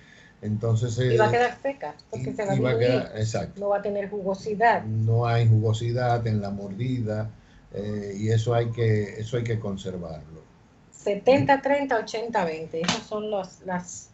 Entonces, 0.40 0.98
y 0.98 1.16
va 1.16 1.28
a 1.28 1.30
quedar 1.30 1.56
seca, 1.62 1.94
porque 2.10 2.32
se 2.32 2.44
va 2.44 2.70
a, 2.70 2.78
quedar, 2.78 3.12
exacto. 3.16 3.60
No 3.60 3.68
va 3.68 3.78
a 3.78 3.82
tener 3.82 4.10
jugosidad. 4.10 4.84
No 4.84 5.26
hay 5.26 5.46
jugosidad 5.48 6.26
en 6.26 6.40
la 6.40 6.50
mordida 6.50 7.30
eh, 7.72 8.16
y 8.18 8.30
eso 8.30 8.54
hay 8.54 8.70
que 8.70 9.20
eso 9.20 9.36
hay 9.36 9.44
que 9.44 9.60
conservarlo. 9.60 10.42
70, 10.90 11.62
30, 11.62 11.96
80, 11.96 12.44
20, 12.44 12.80
esas 12.80 13.02
son 13.02 13.30
los, 13.30 13.60
las, 13.66 14.11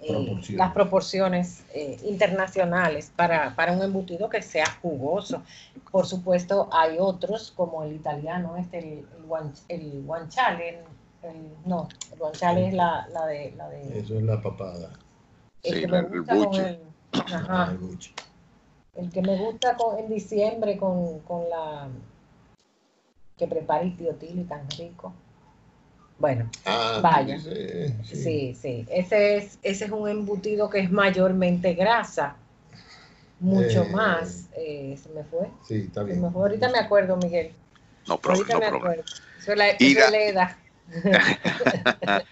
eh, 0.00 0.08
proporciones. 0.08 0.58
las 0.58 0.72
proporciones 0.72 1.64
eh, 1.72 1.98
internacionales 2.04 3.12
para, 3.14 3.54
para, 3.56 3.72
un 3.72 3.82
embutido 3.82 4.28
que 4.28 4.42
sea 4.42 4.66
jugoso. 4.82 5.42
Por 5.90 6.06
supuesto, 6.06 6.68
hay 6.72 6.96
otros 6.98 7.52
como 7.56 7.82
el 7.82 7.94
italiano, 7.94 8.56
este, 8.56 8.78
el, 8.78 9.06
el, 9.68 10.02
guanciale, 10.04 10.80
no, 11.64 11.88
el 12.12 12.18
guanciale 12.18 12.68
es 12.68 12.74
la, 12.74 13.08
la, 13.12 13.26
de, 13.26 13.52
la 13.56 13.68
de... 13.68 14.00
Eso 14.00 14.16
es 14.16 14.22
la 14.22 14.40
papada. 14.40 14.90
El 15.62 15.74
sí, 15.74 15.80
que 15.80 15.88
me 15.88 16.02
gusta 16.02 16.34
el, 16.34 16.80
ajá, 17.12 17.72
el, 17.72 17.98
el, 19.04 19.10
que 19.10 19.22
me 19.22 19.36
gusta 19.36 19.76
con, 19.76 19.98
en 19.98 20.08
diciembre 20.08 20.76
con, 20.76 21.20
con 21.20 21.48
la 21.48 21.88
que 23.36 23.46
prepara 23.46 23.82
el 23.82 23.96
tío 23.96 24.14
Tili 24.14 24.44
tan 24.44 24.68
rico. 24.70 25.12
Bueno, 26.18 26.48
ah, 26.64 27.00
vaya. 27.02 27.38
Sí, 27.38 28.54
sí. 28.54 28.86
Ese, 28.88 29.36
es, 29.36 29.58
ese 29.62 29.84
es 29.84 29.90
un 29.90 30.08
embutido 30.08 30.70
que 30.70 30.80
es 30.80 30.90
mayormente 30.90 31.74
grasa. 31.74 32.36
Mucho 33.38 33.82
eh, 33.82 33.90
más. 33.90 34.46
Eh, 34.56 34.98
¿Se 35.02 35.10
me 35.10 35.24
fue? 35.24 35.48
Sí, 35.66 35.84
está 35.86 36.02
bien. 36.02 36.24
Ahorita 36.24 36.70
me 36.70 36.78
acuerdo, 36.78 37.16
Miguel. 37.18 37.52
No, 38.06 38.18
pero, 38.18 38.34
Ahorita 38.34 38.54
no 38.54 38.60
me 38.60 38.66
acuerdo. 38.66 39.04
Eso 39.38 39.52
es 39.52 39.58
la, 39.58 39.68
edad. 39.70 40.56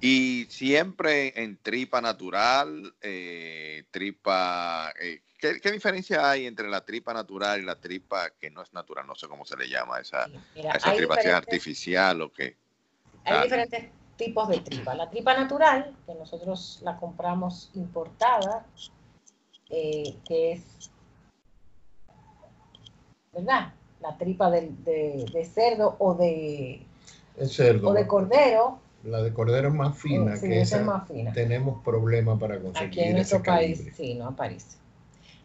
Y 0.00 0.46
siempre 0.48 1.32
en 1.42 1.56
tripa 1.56 2.00
natural, 2.00 2.94
eh, 3.02 3.82
tripa... 3.90 4.92
Eh, 5.00 5.22
¿qué, 5.38 5.72
diferencia 5.72 6.30
hay 6.30 6.46
entre 6.46 6.68
la 6.68 6.84
tripa 6.84 7.12
natural 7.12 7.60
y 7.60 7.64
la 7.64 7.80
tripa 7.80 8.30
que 8.30 8.48
no 8.48 8.62
es 8.62 8.72
natural? 8.72 9.08
No 9.08 9.16
sé 9.16 9.26
cómo 9.26 9.44
se 9.44 9.56
le 9.56 9.68
llama 9.68 9.98
esa, 9.98 10.28
esa 10.54 10.94
tripa, 10.94 11.16
artificial 11.34 12.22
o 12.22 12.32
qué. 12.32 12.56
Hay 13.24 13.42
diferentes 13.42 13.90
tipos 14.18 14.48
de 14.48 14.60
tripa. 14.60 14.94
La 14.94 15.08
tripa 15.08 15.34
natural, 15.34 15.94
que 16.04 16.14
nosotros 16.14 16.80
la 16.82 16.98
compramos 16.98 17.70
importada, 17.74 18.66
eh, 19.70 20.16
que 20.26 20.52
es, 20.52 20.90
¿verdad? 23.32 23.72
La 24.00 24.18
tripa 24.18 24.50
de, 24.50 24.72
de, 24.84 25.44
cerdo 25.44 25.96
o 25.98 26.14
de, 26.14 26.82
cerdo. 27.46 27.90
o 27.90 27.92
de 27.94 28.06
cordero. 28.06 28.80
La 29.04 29.22
de 29.22 29.32
cordero 29.32 29.68
es 29.68 29.74
más 29.74 29.96
fina 29.96 30.36
sí, 30.36 30.48
que 30.48 30.60
esa. 30.60 30.80
Es 30.80 30.84
más 30.84 31.08
fina. 31.08 31.32
Tenemos 31.32 31.82
problemas 31.82 32.38
para 32.38 32.60
conseguir. 32.60 32.88
Aquí 32.88 33.00
en 33.00 33.12
nuestro 33.14 33.42
país, 33.42 33.88
sí, 33.96 34.14
no 34.14 34.28
aparece. 34.28 34.76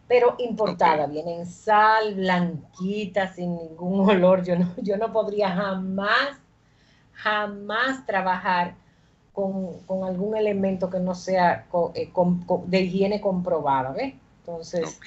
Pero 0.06 0.34
importada, 0.38 1.06
viene 1.06 1.38
en 1.38 1.46
sal, 1.46 2.14
blanquita, 2.14 3.32
sin 3.32 3.56
ningún 3.56 4.08
olor. 4.10 4.44
Yo 4.44 4.58
no, 4.58 4.74
yo 4.78 4.96
no 4.96 5.12
podría 5.12 5.50
jamás 5.50 6.38
jamás 7.14 8.04
trabajar 8.06 8.74
con, 9.32 10.04
algún 10.04 10.36
elemento 10.36 10.88
que 10.90 11.00
no 11.00 11.14
sea 11.14 11.66
eh, 11.94 12.10
de 12.66 12.80
higiene 12.80 13.20
comprobada, 13.20 13.92
¿ves? 13.92 14.14
Entonces, 14.40 15.00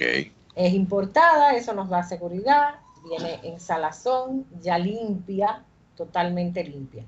es 0.56 0.74
importada, 0.74 1.56
eso 1.56 1.74
nos 1.74 1.89
da 1.89 2.04
seguridad, 2.04 2.76
viene 3.08 3.39
en 3.43 3.60
salazón, 3.60 4.46
ya 4.62 4.78
limpia, 4.78 5.63
totalmente 5.96 6.63
limpia. 6.63 7.06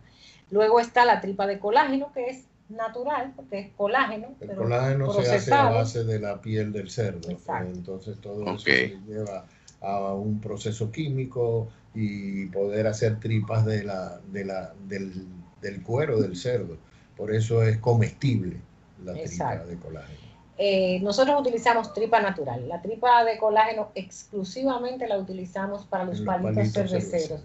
Luego 0.52 0.80
está 0.80 1.06
la 1.06 1.20
tripa 1.20 1.46
de 1.48 1.60
colágeno, 1.60 2.12
que 2.14 2.30
es 2.30 2.46
natural, 2.70 3.34
porque 3.36 3.60
es 3.60 3.70
colágeno. 3.76 4.30
El 4.40 4.56
colágeno 4.56 5.12
se 5.14 5.36
hace 5.36 5.54
a 5.54 5.70
base 5.70 6.04
de 6.04 6.20
la 6.20 6.40
piel 6.40 6.72
del 6.72 6.90
cerdo. 6.90 7.30
Entonces 7.30 8.20
todo 8.20 8.56
eso 8.56 8.70
lleva 9.08 9.46
a 9.82 10.14
un 10.14 10.40
proceso 10.40 10.92
químico 10.92 11.70
y 11.94 12.46
poder 12.48 12.88
hacer 12.88 13.20
tripas 13.20 13.66
de 13.66 13.84
la, 13.84 14.20
de 14.32 14.46
la, 14.46 14.74
del, 14.88 15.26
del 15.62 15.84
cuero 15.84 16.22
del 16.22 16.36
cerdo. 16.36 16.78
Por 17.18 17.34
eso 17.34 17.64
es 17.64 17.78
comestible 17.80 18.58
la 19.04 19.14
tripa 19.14 19.66
de 19.66 19.78
colágeno. 19.78 20.20
Eh, 20.58 21.00
nosotros 21.02 21.40
utilizamos 21.40 21.94
tripa 21.94 22.20
natural. 22.20 22.68
La 22.68 22.82
tripa 22.82 23.24
de 23.24 23.38
colágeno 23.38 23.92
exclusivamente 23.96 25.08
la 25.08 25.18
utilizamos 25.18 25.86
para 25.86 26.04
los, 26.04 26.22
palitos, 26.22 26.74
cerveceros. 26.74 27.42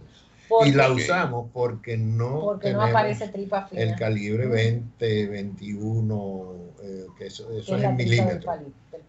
Y 0.64 0.72
la 0.72 0.90
usamos 0.90 1.50
porque 1.52 1.96
no, 1.96 2.40
porque 2.40 2.72
no 2.72 2.82
aparece 2.82 3.28
tripa 3.28 3.66
fina. 3.66 3.82
El 3.82 3.96
calibre 3.96 4.46
20, 4.46 5.26
21, 5.26 6.52
eh, 6.82 7.06
que 7.18 7.26
eso, 7.26 7.50
es 7.50 7.68
en 7.68 7.96
milímetros 7.96 8.44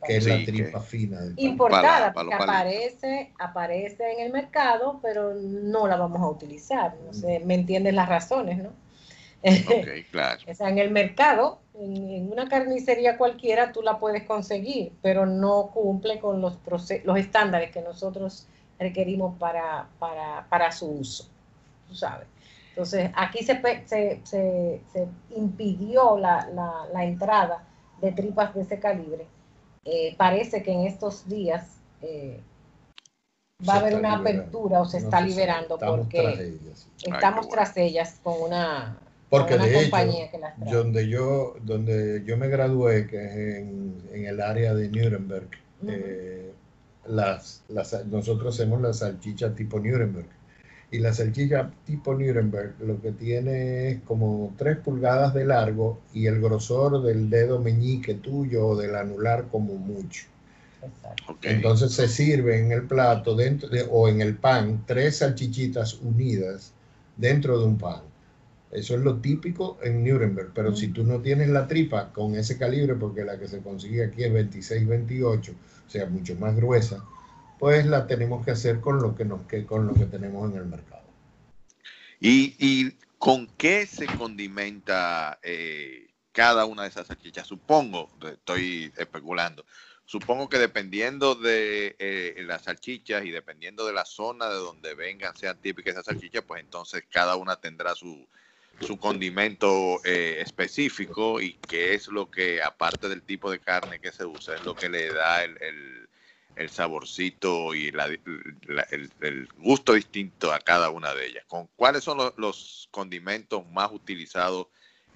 que 0.06 0.18
es 0.18 0.26
la 0.26 0.46
tripa 0.46 0.82
fina. 0.82 1.20
Importada, 1.38 2.14
porque 2.14 2.34
aparece, 2.34 3.32
aparece 3.40 4.12
en 4.14 4.26
el 4.26 4.32
mercado, 4.32 5.00
pero 5.02 5.34
no 5.34 5.88
la 5.88 5.98
vamos 5.98 6.22
a 6.22 6.28
utilizar. 6.28 6.96
No 7.06 7.14
sé, 7.14 7.42
me 7.46 7.56
entienden 7.56 7.96
las 7.96 8.10
razones, 8.10 8.58
¿no? 8.58 8.70
Ok, 9.44 9.88
claro. 10.12 10.42
o 10.48 10.54
sea, 10.54 10.70
en 10.70 10.80
el 10.80 10.92
mercado, 10.92 11.60
en, 11.76 12.32
una 12.32 12.48
carnicería 12.48 13.18
cualquiera, 13.18 13.72
tú 13.72 13.82
la 13.82 14.00
puedes 14.00 14.24
conseguir, 14.24 14.94
pero 15.02 15.26
no 15.26 15.72
cumple 15.74 16.20
con 16.20 16.42
los, 16.42 16.60
los 17.04 17.18
estándares 17.18 17.72
que 17.72 17.82
nosotros 17.82 18.48
requerimos 18.80 19.38
para, 19.38 19.88
para, 20.00 20.46
para 20.50 20.72
su 20.72 20.88
uso, 20.88 21.28
tú 21.88 21.96
sabes. 21.96 22.28
Entonces, 22.70 23.10
aquí 23.16 23.44
se, 23.44 23.62
se, 23.86 24.22
se, 24.24 24.82
se 24.92 25.08
impidió 25.36 26.18
la, 26.18 26.50
la, 26.54 26.88
la 26.92 27.06
entrada 27.06 27.64
de 28.02 28.12
tripas 28.12 28.54
de 28.54 28.62
ese 28.62 28.80
calibre. 28.80 29.28
Eh, 29.86 30.16
parece 30.18 30.62
que 30.62 30.74
en 30.74 30.82
estos 30.82 31.28
días 31.30 31.78
eh, 32.02 32.42
va 33.68 33.76
a 33.76 33.80
haber 33.80 33.96
una 33.96 34.16
apertura 34.16 34.82
o 34.82 34.86
se 34.86 34.98
está 34.98 35.22
liberando 35.22 35.78
porque 35.78 36.58
estamos 37.06 37.48
tras 37.50 37.78
ellas 37.78 38.20
con 38.24 38.42
una, 38.42 38.98
porque 39.30 39.58
compañía 39.58 40.30
que 40.30 40.38
las 40.40 40.58
trae. 40.58 40.74
Donde 40.74 41.08
yo, 41.08 41.56
donde 41.62 42.24
yo 42.26 42.36
me 42.36 42.48
gradué, 42.48 43.08
que 43.08 43.24
es 43.24 43.58
en, 43.58 44.26
el 44.26 44.42
área 44.42 44.74
de 44.74 44.90
Nuremberg, 44.90 45.50
eh, 45.88 46.52
las, 47.08 47.64
nosotros 48.10 48.56
hacemos 48.56 48.82
la 48.82 48.94
salchicha 48.94 49.54
tipo 49.54 49.80
Nuremberg. 49.80 50.28
Y 50.92 51.00
la 51.00 51.14
salchicha 51.14 51.72
tipo 51.86 52.14
Nuremberg 52.14 52.76
lo 52.80 53.02
que 53.02 53.12
tiene 53.12 53.90
es 53.90 54.02
como 54.04 54.54
3 54.58 54.78
pulgadas 54.78 55.34
de 55.34 55.46
largo 55.46 56.00
y 56.14 56.28
el 56.28 56.40
grosor 56.40 57.02
del 57.04 57.30
dedo 57.30 57.60
meñique 57.60 58.16
tuyo 58.16 58.68
o 58.68 58.76
del 58.76 58.96
anular 58.96 59.48
como 59.50 59.76
mucho. 59.76 60.26
Entonces 61.42 61.94
se 61.94 62.08
sirve 62.08 62.60
en 62.60 62.72
el 62.72 62.84
plato 62.84 63.36
dentro 63.36 63.70
o 63.90 64.08
en 64.08 64.22
el 64.22 64.36
pan 64.36 64.84
tres 64.86 65.18
salchichitas 65.18 65.96
unidas 66.02 66.74
dentro 67.18 67.60
de 67.60 67.66
un 67.66 67.78
pan. 67.78 68.02
Eso 68.72 68.96
es 68.96 69.02
lo 69.02 69.18
típico 69.18 69.78
en 69.82 70.04
Nuremberg, 70.04 70.52
pero 70.54 70.76
si 70.76 70.90
tú 70.90 71.04
no 71.04 71.22
tienes 71.22 71.50
la 71.50 71.68
tripa 71.68 72.12
con 72.12 72.36
ese 72.36 72.58
calibre, 72.58 72.96
porque 72.96 73.24
la 73.24 73.40
que 73.40 73.48
se 73.48 73.60
consigue 73.60 74.04
aquí 74.04 74.24
es 74.24 74.34
26-28, 74.34 75.54
sea, 75.90 76.06
mucho 76.08 76.36
más 76.36 76.56
gruesa, 76.56 77.04
pues 77.60 77.86
la 77.86 78.08
tenemos 78.08 78.44
que 78.46 78.52
hacer 78.52 78.80
con 78.82 79.02
lo 79.02 79.16
que, 79.16 79.26
nos, 79.26 79.46
que, 79.48 79.66
con 79.66 79.88
lo 79.88 79.94
que 79.94 80.06
tenemos 80.06 80.52
en 80.52 80.58
el 80.58 80.66
mercado. 80.66 81.04
¿Y, 82.20 82.92
con 83.18 83.48
qué 83.58 83.88
se 83.88 84.06
condimenta 84.06 85.40
eh, 85.42 86.14
cada 86.32 86.66
una 86.66 86.84
de 86.84 86.90
esas 86.90 87.08
salchichas? 87.08 87.48
Supongo, 87.48 88.12
estoy 88.22 88.92
especulando, 88.98 89.66
supongo 90.06 90.48
que 90.50 90.60
dependiendo 90.60 91.36
de 91.36 91.96
eh, 91.98 92.44
las 92.46 92.64
salchichas 92.64 93.26
y 93.26 93.32
dependiendo 93.32 93.86
de 93.86 93.94
la 93.94 94.06
zona 94.06 94.50
de 94.50 94.56
donde 94.56 94.94
vengan, 94.94 95.36
sean 95.36 95.60
típicas 95.60 95.94
esas 95.94 96.06
salchichas, 96.06 96.44
pues 96.44 96.62
entonces 96.62 97.04
cada 97.10 97.36
una 97.36 97.56
tendrá 97.56 97.96
su, 97.96 98.28
su 98.80 98.98
condimento 98.98 100.04
eh, 100.04 100.38
específico 100.42 101.42
y 101.42 101.54
qué 101.68 101.94
es 101.94 102.08
lo 102.08 102.30
que, 102.30 102.62
aparte 102.62 103.10
del 103.10 103.24
tipo 103.24 103.50
de 103.50 103.60
carne 103.60 104.00
que 104.00 104.12
se 104.12 104.26
usa, 104.26 104.56
es 104.56 104.64
lo 104.64 104.76
que 104.76 104.90
le 104.90 105.12
da 105.12 105.44
el 105.44 106.06
el 106.56 106.70
saborcito 106.70 107.76
y 107.76 107.90
el, 107.90 109.50
gusto 109.58 109.94
distinto 109.94 110.54
a 110.54 110.60
cada 110.60 110.90
una 110.90 111.14
de 111.14 111.28
ellas. 111.28 111.46
¿Con 111.48 111.68
cuáles 111.76 112.04
son 112.04 112.34
los, 112.38 112.88
condimentos 112.92 113.68
más 113.72 113.92
utilizados 113.92 114.68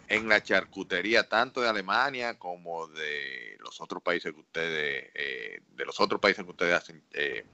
en 0.08 0.28
la 0.28 0.44
charcutería, 0.44 1.30
tanto 1.30 1.62
de 1.62 1.70
Alemania 1.70 2.38
como 2.38 2.88
de 2.88 3.58
los 3.60 3.80
otros 3.80 4.04
países 4.04 4.34
que 4.34 4.40
ustedes, 4.40 5.12
eh, 5.14 5.62
de 5.76 5.86
los 5.86 6.00
otros 6.00 6.20
países 6.20 6.44
que 6.44 6.52
ustedes 6.52 6.74
hacen 6.74 7.02
eh, 7.14 7.46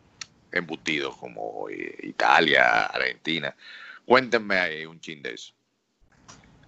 embutidos, 0.52 1.16
como 1.18 1.70
eh, 1.70 1.96
Italia, 2.02 2.86
Argentina? 2.86 3.56
Cuéntenme 4.06 4.58
ahí 4.58 4.86
un 4.86 5.00
chin 5.00 5.22
de 5.22 5.34
eso. 5.34 5.54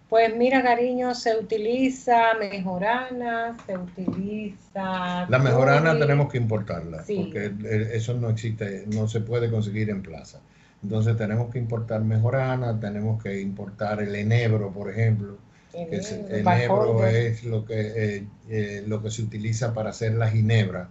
Pues 0.10 0.34
mira, 0.38 0.64
cariño, 0.64 1.14
se 1.14 1.38
utiliza 1.38 2.34
mejorana, 2.40 3.58
se 3.66 3.78
utiliza... 3.78 5.28
La 5.28 5.40
mejorana 5.40 6.00
tenemos 6.00 6.32
que 6.32 6.38
importarla, 6.38 7.04
porque 7.06 7.52
eso 7.92 8.14
no 8.14 8.30
existe, 8.30 8.86
no 8.88 9.10
se 9.10 9.20
puede 9.20 9.52
conseguir 9.52 9.90
en 9.90 10.02
plaza. 10.02 10.40
Entonces 10.82 11.18
tenemos 11.18 11.52
que 11.52 11.60
importar 11.60 12.02
mejorana, 12.02 12.80
tenemos 12.80 13.22
que 13.22 13.42
importar 13.42 14.02
el 14.02 14.16
enebro, 14.16 14.72
por 14.72 14.90
ejemplo. 14.90 15.38
El 15.74 16.02
enebro 16.30 17.06
es 17.06 17.44
lo 17.44 17.66
que, 17.66 17.80
eh, 17.80 18.28
eh, 18.50 18.84
lo 18.88 19.04
que 19.04 19.12
se 19.12 19.22
utiliza 19.22 19.74
para 19.74 19.90
hacer 19.90 20.14
la 20.14 20.30
ginebra. 20.30 20.90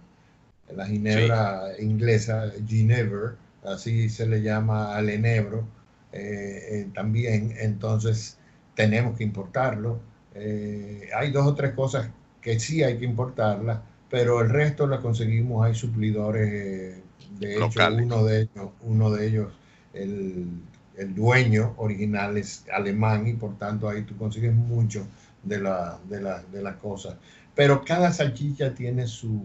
La 0.75 0.85
ginebra 0.85 1.71
inglesa, 1.79 2.51
ginever, 2.67 3.35
así 3.65 4.09
se 4.09 4.27
le 4.27 4.41
llama 4.41 4.95
al 4.95 5.09
enebro 5.09 5.65
eh, 6.11 6.87
también. 6.93 7.55
Entonces 7.57 8.37
tenemos 8.77 9.17
que 9.17 9.23
importarlo. 9.23 9.99
Eh, 10.35 11.09
hay 11.13 11.31
dos 11.31 11.47
o 11.47 11.55
tres 11.55 11.73
cosas 11.73 12.09
que 12.39 12.59
sí 12.59 12.83
hay 12.83 12.99
que 12.99 13.05
importarlas, 13.05 13.79
pero 14.07 14.39
el 14.39 14.51
resto 14.51 14.85
las 14.85 14.99
conseguimos, 15.01 15.65
hay 15.65 15.73
suplidores, 15.73 16.47
eh, 16.53 17.01
de 17.39 17.55
hecho 17.55 17.79
uno 17.91 18.23
de 18.23 18.41
ellos, 18.41 18.69
uno 18.83 19.09
de 19.09 19.27
ellos 19.27 19.51
el, 19.93 20.47
el, 20.95 21.15
dueño 21.15 21.73
original 21.77 22.37
es 22.37 22.65
alemán 22.71 23.27
y 23.27 23.33
por 23.33 23.57
tanto 23.57 23.89
ahí 23.89 24.03
tú 24.03 24.15
consigues 24.15 24.53
mucho 24.53 25.07
de 25.41 25.59
la, 25.59 25.99
de 26.07 26.21
la, 26.21 26.43
de 26.43 26.61
las 26.61 26.75
cosas. 26.75 27.15
Pero 27.55 27.83
cada 27.83 28.13
salchicha 28.13 28.75
tiene 28.75 29.07
su, 29.07 29.41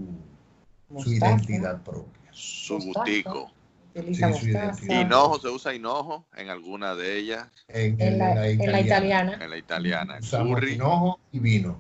su 0.99 1.11
identidad 1.11 1.83
propia. 1.83 2.31
Su 2.33 2.79
butico. 2.79 3.51
Hinojo, 3.95 5.39
¿se 5.39 5.49
usa 5.49 5.75
hinojo 5.75 6.27
en 6.37 6.49
alguna 6.49 6.95
de 6.95 7.19
ellas? 7.19 7.49
En, 7.69 8.19
la, 8.19 8.51
italiana. 8.51 9.39
En 9.41 9.51
la 9.51 9.59
italiana. 9.59 10.19
Usamos 10.21 10.63
hinojo 10.63 11.21
y 11.31 11.39
vino. 11.39 11.79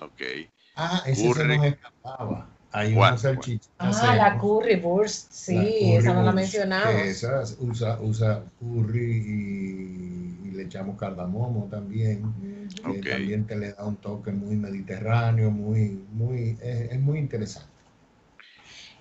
Ok. 0.00 0.22
Ah, 0.76 1.02
ese 1.06 1.32
se 1.32 1.44
nos 1.44 1.64
escapaba. 1.64 2.48
Hay 2.72 2.92
¿Cuál? 2.92 3.12
una 3.12 3.22
salchicha. 3.22 3.70
Ah, 3.78 4.14
la 4.16 4.36
curry 4.38 4.76
burst, 4.76 5.30
sí, 5.30 5.94
esa 5.94 6.12
no 6.12 6.24
la 6.24 6.32
mencionamos. 6.32 7.02
Esa 7.02 7.42
usa, 7.60 8.00
usa 8.00 8.42
curry 8.58 9.22
y, 10.44 10.48
y 10.48 10.50
le 10.50 10.64
echamos 10.64 10.98
cardamomo 10.98 11.68
también. 11.70 12.34
Que 12.84 12.98
Ok. 12.98 13.06
también 13.08 13.46
te 13.46 13.56
le 13.56 13.72
da 13.72 13.84
un 13.84 13.96
toque 13.96 14.32
muy 14.32 14.56
mediterráneo, 14.56 15.50
muy, 15.50 16.00
muy, 16.12 16.58
es, 16.60 16.92
es 16.92 17.00
muy 17.00 17.18
interesante. 17.18 17.73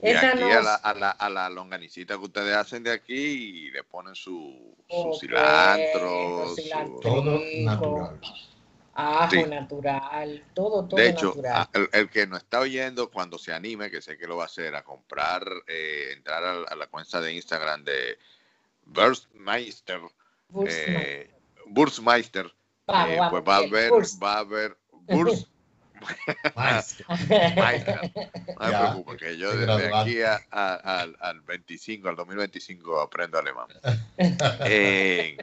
Y 0.06 0.12
aquí 0.12 0.40
no- 0.42 0.48
a, 0.58 0.62
la, 0.62 0.76
a, 0.76 0.94
la, 0.94 1.10
a 1.12 1.30
la 1.30 1.50
longanicita 1.50 2.16
que 2.18 2.24
ustedes 2.26 2.56
hacen 2.56 2.84
de 2.84 2.92
aquí 2.92 3.14
y 3.68 3.72
le 3.72 3.84
ponen 3.84 4.16
su, 4.16 4.76
su 4.90 5.18
cilantro. 5.20 6.50
su 6.50 6.56
su- 6.56 6.62
cilantro. 6.62 7.00
Todo 7.00 7.42
natural. 7.64 8.20
Ajo 8.96 9.32
Sí. 9.32 9.44
natural, 9.46 10.46
todo, 10.54 10.88
todo 10.88 10.98
De 11.02 11.10
hecho, 11.10 11.28
natural. 11.30 11.56
a- 11.56 11.70
el, 11.74 11.90
el 11.94 12.10
que 12.10 12.28
nos 12.28 12.40
está 12.44 12.60
oyendo, 12.60 13.10
cuando 13.10 13.40
se 13.40 13.52
anime, 13.54 13.90
que 13.90 14.02
sé 14.02 14.18
que 14.18 14.28
lo 14.28 14.38
va 14.38 14.44
a 14.44 14.46
hacer, 14.46 14.76
a 14.76 14.84
comprar, 14.84 15.44
eh, 15.68 16.10
entrar 16.14 16.44
a, 16.44 16.64
a 16.64 16.76
la 16.76 16.86
cuenta 16.88 17.20
de 17.20 17.34
Instagram 17.34 17.84
de 17.84 18.18
Burstmeister, 18.86 20.00
Burst, 20.50 20.76
eh, 20.78 21.32
Burstmeister, 21.68 22.46
eh, 22.46 23.20
pues 23.30 23.44
va 23.48 23.58
a 23.58 23.62
ver, 23.62 23.92
va 24.22 24.38
a 24.40 24.44
ver 24.44 24.78
Burst 24.92 25.48
Maestro. 26.56 27.06
Meister. 27.58 28.12
No 28.60 28.66
me 28.66 28.72
Ya, 28.72 28.78
preocupe, 28.80 29.18
que 29.18 29.38
yo 29.38 29.58
desde 29.58 29.88
aquí 29.96 30.22
a- 30.22 30.40
a- 30.52 30.76
al, 31.02 31.18
al 31.20 31.42
25, 31.42 32.08
al 32.10 32.16
2025 32.16 33.00
aprendo 33.02 33.38
alemán. 33.40 33.68
Eh, 34.66 35.38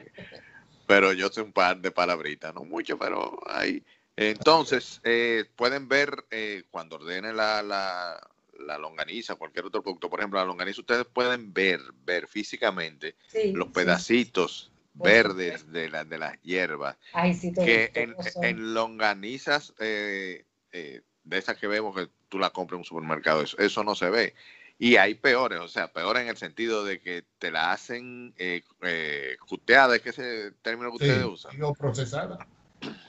pero 0.85 1.13
yo 1.13 1.29
sé 1.29 1.41
un 1.41 1.53
par 1.53 1.79
de 1.79 1.91
palabritas, 1.91 2.53
no 2.53 2.63
mucho, 2.63 2.97
pero 2.97 3.39
ahí. 3.47 3.83
Entonces, 4.15 4.99
eh, 5.03 5.45
pueden 5.55 5.87
ver 5.87 6.25
eh, 6.31 6.63
cuando 6.69 6.95
ordenen 6.97 7.35
la, 7.37 7.61
la, 7.63 8.19
la 8.59 8.77
longaniza, 8.77 9.35
cualquier 9.35 9.65
otro 9.65 9.81
producto, 9.81 10.09
por 10.09 10.19
ejemplo, 10.19 10.39
la 10.39 10.45
longaniza, 10.45 10.81
ustedes 10.81 11.05
pueden 11.05 11.53
ver, 11.53 11.79
ver 12.05 12.27
físicamente 12.27 13.15
Sí, 13.27 13.53
los 13.53 13.67
sí. 13.67 13.73
pedacitos 13.73 14.71
verdes 14.93 15.71
de, 15.71 15.89
la, 15.89 16.03
de 16.03 16.17
las 16.19 16.39
hierbas 16.41 16.97
Ay, 17.13 17.33
sí, 17.33 17.53
te 17.53 17.63
que 17.63 17.91
en, 17.95 18.15
en 18.41 18.73
longanizas 18.73 19.73
eh, 19.79 20.45
eh, 20.71 21.01
de 21.23 21.37
esas 21.37 21.57
que 21.57 21.67
vemos 21.67 21.95
que 21.95 22.09
tú 22.29 22.39
la 22.39 22.49
compras 22.49 22.75
en 22.77 22.79
un 22.79 22.85
supermercado, 22.85 23.41
eso, 23.41 23.57
eso 23.59 23.83
no 23.83 23.95
se 23.95 24.09
ve. 24.09 24.33
Y 24.79 24.95
hay 24.95 25.13
peores, 25.13 25.59
o 25.59 25.67
sea, 25.67 25.91
peores 25.93 26.23
en 26.23 26.29
el 26.29 26.37
sentido 26.37 26.83
de 26.83 26.99
que 26.99 27.23
te 27.37 27.51
la 27.51 27.71
hacen 27.71 28.33
eh, 28.37 28.63
eh, 28.81 29.35
cuteada, 29.47 29.95
es 29.95 30.01
que 30.01 30.09
ese 30.09 30.51
término 30.63 30.91
que 30.91 30.97
Sí, 31.05 31.11
ustedes 31.11 31.25
usan, 31.27 31.51
digo 31.51 31.73
procesada. 31.75 32.39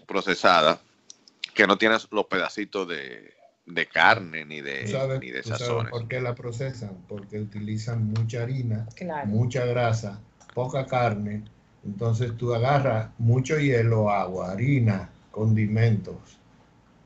procesada, 0.07 0.79
que 1.55 1.67
no 1.67 1.79
tienes 1.79 2.09
los 2.11 2.27
pedacitos 2.27 2.87
de, 2.89 3.33
de 3.67 3.87
carne 3.87 4.45
ni 4.45 4.61
de, 4.61 4.83
¿Tú 4.85 4.89
sabes, 4.93 5.21
ni 5.21 5.31
de 5.31 5.43
sazones. 5.43 5.91
por 5.91 6.09
qué 6.09 6.21
la 6.21 6.35
procesan? 6.35 7.05
Porque 7.09 7.41
utilizan 7.41 8.05
mucha 8.07 8.43
harina, 8.43 8.87
Claro. 8.95 9.29
mucha 9.29 9.65
grasa, 9.65 10.21
poca 10.55 10.87
carne. 10.87 11.45
Entonces 11.85 12.37
tú 12.37 12.55
agarras 12.55 13.11
mucho 13.19 13.59
hielo, 13.59 14.11
agua, 14.11 14.53
harina, 14.53 15.11
condimentos, 15.31 16.39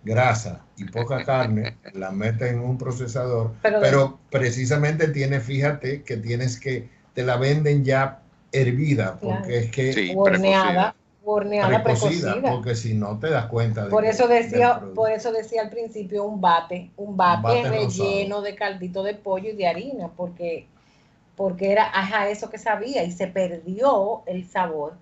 grasa 0.06 0.60
y 0.76 0.84
poca 0.84 1.24
carne, 1.24 1.76
la 1.92 2.10
metes 2.12 2.52
en 2.52 2.60
un 2.60 2.78
procesador, 2.78 3.52
Pero 3.62 4.18
precisamente 4.30 5.08
tienes, 5.08 5.42
fíjate 5.42 6.02
que 6.04 6.16
tienes 6.16 6.58
que, 6.60 6.88
te 7.14 7.22
la 7.24 7.36
venden 7.36 7.84
ya 7.84 8.22
hervida, 8.52 9.18
porque 9.20 9.26
Claro. 9.26 9.64
es 9.64 9.70
que 9.72 9.92
Sí, 9.92 10.12
horneada, 10.16 10.94
horneada, 11.24 11.82
precocida, 11.82 12.32
precocida. 12.34 12.50
porque 12.52 12.74
si 12.74 12.94
no 12.94 13.18
te 13.18 13.30
das 13.30 13.46
cuenta 13.46 13.84
de 13.84 13.90
Por 13.90 14.02
que- 14.04 14.10
eso 14.10 14.28
decía, 14.28 14.80
por 14.94 15.10
eso 15.10 15.32
decía 15.32 15.62
al 15.62 15.70
principio 15.70 16.24
un 16.24 16.40
bate, 16.40 16.90
un 16.96 17.16
bate, 17.16 17.42
bate 17.42 17.68
relleno 17.70 18.36
rosado. 18.36 18.42
de 18.42 18.54
caldito 18.54 19.02
de 19.02 19.14
pollo 19.14 19.50
y 19.50 19.56
de 19.56 19.66
harina, 19.66 20.08
porque, 20.16 20.66
porque 21.36 21.72
era 21.72 21.84
ajá, 21.92 22.28
eso 22.30 22.50
que 22.50 22.58
sabía 22.58 23.04
y 23.04 23.12
se 23.12 23.26
perdió 23.28 24.22
el 24.26 24.44
sabor, 24.48 24.94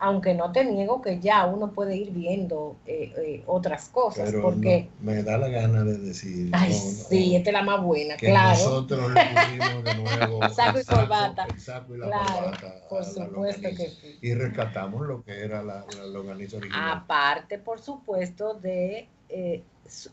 aunque 0.00 0.34
no 0.34 0.52
te 0.52 0.64
niego 0.64 1.02
que 1.02 1.18
ya 1.20 1.46
uno 1.46 1.72
puede 1.72 1.96
ir 1.96 2.10
viendo 2.12 2.76
eh, 2.86 3.12
eh, 3.16 3.42
otras 3.46 3.88
cosas, 3.88 4.30
Pero 4.30 4.42
porque, 4.42 4.88
no, 5.00 5.12
me 5.12 5.22
da 5.22 5.38
la 5.38 5.48
gana 5.48 5.84
de 5.84 5.98
decir 5.98 6.50
ay, 6.52 6.70
no, 6.70 6.74
sí, 6.76 7.30
no, 7.32 7.36
esta 7.38 7.50
es 7.50 7.54
la 7.54 7.62
más 7.62 7.82
buena, 7.82 8.16
que 8.16 8.26
claro. 8.26 8.50
nosotros 8.50 9.10
le 9.10 9.20
pusimos 9.20 9.84
de 9.84 9.94
nuevo 9.94 10.48
Saco 10.54 10.78
y 10.80 10.84
corbata. 10.84 11.46
el 11.46 11.60
saco 11.60 11.94
y 11.94 11.98
la 11.98 12.06
Claro, 12.06 12.24
corbata 12.24 12.66
a 12.68 12.88
por 12.88 13.00
la 13.02 13.10
supuesto 13.10 13.62
longaniza. 13.62 13.82
que 13.82 13.90
sí. 13.90 14.18
y 14.22 14.34
rescatamos 14.34 15.06
lo 15.06 15.22
que 15.22 15.40
era 15.44 15.62
la, 15.62 15.84
la 15.96 16.06
longaniza 16.06 16.56
original. 16.58 16.90
Aparte, 16.98 17.58
por 17.58 17.80
supuesto, 17.80 18.54
de, 18.54 19.08
eh, 19.28 19.62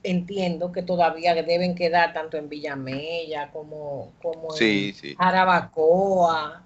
entiendo 0.03 0.71
que 0.71 0.81
todavía 0.83 1.33
deben 1.35 1.75
quedar 1.75 2.13
tanto 2.13 2.37
en 2.37 2.49
Villamella 2.49 3.51
como, 3.51 4.11
como 4.21 4.51
Sí, 4.51 4.89
en 4.89 4.95
sí. 4.95 5.15
Jarabacoa, 5.17 6.64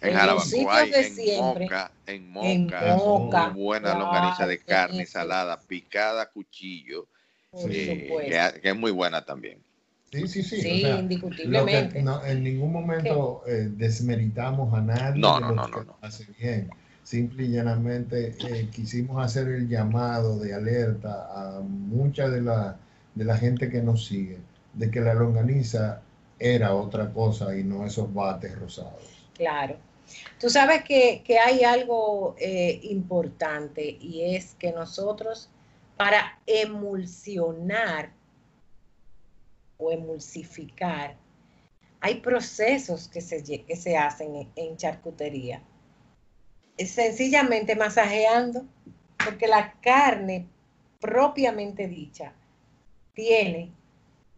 En 0.00 0.10
en 0.10 0.14
Jarabacoa, 0.14 0.82
de 0.90 1.04
en 1.06 1.14
siempre, 1.14 1.66
Moca, 1.68 1.92
en 2.06 2.28
en 2.40 2.70
Moca, 2.70 2.80
Moca, 2.80 3.44
muy 3.44 3.46
buena 3.46 3.94
claro, 3.94 3.94
longaniza 3.94 4.46
de 4.46 4.64
carne 4.64 5.06
salada, 5.06 5.66
picada 5.66 6.22
a 6.22 6.30
cuchillo, 6.30 7.08
eh, 7.64 8.20
supuesto. 8.20 8.26
que, 8.26 8.60
que 8.60 8.68
es 8.70 8.76
muy 8.76 8.90
buena 8.90 9.24
también. 9.24 9.62
Sí, 10.10 10.26
sí, 10.28 10.42
sí. 10.42 10.56
Sí, 10.60 10.70
o 10.72 10.78
sea, 10.78 11.08
lo 11.42 11.68
que 11.68 11.82
indiscutiblemente. 11.82 12.02
no, 12.02 12.24
en 12.24 12.42
ningún 12.42 12.72
momento 12.72 13.42
eh, 13.46 13.68
desmeritamos 13.70 14.72
a 14.74 14.80
nadie 14.80 15.22
No, 15.22 15.32
de 15.32 15.40
no, 15.40 15.48
lo 15.48 15.52
no, 15.52 15.66
que 15.66 15.68
no, 15.68 15.82
no. 15.84 15.98
hace 16.00 16.24
bien. 16.38 16.70
Simple 17.02 17.44
y 17.44 17.50
llanamente 17.50 18.36
eh, 18.40 18.68
quisimos 18.72 19.24
hacer 19.24 19.48
el 19.48 19.68
llamado 19.68 20.38
de 20.38 20.54
alerta 20.54 21.28
a 21.30 21.60
mucha 21.60 22.28
de 22.28 22.40
la, 22.42 22.76
de 23.14 23.24
la 23.24 23.36
gente 23.36 23.68
que 23.70 23.82
nos 23.82 24.06
sigue 24.06 24.38
de 24.72 24.90
que 24.90 25.00
la 25.00 25.14
longaniza 25.14 26.02
era 26.38 26.74
otra 26.74 27.12
cosa 27.12 27.56
y 27.56 27.64
no 27.64 27.86
esos 27.86 28.12
bates 28.12 28.58
rosados. 28.58 29.15
Claro. 29.36 29.76
Tú 30.40 30.48
sabes 30.48 30.84
que, 30.84 31.22
que 31.24 31.38
hay 31.38 31.64
algo 31.64 32.36
eh, 32.38 32.80
importante 32.84 33.96
y 34.00 34.34
es 34.36 34.54
que 34.54 34.72
nosotros 34.72 35.50
para 35.96 36.38
emulsionar 36.46 38.12
o 39.78 39.90
emulsificar, 39.90 41.16
hay 42.00 42.20
procesos 42.20 43.08
que 43.08 43.20
se, 43.20 43.42
que 43.42 43.76
se 43.76 43.96
hacen 43.96 44.36
en, 44.36 44.52
en 44.56 44.76
charcutería. 44.76 45.62
Es 46.76 46.92
sencillamente 46.92 47.74
masajeando, 47.74 48.64
porque 49.24 49.48
la 49.48 49.72
carne 49.80 50.46
propiamente 51.00 51.88
dicha 51.88 52.32
tiene 53.14 53.72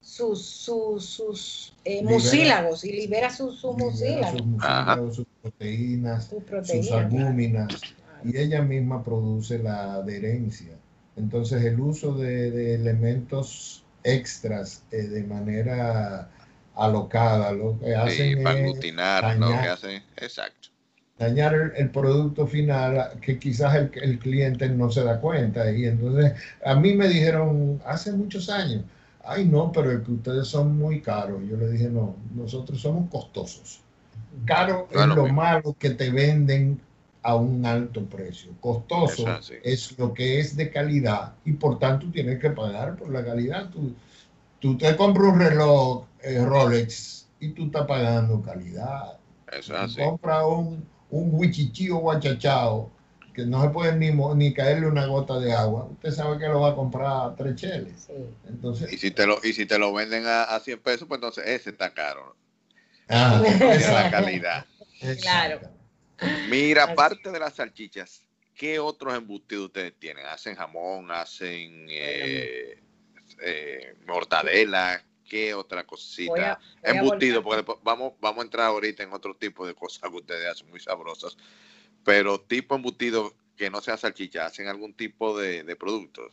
sus, 0.01 0.45
sus, 0.45 1.05
sus 1.05 1.73
eh, 1.85 1.97
Libera- 2.01 2.11
mucílagos 2.11 2.85
y 2.85 2.93
libera 2.93 3.31
sus, 3.31 3.59
sus 3.61 3.77
Libera 3.77 4.33
mucílagos, 4.33 5.17
sus 5.17 5.27
proteínas, 5.43 6.25
sus 6.25 6.31
sus 6.39 6.43
proteínas. 6.45 6.93
albúminas. 6.93 7.67
Claro. 7.69 7.97
y 8.25 8.37
ella 8.37 8.63
misma 8.63 9.05
produce 9.05 9.59
la 9.59 9.95
adherencia. 9.95 10.73
Entonces 11.17 11.65
el 11.65 11.79
uso 11.81 12.15
de, 12.15 12.51
de 12.51 12.75
elementos 12.75 13.85
extras 14.05 14.83
eh, 14.93 15.03
de 15.03 15.23
manera 15.25 16.31
alocada 16.75 17.53
lo 17.53 17.79
que 17.79 17.87
Sí, 17.87 17.93
hacen 17.93 18.43
para 18.43 18.59
es 18.59 18.65
aglutinar 18.65 19.37
lo 19.39 19.47
dañar. 19.49 19.63
que 19.65 19.69
hacen. 19.69 20.03
Exacto. 20.17 20.69
dañar 21.19 21.55
el, 21.55 21.73
el 21.77 21.91
producto 21.91 22.47
final 22.47 23.19
que 23.21 23.39
quizás 23.41 23.75
el, 23.75 23.91
el 24.01 24.19
cliente 24.21 24.69
no 24.69 24.91
se 24.91 25.03
da 25.03 25.21
cuenta. 25.21 25.71
Y 25.73 25.87
entonces 25.87 26.33
a 26.65 26.75
mí 26.77 26.95
me 26.95 27.09
dijeron 27.09 27.81
hace 27.85 28.13
muchos 28.13 28.49
años, 28.49 28.85
ay 29.29 29.45
no, 29.45 29.71
pero 29.71 29.93
es 29.93 30.01
que 30.01 30.13
ustedes 30.13 30.49
son 30.49 30.77
muy 30.77 31.01
caros. 31.01 31.43
Yo 31.49 31.57
le 31.57 31.71
dije, 31.71 31.89
no, 31.89 32.17
nosotros 32.35 32.81
somos 32.81 33.11
costosos. 33.11 33.81
Caro 34.45 34.89
es 34.91 35.07
lo 35.07 35.27
malo 35.29 35.77
que 35.79 35.91
te 35.91 36.11
venden 36.11 36.81
a 37.23 37.35
un 37.35 37.65
alto 37.67 38.05
precio. 38.05 38.53
Costoso 38.61 39.27
es 39.63 39.99
lo 39.99 40.15
que 40.15 40.41
es 40.41 40.57
de 40.57 40.71
calidad 40.71 41.35
y 41.45 41.53
por 41.53 41.79
tanto 41.79 42.11
tienes 42.11 42.41
que 42.41 42.51
pagar 42.51 42.97
por 42.97 43.11
la 43.11 43.25
calidad. 43.25 43.69
Tú, 43.71 43.93
tú 44.61 44.79
te 44.79 44.97
compras 44.97 45.33
un 45.33 45.41
reloj 45.41 46.05
eh, 46.23 46.45
Rolex 46.45 47.29
y 47.41 47.51
tú 47.51 47.67
estás 47.67 47.87
pagando 47.87 48.41
calidad. 48.41 49.19
Compras 49.97 50.45
un, 50.47 50.85
un 51.11 51.31
huichichío 51.35 51.99
guachachao 51.99 52.91
que 53.39 53.47
no 53.47 53.63
se 53.63 53.69
puede 53.71 53.95
ni, 53.95 54.11
mo- 54.11 54.35
ni 54.35 54.53
caerle 54.53 54.89
una 54.89 55.07
gota 55.07 55.39
de 55.39 55.53
agua. 55.53 55.85
Usted 55.93 56.11
sabe 56.11 56.39
que 56.39 56.49
lo 56.49 56.61
va 56.63 56.71
a 56.71 56.75
comprar 56.75 57.07
a 57.31 57.37
tres 57.37 57.55
cheles. 57.55 58.07
Sí. 58.09 58.13
Entonces, 58.49 58.93
Y 58.93 58.97
si 58.99 59.13
te 59.13 59.27
lo, 59.29 59.39
y 59.45 59.53
si 59.53 59.65
te 59.65 59.79
lo 59.79 59.93
venden 59.93 60.27
a, 60.27 60.43
a 60.43 60.59
100 60.59 60.81
pesos, 60.81 61.07
pues 61.07 61.19
entonces 61.19 61.47
ese 61.47 61.71
está 61.71 61.95
caro. 61.95 62.35
ah, 63.09 63.41
la 63.93 64.11
calidad. 64.11 64.67
exacto. 65.01 65.71
Mira, 66.49 66.83
aparte 66.83 67.31
de 67.31 67.39
las 67.39 67.55
salchichas, 67.55 68.25
¿qué 68.57 68.81
otros 68.81 69.15
embutidos 69.15 69.67
ustedes 69.67 69.95
tienen? 70.01 70.27
¿Hacen 70.27 70.57
jamón? 70.57 71.13
¿Hacen 71.13 71.87
eh, 71.91 72.83
eh, 73.41 73.95
mortadela? 74.05 75.01
¿Qué 75.29 75.55
otra 75.55 75.85
cosita? 75.85 76.33
Voy 76.33 76.41
a- 76.41 76.59
voy 76.59 76.91
a 76.91 76.91
Embutido, 76.91 77.43
porque 77.45 77.59
después 77.59 77.79
vamos, 77.85 78.15
vamos 78.19 78.41
a 78.43 78.45
entrar 78.47 78.67
ahorita 78.67 79.05
en 79.05 79.13
otro 79.13 79.37
tipo 79.37 79.65
de 79.65 79.75
cosas 79.75 80.11
que 80.11 80.17
ustedes 80.17 80.45
hacen 80.51 80.69
muy 80.71 80.81
sabrosas. 80.81 81.37
Pero 82.05 82.41
tipo 82.41 82.75
embutido 82.75 83.35
que 83.57 83.71
no 83.71 83.81
sea 83.81 83.97
salchicha, 83.97 84.47
¿hacen 84.47 84.69
algún 84.69 84.95
tipo 84.95 85.37
de, 85.39 85.63
de 85.65 85.77
productos? 85.77 86.33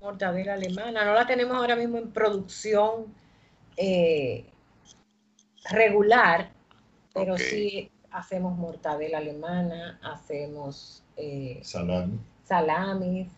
mortadela 0.00 0.54
alemana. 0.54 1.04
No 1.04 1.14
la 1.14 1.26
tenemos 1.26 1.56
ahora 1.56 1.76
mismo 1.76 1.96
en 1.98 2.10
producción 2.10 3.06
eh, 3.76 4.44
regular, 5.70 6.50
pero 7.14 7.38
sí 7.38 7.88
hacemos 8.10 8.56
mortadela 8.58 9.18
alemana, 9.18 10.00
hacemos 10.02 11.02
eh, 11.16 11.60
Salami, 11.62 12.18
salamis. 12.44 13.28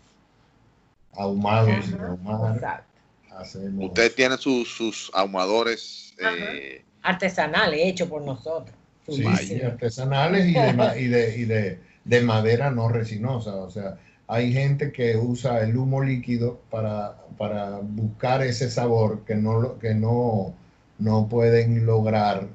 ahumado 1.13 1.67
sin 1.83 1.95
ajá, 1.97 2.07
ahumar. 2.09 2.55
exacto. 2.55 2.95
Hacemos 3.31 3.87
Ustedes 3.89 4.15
tienen 4.15 4.39
sus, 4.39 4.69
sus 4.75 5.11
ahumadores. 5.13 6.15
Eh, 6.19 6.85
Artesanales, 7.03 7.81
hechos 7.83 8.09
por 8.09 8.23
nosotros. 8.23 8.75
Sí, 9.09 9.61
artesanales 9.61 10.47
y, 10.47 10.59
de, 10.59 11.01
y, 11.01 11.07
de, 11.09 11.39
y 11.39 11.45
de, 11.45 11.79
de 12.05 12.21
madera 12.23 12.71
no 12.71 12.89
resinosa. 12.89 13.57
O 13.57 13.71
sea, 13.71 13.99
hay 14.27 14.53
gente 14.53 14.93
que 14.93 15.17
usa 15.17 15.63
el 15.63 15.77
humo 15.77 16.03
líquido 16.03 16.61
para, 16.71 17.17
para 17.39 17.79
buscar 17.81 18.43
ese 18.43 18.71
sabor 18.71 19.25
que 19.25 19.35
no, 19.37 19.61
lo- 19.61 19.79
que 19.79 19.95
no, 19.95 20.55
no 20.99 21.29
pueden 21.29 21.87
lograr 21.87 22.49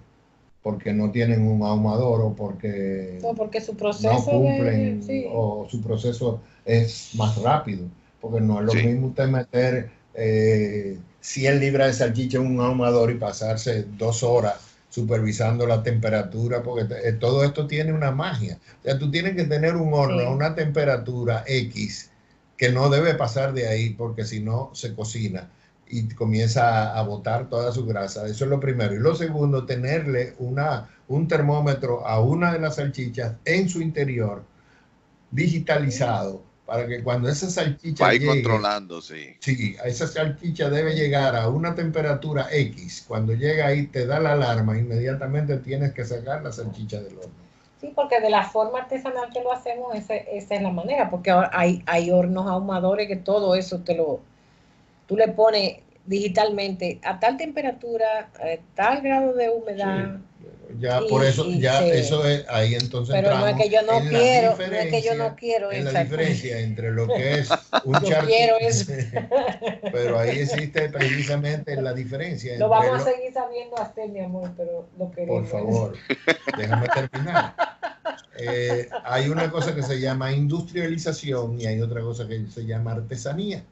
porque 0.62 0.94
no 0.94 1.12
tienen 1.12 1.48
un 1.48 1.62
ahumador 1.64 2.22
o 2.22 2.36
porque 2.36 3.20
No, 3.24 3.34
porque 3.34 3.62
su 3.62 3.72
no 3.74 3.78
proceso 3.78 4.32
cumplen 4.32 5.00
de, 5.00 5.04
sí. 5.06 5.26
o 5.32 5.68
su 5.70 5.82
proceso 5.82 6.42
es 6.66 7.12
más 7.16 7.38
rápido, 7.42 7.88
porque 8.20 8.42
no 8.42 8.60
es 8.60 8.66
lo 8.66 8.74
Sí. 8.74 8.86
mismo 8.88 9.08
usted 9.08 9.28
meter 9.28 9.90
eh, 10.14 11.00
100 11.22 11.60
libras 11.60 11.88
de 11.88 11.94
salchicha 12.06 12.38
en 12.38 12.46
un 12.48 12.60
ahumador 12.60 13.12
y 13.12 13.16
pasarse 13.16 13.84
dos 13.98 14.24
horas 14.24 14.69
supervisando 14.90 15.66
la 15.68 15.84
temperatura, 15.84 16.64
porque 16.64 16.88
eh, 17.04 17.14
todo 17.14 17.44
esto 17.44 17.68
tiene 17.68 17.94
una 17.94 18.12
magia. 18.12 18.60
O 18.82 18.84
sea, 18.84 18.98
tú 19.00 19.12
tienes 19.12 19.36
que 19.36 19.46
tener 19.46 19.76
un 19.76 19.94
horno 19.94 20.20
Sí. 20.20 20.26
a 20.26 20.30
una 20.32 20.56
temperatura 20.56 21.44
X 21.48 22.12
que 22.58 22.72
no 22.72 22.90
debe 22.90 23.14
pasar 23.16 23.54
de 23.54 23.68
ahí, 23.68 23.92
porque 23.92 24.26
si 24.26 24.42
no 24.42 24.72
se 24.74 24.94
cocina 24.96 25.50
y 25.88 26.08
comienza 26.10 26.94
a, 26.94 27.00
a 27.00 27.04
botar 27.04 27.50
toda 27.50 27.72
su 27.72 27.86
grasa. 27.86 28.26
Eso 28.28 28.44
es 28.46 28.50
lo 28.50 28.60
primero. 28.60 28.94
Y 28.96 29.00
lo 29.00 29.16
segundo, 29.16 29.66
tenerle 29.66 30.36
una, 30.40 30.90
un 31.08 31.28
termómetro 31.28 32.06
a 32.08 32.20
una 32.22 32.52
de 32.54 32.60
las 32.60 32.76
salchichas 32.76 33.38
en 33.46 33.70
su 33.70 33.82
interior 33.82 34.44
digitalizado 35.32 36.49
para 36.70 36.88
que 36.88 37.04
cuando 37.04 37.30
esa 37.30 37.50
salchicha 37.50 38.06
va 38.06 38.10
a 38.12 38.16
ir 38.16 38.22
llegue, 38.22 38.34
controlando, 38.34 39.02
sí. 39.02 39.36
sí, 39.40 39.76
a 39.84 39.88
esa 39.88 40.08
salchicha 40.08 40.70
debe 40.70 40.94
llegar 40.96 41.36
a 41.36 41.50
una 41.50 41.76
temperatura 41.76 42.48
X. 42.52 43.06
Cuando 43.08 43.34
llega 43.34 43.68
ahí 43.68 43.88
te 43.88 44.06
da 44.06 44.20
la 44.20 44.34
alarma, 44.34 44.78
inmediatamente 44.78 45.58
tienes 45.60 45.94
que 45.94 46.06
sacar 46.06 46.44
la 46.44 46.52
salchicha 46.52 47.02
del 47.02 47.18
horno. 47.18 47.50
Sí, 47.80 47.94
porque 47.96 48.20
de 48.20 48.30
la 48.30 48.44
forma 48.44 48.80
artesanal 48.80 49.32
que 49.32 49.42
lo 49.42 49.52
hacemos, 49.54 49.96
ese- 49.96 50.26
esa 50.38 50.56
es 50.56 50.62
la 50.62 50.72
manera, 50.72 51.10
porque 51.10 51.32
ahora 51.32 51.50
hay, 51.54 51.82
hay 51.88 52.12
hornos 52.12 52.48
ahumadores 52.48 53.08
que 53.08 53.16
todo 53.16 53.56
eso 53.56 53.84
te 53.84 53.96
lo, 53.96 54.28
tú 55.08 55.18
le 55.18 55.30
pones 55.30 55.80
digitalmente 56.06 57.00
a 57.04 57.20
tal 57.20 57.38
temperatura, 57.38 58.32
a 58.36 58.58
tal 58.76 59.02
grado 59.02 59.34
de 59.34 59.50
humedad, 59.50 60.22
Ya 60.78 61.02
Y- 61.02 61.10
por 61.10 61.26
eso, 61.26 61.50
ya 61.50 61.80
se- 61.80 62.00
eso 62.00 62.28
es, 62.28 62.46
ahí 62.48 62.76
entonces 62.76 63.16
pero 63.16 63.36
no 63.38 63.48
es 63.48 63.56
que 63.56 63.70
yo 63.70 63.82
no 63.82 64.00
quiero, 64.08 64.56
no 64.56 64.64
es 64.64 64.88
que 64.90 65.02
yo 65.02 65.16
no 65.16 65.36
quiero 65.36 65.72
en 65.72 65.86
la 65.86 66.04
diferencia 66.04 66.60
entre 66.60 66.92
lo 66.92 67.08
que 67.08 67.40
es 67.40 67.50
un 67.86 67.96
eso. 68.62 68.92
pero 69.92 70.20
ahí 70.20 70.40
existe 70.40 70.90
precisamente 70.90 71.76
la 71.82 71.94
diferencia 71.94 72.58
Lo 72.60 72.70
vamos 72.70 73.02
a 73.02 73.10
lo- 73.10 73.16
seguir 73.16 73.34
sabiendo 73.34 73.78
hacer, 73.78 74.10
mi 74.10 74.20
amor, 74.20 74.52
pero 74.56 74.88
lo 74.98 75.12
queremos. 75.12 75.50
Por 75.50 75.60
favor, 75.60 75.94
déjame 76.58 76.88
terminar. 76.90 77.56
Eh, 78.38 78.88
hay 79.04 79.28
una 79.30 79.50
cosa 79.52 79.74
que 79.76 79.84
se 79.84 80.00
llama 80.00 80.32
industrialización 80.32 81.60
y 81.60 81.66
hay 81.66 81.82
otra 81.82 82.02
cosa 82.02 82.28
que 82.28 82.46
se 82.48 82.66
llama 82.66 82.92
artesanía. 82.94 83.64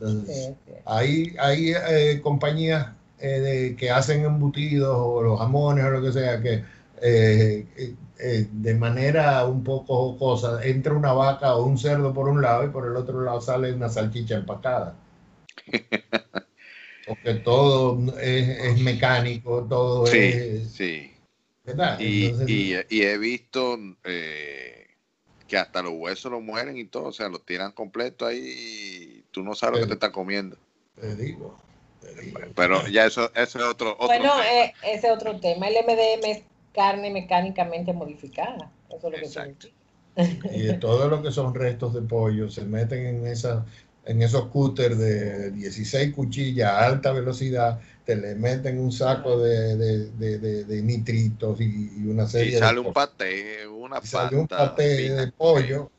Entonces, 0.00 0.46
Sí, 0.46 0.54
sí. 0.66 0.72
hay, 0.86 1.36
hay 1.38 1.72
eh, 1.88 2.20
compañías 2.22 2.88
eh, 3.22 3.40
de- 3.40 3.76
que 3.76 3.90
hacen 3.90 4.24
embutidos 4.24 4.94
o 4.98 5.22
los 5.22 5.38
jamones 5.38 5.84
o 5.84 5.90
lo 5.90 6.02
que 6.02 6.12
sea, 6.12 6.42
que 6.42 6.64
eh, 7.00 7.66
eh, 7.76 7.94
eh, 8.18 8.48
de 8.52 8.74
manera 8.74 9.44
un 9.46 9.64
poco 9.64 10.12
jocosa 10.12 10.64
entra 10.64 10.92
una 10.94 11.12
vaca 11.12 11.56
o 11.56 11.64
un 11.64 11.78
cerdo 11.78 12.12
por 12.14 12.28
un 12.28 12.42
lado 12.42 12.64
y 12.64 12.68
por 12.68 12.86
el 12.86 12.96
otro 12.96 13.22
lado 13.22 13.40
sale 13.40 13.72
una 13.72 13.88
salchicha 13.88 14.36
empacada. 14.36 14.96
Porque 17.06 17.34
todo 17.34 17.98
es, 18.20 18.48
es 18.48 18.80
mecánico, 18.80 19.64
todo 19.68 20.06
Sí, 20.06 20.18
es... 20.18 20.72
sí. 20.72 21.12
¿verdad? 21.64 21.98
Y, 22.00 22.26
Entonces, 22.26 22.48
y, 22.50 22.74
y 22.88 23.02
he 23.02 23.18
visto 23.18 23.76
eh, 24.04 24.86
que 25.48 25.56
hasta 25.56 25.82
los 25.82 25.92
huesos 25.96 26.30
los 26.32 26.42
mueren 26.42 26.76
y 26.76 26.84
todo, 26.84 27.06
o 27.06 27.12
sea, 27.12 27.28
los 27.28 27.44
tiran 27.44 27.72
completo 27.72 28.26
ahí 28.26 28.38
y 28.40 29.24
tú 29.32 29.42
no 29.42 29.54
sabes 29.54 29.74
lo 29.74 29.80
que 29.80 29.88
te 29.88 29.94
estás 29.94 30.10
comiendo. 30.10 30.56
Te 30.94 31.02
te 31.02 31.16
digo. 31.16 31.56
Pero 32.54 32.86
ya 32.88 33.06
eso, 33.06 33.30
eso 33.34 33.58
es 33.58 33.64
otro, 33.64 33.92
otro 33.92 34.06
Bueno, 34.06 34.32
tema. 34.32 34.46
eh, 34.52 34.74
ese 34.82 35.06
es 35.08 35.12
otro 35.12 35.38
tema. 35.40 35.68
El 35.68 35.76
MDM 35.84 36.30
es 36.30 36.42
carne 36.74 37.10
mecánicamente 37.10 37.92
modificada. 37.92 38.70
Eso 38.88 38.96
es 38.96 39.02
lo 39.04 39.10
que 39.10 39.18
Exacto. 39.26 39.68
significa. 39.68 40.54
Y 40.54 40.62
de 40.62 40.74
todo 40.80 41.08
lo 41.08 41.22
que 41.22 41.30
son 41.32 41.54
restos 41.54 41.94
de 41.94 42.02
pollo 42.02 42.48
se 42.50 42.64
meten 42.64 43.06
en 43.06 43.26
esa 43.26 43.64
en 44.04 44.20
esos 44.20 44.48
cúteres 44.48 44.98
de 44.98 45.52
16 45.52 46.12
cuchillas 46.12 46.68
a 46.72 46.86
alta 46.86 47.12
velocidad, 47.12 47.80
te 48.04 48.16
le 48.16 48.34
meten 48.34 48.80
un 48.80 48.90
saco 48.90 49.38
de, 49.40 49.76
de, 49.76 50.10
de- 50.10 50.38
de- 50.38 50.64
de 50.64 50.82
nitritos 50.82 51.60
y, 51.60 51.92
y 51.98 52.06
una 52.08 52.26
serie 52.26 52.48
y 52.48 52.54
de 52.54 52.58
sale 52.58 52.80
un 52.80 52.92
paté, 52.92 53.66
una 53.68 54.00
Y 54.02 54.06
sale 54.08 54.36
un 54.36 54.48
pata 54.48 54.70
paté 54.74 55.08
de 55.10 55.32
pollo. 55.32 55.90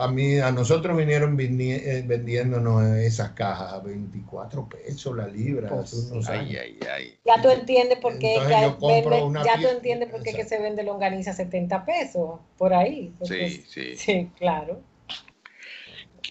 A 0.00 0.08
mí, 0.08 0.38
a 0.38 0.50
nosotros 0.50 0.96
vinieron 0.96 1.36
vini- 1.36 1.72
eh, 1.72 2.02
vendiéndonos 2.06 2.82
esas 2.96 3.30
cajas 3.32 3.72
a 3.72 3.78
24 3.80 4.68
pesos 4.68 5.16
la 5.16 5.26
libra 5.26 5.68
Pues 5.68 5.92
hace 5.92 6.12
unos 6.12 6.28
Ay, 6.28 6.38
años. 6.38 6.60
ay, 6.62 6.78
ay. 6.90 7.18
Ya 7.24 7.42
tú 7.42 7.48
entiendes 7.50 7.98
por 7.98 8.18
qué 8.18 8.38
vende- 8.38 9.22
una 9.22 9.44
ya 9.44 9.60
tú 9.60 9.68
entiendes 9.68 10.08
por 10.10 10.22
qué 10.22 10.32
que 10.32 10.44
se 10.44 10.58
vende 10.60 10.82
longaniza 10.82 11.32
a 11.32 11.34
70 11.34 11.84
pesos 11.84 12.40
por 12.56 12.72
ahí. 12.74 13.12
porque- 13.18 13.50
Sí, 13.50 13.64
sí. 13.68 13.96
sí, 13.96 14.30
claro. 14.36 14.80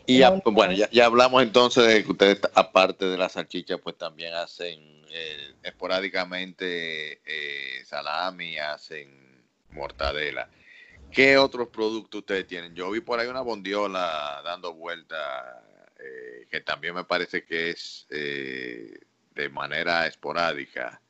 Y 0.05 0.19
ya, 0.19 0.35
pues, 0.39 0.55
bueno, 0.55 0.73
ya, 0.73 0.89
ya 0.91 1.05
hablamos 1.05 1.43
entonces 1.43 1.85
de 1.87 2.03
que 2.03 2.11
ustedes, 2.11 2.39
aparte 2.55 3.05
de 3.05 3.17
la 3.17 3.29
salchicha, 3.29 3.77
pues 3.77 3.95
también 3.97 4.33
hacen 4.33 4.79
eh, 5.11 5.53
esporádicamente 5.63 7.13
eh, 7.25 7.83
salami, 7.85 8.57
hacen 8.57 9.09
mortadela. 9.71 10.49
¿Qué 11.11 11.37
otros 11.37 11.67
productos 11.69 12.19
ustedes 12.19 12.47
tienen? 12.47 12.73
Yo 12.75 12.91
vi 12.91 13.01
por 13.01 13.19
ahí 13.19 13.27
una 13.27 13.41
bondiola 13.41 14.41
dando 14.43 14.73
vuelta, 14.73 15.63
eh, 15.99 16.47
que 16.49 16.61
también 16.61 16.93
me 16.95 17.03
parece 17.03 17.43
que 17.43 17.71
es 17.71 18.05
eh, 18.09 18.99
de 19.35 19.49
manera 19.49 20.05
esporádica. 20.07 21.01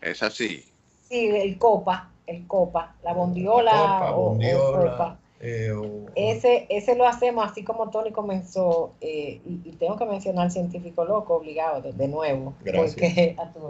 ¿Es 0.00 0.22
así? 0.22 0.64
Sí, 1.08 1.26
el 1.28 1.56
copa, 1.58 2.10
el 2.26 2.46
copa, 2.46 2.96
la 3.02 3.12
bondiola, 3.12 3.70
Copa, 3.70 4.10
o, 4.12 4.22
o 4.22 4.24
bondiola, 4.30 4.90
copa. 4.90 5.18
eh, 5.40 5.70
o- 5.70 6.06
Ese, 6.16 6.66
ese 6.68 6.96
lo 6.96 7.06
hacemos 7.06 7.50
así 7.50 7.62
como 7.62 7.90
Tony 7.90 8.10
comenzó, 8.10 8.92
eh, 9.00 9.40
y, 9.46 9.60
y 9.68 9.72
tengo 9.72 9.96
que 9.96 10.04
mencionar 10.04 10.44
al 10.46 10.50
científico 10.50 11.04
loco 11.04 11.34
obligado 11.36 11.80
de, 11.82 11.92
de 11.92 12.08
nuevo, 12.08 12.54
Gracias. 12.60 12.96
porque 13.36 13.36
a 13.38 13.52
tu 13.52 13.60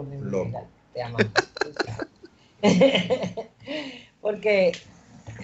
te 1.61 1.73
sabes. 1.73 2.07
porque 4.21 4.71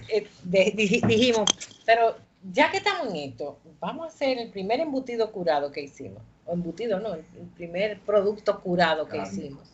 eh, 0.09 0.27
de- 0.43 0.71
dijimos, 0.75 1.49
pero 1.85 2.15
ya 2.51 2.69
que 2.71 2.77
estamos 2.77 3.07
en 3.13 3.15
esto, 3.31 3.57
vamos 3.79 4.05
a 4.05 4.09
hacer 4.09 4.37
el 4.37 4.49
primer 4.49 4.79
embutido 4.79 5.31
curado 5.31 5.71
que 5.71 5.81
hicimos, 5.81 6.21
o 6.45 6.53
embutido 6.53 6.99
no, 6.99 7.13
el, 7.13 7.25
el 7.39 7.47
primer 7.55 7.99
producto 8.01 8.59
curado 8.61 9.07
que 9.07 9.17
Cárnico. 9.17 9.41
hicimos, 9.41 9.69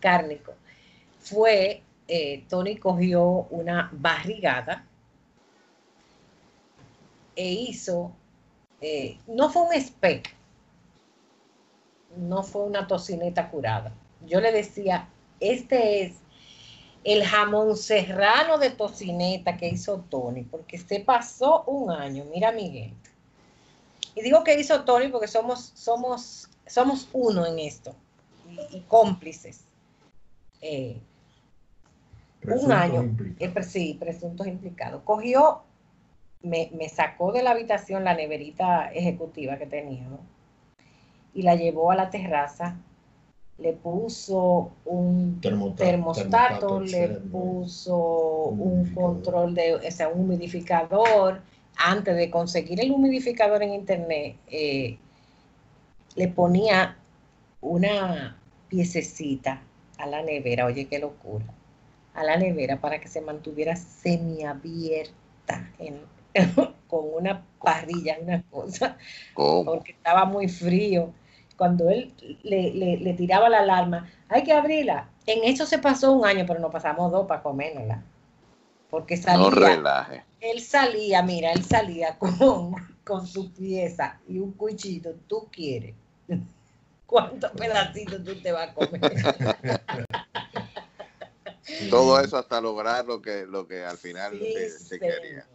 cárnico, 0.00 0.52
fue, 1.20 1.82
eh, 2.08 2.44
Tony 2.48 2.76
cogió 2.76 3.46
una 3.50 3.88
barrigada, 3.92 4.84
e 7.34 7.50
hizo, 7.50 8.12
eh, 8.80 9.16
no 9.26 9.48
fue 9.50 9.62
un 9.62 9.72
spec, 9.80 10.34
no 12.16 12.42
fue 12.42 12.64
una 12.64 12.86
tocineta 12.86 13.48
curada. 13.50 13.94
Yo 14.26 14.40
le 14.40 14.52
decía, 14.52 15.08
este 15.40 16.02
es 16.02 16.14
el 17.04 17.24
jamón 17.24 17.76
serrano 17.76 18.58
de 18.58 18.70
tocineta 18.70 19.56
que 19.56 19.68
hizo 19.68 20.04
Tony, 20.08 20.42
porque 20.44 20.78
se 20.78 21.00
pasó 21.00 21.64
un 21.64 21.90
año, 21.90 22.24
mira 22.32 22.52
Miguel. 22.52 22.92
Y 24.14 24.22
digo 24.22 24.44
que 24.44 24.58
hizo 24.58 24.84
Tony 24.84 25.08
porque 25.08 25.28
somos, 25.28 25.72
somos, 25.74 26.48
somos 26.66 27.08
uno 27.12 27.46
en 27.46 27.58
esto 27.58 27.94
y, 28.48 28.76
y 28.76 28.80
cómplices. 28.82 29.64
Eh, 30.60 31.00
un 32.44 32.72
año, 32.72 33.16
sí, 33.62 33.96
presuntos 33.98 34.46
implicados. 34.46 35.02
Cogió, 35.04 35.62
me, 36.42 36.70
me 36.74 36.88
sacó 36.88 37.32
de 37.32 37.42
la 37.42 37.52
habitación 37.52 38.04
la 38.04 38.14
neverita 38.14 38.92
ejecutiva 38.92 39.58
que 39.58 39.66
teníamos 39.66 40.20
y 41.34 41.42
la 41.42 41.54
llevó 41.54 41.90
a 41.90 41.96
la 41.96 42.10
terraza, 42.10 42.76
le 43.62 43.72
puso 43.74 44.72
un 44.84 45.40
termostato, 45.40 45.84
termostato 45.84 46.80
le 46.80 47.04
externo. 47.04 47.30
puso 47.30 47.96
un 48.58 48.92
control 48.94 49.54
de, 49.54 49.74
o 49.74 49.90
sea, 49.90 50.08
un 50.08 50.20
humidificador. 50.22 51.42
Antes 51.76 52.16
de 52.16 52.30
conseguir 52.30 52.80
el 52.80 52.90
humidificador 52.90 53.62
en 53.62 53.72
internet, 53.74 54.36
eh, 54.48 54.98
le 56.16 56.28
ponía 56.28 56.96
una 57.60 58.36
piececita 58.68 59.62
a 59.98 60.06
la 60.06 60.22
nevera, 60.22 60.66
oye 60.66 60.86
qué 60.86 60.98
locura, 60.98 61.46
a 62.14 62.24
la 62.24 62.36
nevera 62.36 62.80
para 62.80 63.00
que 63.00 63.08
se 63.08 63.20
mantuviera 63.20 63.76
semiabierta 63.76 65.70
en, 65.78 66.00
con 66.88 67.04
una 67.14 67.44
parrilla, 67.62 68.18
una 68.20 68.42
cosa, 68.50 68.98
porque 69.34 69.92
estaba 69.92 70.24
muy 70.24 70.48
frío. 70.48 71.12
Cuando 71.62 71.88
él 71.90 72.12
le, 72.42 73.14
tiraba 73.14 73.48
la 73.48 73.60
alarma, 73.60 74.10
hay 74.28 74.42
que 74.42 74.52
abrirla. 74.52 75.08
En 75.26 75.44
eso 75.44 75.64
se 75.64 75.78
pasó 75.78 76.10
un 76.10 76.26
año, 76.26 76.44
pero 76.44 76.58
nos 76.58 76.72
pasamos 76.72 77.12
dos 77.12 77.28
para 77.28 77.40
comérnosla. 77.40 78.02
Porque 78.90 79.16
salía. 79.16 79.44
No 79.44 79.50
relaje. 79.50 80.24
Él 80.40 80.60
salía, 80.60 81.22
mira, 81.22 81.52
él 81.52 81.64
salía 81.64 82.18
con, 82.40 82.74
con 83.04 83.28
su 83.28 83.52
pieza 83.52 84.18
y 84.26 84.40
un 84.40 84.54
cuchillo. 84.54 85.14
Tú 85.28 85.46
quieres. 85.52 85.94
¿Cuántos 87.06 87.52
pedacitos 87.52 88.24
tú 88.24 88.34
te 88.42 88.50
vas 88.50 88.70
a 88.70 88.74
comer? 88.74 89.00
Todo 91.90 92.18
eso 92.18 92.38
hasta 92.38 92.60
lograr 92.60 93.04
lo 93.04 93.22
que, 93.22 93.46
lo 93.46 93.68
que 93.68 93.84
al 93.84 93.98
final 93.98 94.36
se, 94.80 94.98
quería. 94.98 95.46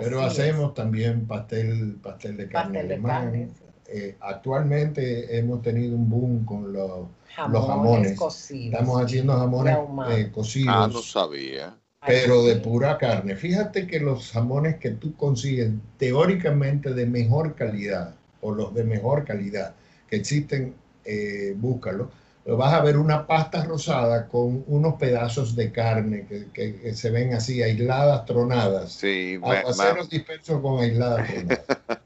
Pero 0.00 0.22
hacemos 0.22 0.74
también 0.74 1.28
pastel, 1.28 2.00
pastel 2.02 2.36
de 2.36 2.48
carne 2.48 3.48
eh, 3.92 4.16
actualmente 4.20 5.38
hemos 5.38 5.62
tenido 5.62 5.94
un 5.94 6.08
boom 6.08 6.44
con 6.44 6.72
los 6.72 7.08
jamones. 7.34 7.52
Los 7.52 7.66
jamones. 7.66 8.18
Cocidos, 8.18 8.72
Estamos 8.72 9.02
haciendo 9.02 9.36
jamones 9.36 9.78
eh, 10.10 10.30
cocidos. 10.32 10.74
Ah, 10.76 10.88
no 10.92 11.00
sabía. 11.02 11.76
Pero 12.06 12.44
de 12.44 12.56
pura 12.56 12.98
carne. 12.98 13.36
Fíjate 13.36 13.86
que 13.86 14.00
los 14.00 14.32
jamones 14.32 14.76
que 14.78 14.90
tú 14.90 15.14
consigues 15.16 15.70
teóricamente 15.98 16.94
de 16.94 17.06
mejor 17.06 17.54
calidad, 17.54 18.14
o 18.40 18.52
los 18.52 18.74
de 18.74 18.84
mejor 18.84 19.24
calidad 19.24 19.74
que 20.08 20.16
existen, 20.16 20.74
eh, 21.04 21.54
búscalo 21.56 22.10
vas 22.46 22.72
a 22.72 22.80
ver 22.80 22.96
una 22.96 23.26
pasta 23.26 23.64
rosada 23.64 24.26
con 24.26 24.64
unos 24.66 24.94
pedazos 24.94 25.54
de 25.54 25.70
carne 25.70 26.26
que, 26.52 26.94
se 26.94 27.10
ven 27.10 27.34
así, 27.34 27.62
aisladas, 27.62 28.24
tronadas. 28.26 28.92
Sí, 28.92 29.38
Aguaceros 29.42 30.10
dispersos 30.10 30.60
con 30.60 30.80
aisladas 30.80 31.28
tronadas. 31.28 31.64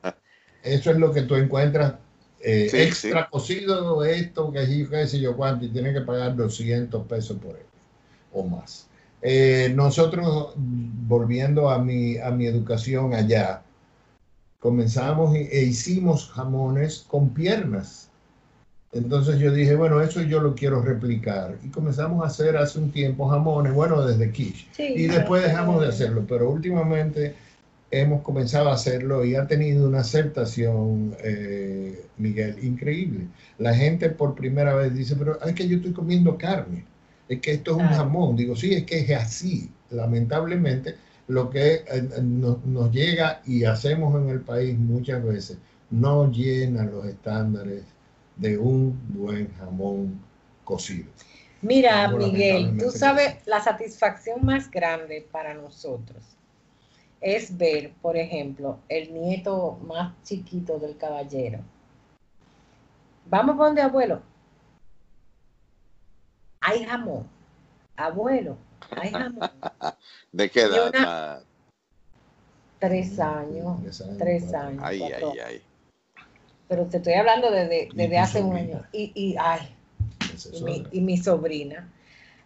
Eso 0.66 0.90
es 0.90 0.98
lo 0.98 1.12
que 1.12 1.22
tú 1.22 1.36
encuentras 1.36 1.94
eh, 2.40 2.68
extra 2.72 3.28
cocido, 3.28 4.04
esto, 4.04 4.52
que 4.52 4.58
allí, 4.58 4.86
qué 4.86 5.06
sé 5.06 5.20
yo 5.20 5.36
cuánto, 5.36 5.64
y 5.64 5.68
tienes 5.68 5.94
que 5.94 6.02
pagar 6.02 6.36
200 6.36 7.06
pesos 7.06 7.38
por 7.38 7.56
él 7.56 7.66
o 8.32 8.44
más. 8.44 8.88
Eh, 9.22 9.72
nosotros, 9.74 10.52
volviendo 10.56 11.70
a 11.70 11.78
mi, 11.78 12.18
a 12.18 12.30
mi 12.30 12.46
educación 12.46 13.14
allá, 13.14 13.62
comenzamos 14.60 15.34
e 15.34 15.62
hicimos 15.62 16.28
jamones 16.28 17.04
con 17.08 17.30
piernas 17.30 18.10
entonces 18.96 19.38
yo 19.38 19.52
dije, 19.52 19.74
bueno, 19.74 20.00
eso 20.00 20.22
yo 20.22 20.40
lo 20.40 20.54
quiero 20.54 20.80
replicar. 20.80 21.56
Y 21.62 21.68
comenzamos 21.68 22.24
a 22.24 22.28
hacer 22.28 22.56
hace 22.56 22.78
un 22.78 22.90
tiempo 22.90 23.28
jamones, 23.28 23.74
bueno, 23.74 24.02
desde 24.02 24.30
Quiche. 24.30 24.66
y 24.78 25.06
después 25.06 25.42
dejamos 25.42 25.82
de 25.82 25.88
hacerlo, 25.88 26.24
pero 26.26 26.50
últimamente 26.50 27.34
hemos 28.00 28.22
comenzado 28.22 28.70
a 28.70 28.74
hacerlo 28.74 29.24
y 29.24 29.34
ha 29.34 29.46
tenido 29.46 29.86
una 29.88 30.00
aceptación, 30.00 31.16
eh, 31.22 32.06
Miguel, 32.18 32.62
increíble. 32.64 33.26
La 33.58 33.74
gente 33.74 34.10
por 34.10 34.34
primera 34.34 34.74
vez 34.74 34.94
dice, 34.94 35.16
pero 35.16 35.40
es 35.40 35.54
que 35.54 35.68
yo 35.68 35.76
estoy 35.76 35.92
comiendo 35.92 36.36
carne, 36.36 36.84
es 37.28 37.40
que 37.40 37.52
esto 37.52 37.72
es 37.72 37.76
un 37.78 37.88
jamón. 37.88 38.36
Digo, 38.36 38.56
sí, 38.56 38.74
es 38.74 38.84
que 38.84 39.00
es 39.00 39.10
así. 39.10 39.70
Lamentablemente, 39.90 40.96
lo 41.28 41.50
que 41.50 41.84
eh, 41.86 42.08
nos 42.22 42.92
llega 42.92 43.42
y 43.46 43.64
hacemos 43.64 44.20
en 44.22 44.30
el 44.30 44.40
país 44.40 44.78
muchas 44.78 45.24
veces 45.24 45.58
no 45.90 46.30
llena 46.30 46.84
los 46.84 47.06
estándares 47.06 47.82
de 48.36 48.58
un 48.58 48.98
buen 49.08 49.52
jamón 49.54 50.20
cocido. 50.64 51.06
Mira, 51.62 52.08
Miguel, 52.08 52.76
tú 52.78 52.90
sabes, 52.90 53.36
la 53.46 53.60
satisfacción 53.60 54.44
más 54.44 54.70
grande 54.70 55.26
para 55.32 55.54
nosotros 55.54 56.36
es 57.20 57.56
ver, 57.56 57.92
por 58.02 58.16
ejemplo, 58.16 58.78
el 58.88 59.12
nieto 59.12 59.78
más 59.86 60.14
chiquito 60.22 60.78
del 60.78 60.96
caballero. 60.96 61.60
Vamos 63.26 63.56
a 63.58 63.64
donde 63.64 63.82
abuelo. 63.82 64.22
Hay 66.60 66.84
jamón. 66.84 67.26
Abuelo, 67.96 68.56
hay 68.90 69.10
jamón. 69.10 69.50
¿De 70.32 70.50
qué 70.50 70.62
edad? 70.62 71.42
Tres 72.78 73.18
años. 73.18 74.02
Tres 74.18 74.52
años. 74.52 74.82
Ay, 74.84 75.02
ay, 75.02 75.38
ay 75.44 75.62
pero 76.68 76.86
te 76.86 76.96
estoy 76.98 77.14
hablando 77.14 77.50
desde, 77.50 77.88
desde 77.94 78.18
hace 78.18 78.42
un 78.42 78.56
año. 78.56 78.82
Y, 78.92 79.12
y 79.14 79.36
ay, 79.38 79.68
y 80.92 81.00
mi, 81.00 81.16
sobrina. 81.16 81.92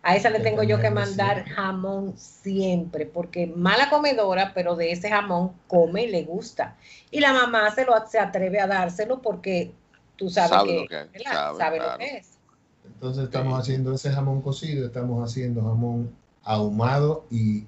A 0.03 0.17
esa 0.17 0.31
le 0.31 0.41
tengo 0.41 0.63
yo 0.63 0.81
que 0.81 0.91
mandar 0.91 1.45
jamón 1.45 2.15
siempre, 2.17 3.05
porque 3.05 3.47
mala 3.47 3.91
comedora, 3.91 4.53
pero 4.55 4.75
de 4.75 4.93
ese 4.93 5.11
jamón 5.11 5.53
come 5.69 6.05
y 6.05 6.11
le 6.11 6.25
gusta. 6.25 6.77
Y 7.11 7.21
la 7.21 7.35
mamá 7.35 7.71
se, 7.71 7.85
lo, 7.85 7.93
se 8.09 8.19
atreve 8.19 8.61
a 8.61 8.67
dárselo 8.67 9.21
porque 9.21 9.73
tú 10.17 10.31
sabes 10.31 10.51
sabe 10.51 10.87
que, 10.89 10.97
lo 10.97 11.13
que, 11.13 11.19
sabe, 11.59 11.79
lo 11.79 11.99
que 11.99 12.17
es. 12.17 12.39
Entonces 12.87 13.25
estamos 13.25 13.59
haciendo 13.59 13.93
ese 13.93 14.11
jamón 14.11 14.41
cocido, 14.41 14.87
estamos 14.87 15.23
haciendo 15.23 15.63
jamón 15.63 16.11
ahumado 16.45 17.27
y, 17.31 17.67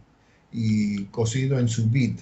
y 0.50 1.04
cocido 1.06 1.58
en 1.58 1.68
su 1.68 1.88
bit. 1.90 2.20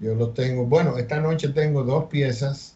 Yo 0.00 0.16
lo 0.16 0.30
tengo, 0.30 0.66
bueno, 0.66 0.98
esta 0.98 1.20
noche 1.20 1.50
tengo 1.50 1.84
dos 1.84 2.06
piezas 2.06 2.73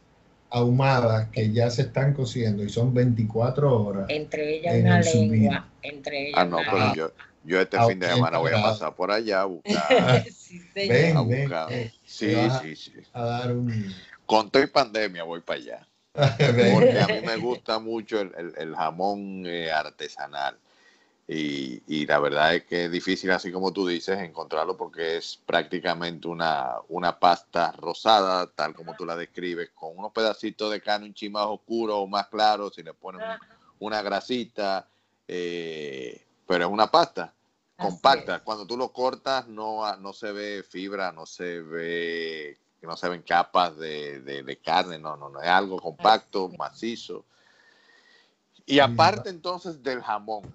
ahumadas 0.50 1.28
que 1.28 1.52
ya 1.52 1.70
se 1.70 1.82
están 1.82 2.14
cociendo 2.14 2.62
y 2.64 2.68
son 2.68 2.94
24 2.94 3.82
horas. 3.82 4.06
Entre 4.08 4.56
ellas 4.56 4.74
una 4.80 5.00
lengua. 5.00 5.68
Entre 5.82 6.28
ellas 6.28 6.38
ah, 6.38 6.44
no, 6.44 6.58
pero 6.58 6.94
yo, 6.94 7.12
yo 7.44 7.60
este 7.60 7.78
fin 7.86 7.98
de 7.98 8.08
semana 8.08 8.38
voy 8.38 8.52
a 8.52 8.62
pasar 8.62 8.94
por 8.94 9.10
allá 9.10 9.42
a 9.42 9.44
buscar. 9.44 10.24
sí, 10.30 10.60
ven, 10.74 11.16
a 11.16 11.20
buscar. 11.20 11.68
sí, 12.04 12.34
sí, 12.62 12.76
sí. 12.76 12.92
A 13.12 13.24
dar 13.24 13.52
un... 13.52 13.94
Con 14.26 14.50
toda 14.50 14.66
pandemia 14.66 15.24
voy 15.24 15.40
para 15.40 15.58
allá. 15.58 15.88
Porque 16.12 16.98
a 16.98 17.06
mí 17.06 17.20
me 17.24 17.36
gusta 17.36 17.78
mucho 17.78 18.20
el, 18.20 18.32
el, 18.36 18.52
el 18.56 18.74
jamón 18.74 19.44
eh, 19.46 19.70
artesanal. 19.70 20.58
Y, 21.30 22.06
la 22.06 22.18
verdad 22.20 22.54
es 22.54 22.64
que 22.64 22.86
es 22.86 22.90
difícil, 22.90 23.30
así 23.30 23.52
como 23.52 23.70
tú 23.70 23.86
dices, 23.86 24.18
encontrarlo 24.18 24.78
porque 24.78 25.18
es 25.18 25.38
prácticamente 25.44 26.26
una, 26.26 26.76
una 26.88 27.18
pasta 27.18 27.70
rosada, 27.72 28.50
tal 28.50 28.74
como 28.74 28.96
tú 28.96 29.04
la 29.04 29.14
describes, 29.14 29.68
con 29.74 29.98
unos 29.98 30.10
pedacitos 30.12 30.70
de 30.70 30.80
carne 30.80 31.04
un 31.04 31.12
ching 31.12 31.32
más 31.32 31.44
oscuro 31.44 31.98
o 31.98 32.06
más 32.06 32.28
claro, 32.28 32.70
si 32.70 32.82
le 32.82 32.94
ponen 32.94 33.20
una 33.78 34.00
grasita, 34.00 34.88
eh, 35.26 36.24
pero 36.46 36.64
es 36.64 36.70
una 36.70 36.90
pasta 36.90 37.34
compacta. 37.76 38.42
Cuando 38.42 38.66
tú 38.66 38.78
lo 38.78 38.90
cortas 38.90 39.46
no, 39.48 39.94
no 39.98 40.14
se 40.14 40.32
ve 40.32 40.62
fibra, 40.62 41.12
no 41.12 41.26
se 41.26 41.60
ve 41.60 42.58
no 42.80 42.96
se 42.96 43.08
ven 43.08 43.22
capas 43.22 43.76
de, 43.76 44.20
de 44.20 44.56
carne, 44.60 44.98
no, 44.98 45.14
no, 45.16 45.28
no, 45.28 45.42
es 45.42 45.48
algo 45.48 45.78
compacto, 45.78 46.48
macizo. 46.56 47.26
Y 48.64 48.78
aparte 48.78 49.28
entonces 49.28 49.82
del 49.82 50.00
jamón, 50.00 50.54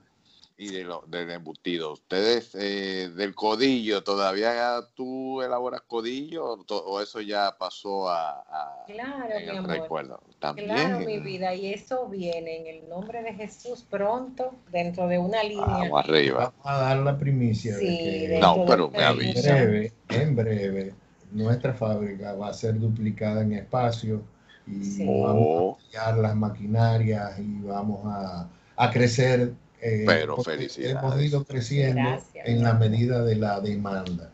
y 0.57 0.71
de 0.71 0.83
lo, 0.83 1.03
del 1.07 1.31
embutido. 1.31 1.93
Ustedes, 1.93 2.55
eh, 2.55 3.09
del 3.15 3.33
codillo, 3.33 4.03
¿todavía 4.03 4.79
tú 4.95 5.41
elaboras 5.41 5.81
codillo 5.81 6.63
o, 6.69 7.01
eso 7.01 7.21
ya 7.21 7.55
pasó 7.57 8.09
a, 8.09 8.83
claro, 8.85 9.35
mi 9.37 9.43
el 9.43 9.57
amor. 9.57 9.69
recuerdo? 9.69 10.19
También. 10.39 10.69
Claro, 10.69 10.99
mi 10.99 11.19
vida, 11.19 11.53
y 11.55 11.73
eso 11.73 12.07
viene 12.07 12.61
en 12.61 12.67
el 12.67 12.89
nombre 12.89 13.23
de 13.23 13.33
Jesús 13.33 13.83
pronto, 13.89 14.53
dentro 14.71 15.07
de 15.07 15.17
una 15.17 15.43
línea. 15.43 15.65
Vamos 15.65 16.03
arriba. 16.03 16.53
Vamos 16.55 16.65
a 16.65 16.77
dar 16.77 16.97
la 16.97 17.17
primicia. 17.17 17.77
Sí, 17.77 18.27
no, 18.39 18.65
pero 18.65 18.89
me 18.89 19.03
avisa. 19.03 19.57
En 19.57 19.67
breve, 19.67 19.93
en 20.09 20.35
breve, 20.35 20.93
nuestra 21.31 21.73
fábrica 21.73 22.33
va 22.33 22.49
a 22.49 22.53
ser 22.53 22.79
duplicada 22.79 23.41
en 23.41 23.53
espacio 23.53 24.21
y 24.67 25.05
vamos 25.05 25.77
a 25.77 25.81
cambiar 25.81 26.17
las 26.19 26.35
maquinarias 26.35 27.39
y 27.39 27.61
vamos 27.63 28.01
a, 28.05 28.47
a 28.77 28.91
crecer 28.91 29.53
eh, 29.83 30.03
Pero 30.05 30.37
felicidades. 30.37 30.95
Hemos 30.95 31.21
ido 31.21 31.43
creciendo 31.43 32.21
en 32.33 32.63
la 32.63 32.73
medida 32.73 33.23
de 33.23 33.35
la 33.35 33.59
demanda. 33.59 34.31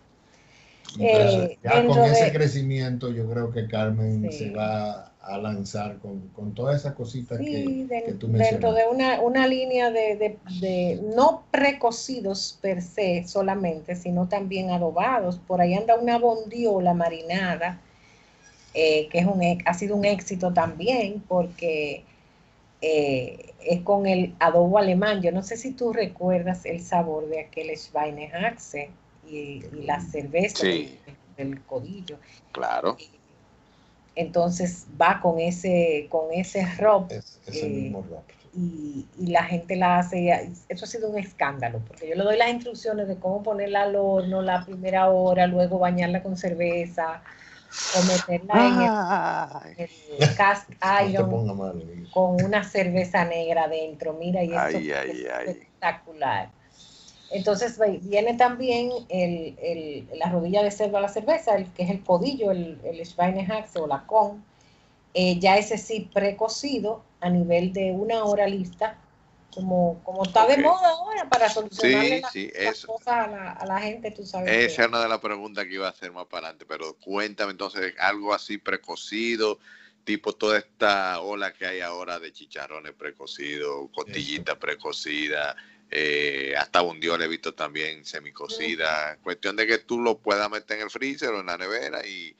Eh, 0.99 1.57
ya 1.63 1.85
con 1.85 2.03
ese 2.03 2.31
crecimiento 2.31 3.11
yo 3.11 3.29
creo 3.29 3.51
que 3.51 3.67
Carmen 3.67 4.31
se 4.31 4.51
va 4.51 5.11
a 5.21 5.37
lanzar 5.37 5.97
con, 5.99 6.29
con 6.29 6.53
todas 6.53 6.81
esas 6.81 6.93
cositas 6.93 7.37
que, 7.39 7.87
que, 8.05 8.13
tú 8.13 8.27
mencionas. 8.27 8.51
Dentro 8.51 8.73
de 8.73 8.87
una, 8.87 9.21
una 9.21 9.47
línea 9.47 9.91
de, 9.91 10.15
de, 10.15 10.37
de, 10.59 11.01
no 11.15 11.43
precocidos 11.51 12.57
per 12.61 12.81
se 12.81 13.27
solamente, 13.27 13.95
sino 13.95 14.27
también 14.27 14.69
adobados. 14.69 15.37
Por 15.37 15.61
ahí 15.61 15.73
anda 15.73 15.95
una 15.95 16.17
bondiola 16.17 16.93
marinada, 16.93 17.79
eh, 18.73 19.07
que 19.09 19.19
es 19.19 19.25
un, 19.25 19.41
ha 19.65 19.73
sido 19.73 19.95
un 19.95 20.05
éxito 20.05 20.53
también 20.53 21.23
porque 21.27 22.03
eh, 22.81 23.53
es 23.59 23.81
con 23.83 24.05
el 24.07 24.35
adobo 24.39 24.77
alemán. 24.77 25.21
Yo 25.21 25.31
no 25.31 25.43
sé 25.43 25.57
si 25.57 25.73
tú 25.73 25.93
recuerdas 25.93 26.65
el 26.65 26.81
sabor 26.81 27.27
de 27.29 27.41
aquel 27.41 27.75
Schweinehaxe 27.77 28.95
y, 29.23 29.65
y 29.71 29.83
la 29.83 29.99
cerveza 30.01 30.77
del, 31.37 31.63
codillo. 31.65 32.19
Claro. 32.51 32.97
entonces 34.15 34.87
va 34.99 35.19
con 35.21 35.39
ese, 35.39 36.07
con 36.09 36.33
ese 36.33 36.65
rock. 36.77 37.11
Es, 37.11 37.39
es 37.45 37.63
el 37.63 37.71
Eh, 37.71 37.75
mismo 37.75 38.01
rock. 38.09 38.33
y, 38.53 39.07
y 39.17 39.27
la 39.27 39.43
gente 39.43 39.75
la 39.75 39.99
hace, 39.99 40.53
eso 40.67 40.85
ha 40.85 40.87
sido 40.87 41.09
un 41.09 41.17
escándalo, 41.19 41.83
porque 41.87 42.07
yo 42.09 42.15
le 42.15 42.23
doy 42.23 42.37
las 42.37 42.49
instrucciones 42.49 43.07
de 43.07 43.17
cómo 43.19 43.43
ponerla 43.43 43.83
al 43.83 43.95
horno 43.95 44.41
la 44.41 44.65
primera 44.65 45.09
hora, 45.09 45.47
luego 45.47 45.79
bañarla 45.79 46.23
con 46.23 46.35
cerveza, 46.37 47.23
o 47.91 48.03
meterla 48.03 48.55
Ay, 48.59 48.69
en 48.69 48.81
el, 49.77 49.89
el 50.19 50.35
cast 50.35 50.69
iron 51.07 51.31
con 52.11 52.43
una 52.43 52.63
cerveza 52.63 53.25
negra 53.25 53.67
dentro, 53.67 54.13
mira, 54.13 54.43
y 54.43 54.55
eso 54.55 54.77
Ay, 54.77 54.91
es 54.91 54.95
ay, 54.97 55.27
ay. 55.33 55.47
espectacular. 55.47 56.49
Entonces 57.31 57.79
viene 58.03 58.35
también 58.35 58.89
el, 59.09 59.55
el- 59.61 60.09
la 60.19 60.29
rodilla 60.29 60.63
de 60.63 60.71
cerdo 60.71 60.97
a 60.97 61.01
la 61.01 61.09
cerveza, 61.09 61.55
el, 61.55 61.71
que 61.73 61.83
es 61.83 61.89
el 61.91 62.03
codillo, 62.03 62.51
el, 62.51 62.79
el 62.83 63.05
Schweinehaxe 63.05 63.79
o 63.79 63.87
la 63.87 64.05
con, 64.07 64.43
eh, 65.13 65.39
ya 65.39 65.57
ese 65.57 65.77
sí 65.77 66.09
precocido 66.13 67.01
a 67.21 67.29
nivel 67.29 67.73
de 67.73 67.91
una 67.91 68.23
hora 68.25 68.47
lista, 68.47 68.97
como, 69.53 70.01
como 70.03 70.23
está 70.23 70.45
de 70.47 70.57
moda 70.57 70.89
ahora 70.89 71.27
para 71.29 71.49
solucionarle 71.49 72.15
Sí, 72.15 72.21
las, 72.21 72.31
sí, 72.31 72.51
las 72.59 72.85
cosas 72.85 73.07
a 73.07 73.27
la, 73.27 73.51
a 73.51 73.65
la 73.65 73.79
gente, 73.79 74.11
tú 74.11 74.25
sabes. 74.25 74.51
Esa 74.51 74.83
era 74.83 74.89
una 74.89 75.01
de 75.01 75.09
las 75.09 75.19
preguntas 75.19 75.65
que 75.65 75.73
iba 75.73 75.87
a 75.87 75.91
hacer 75.91 76.11
más 76.11 76.25
para 76.25 76.47
adelante, 76.47 76.65
pero 76.67 76.95
cuéntame 76.95 77.51
entonces 77.51 77.93
algo 77.99 78.33
así 78.33 78.57
precocido, 78.57 79.59
tipo 80.03 80.33
toda 80.33 80.57
esta 80.57 81.19
ola 81.21 81.53
que 81.53 81.65
hay 81.65 81.81
ahora 81.81 82.19
de 82.19 82.31
chicharrones 82.31 82.93
precocidos, 82.93 83.89
costillitas 83.93 84.57
precocidas, 84.57 85.55
eh, 85.91 86.53
hasta 86.57 86.81
bondiola 86.81 87.25
he 87.25 87.27
visto 87.27 87.53
también 87.53 88.05
semicocida. 88.05 89.17
Cuestión 89.23 89.55
de 89.55 89.65
que 89.65 89.79
tú 89.79 89.99
lo 89.99 90.19
puedas 90.19 90.49
meter 90.49 90.77
en 90.77 90.83
el 90.83 90.89
freezer 90.91 91.29
o 91.29 91.39
en 91.39 91.47
la 91.47 91.57
nevera 91.57 92.05
y 92.05 92.35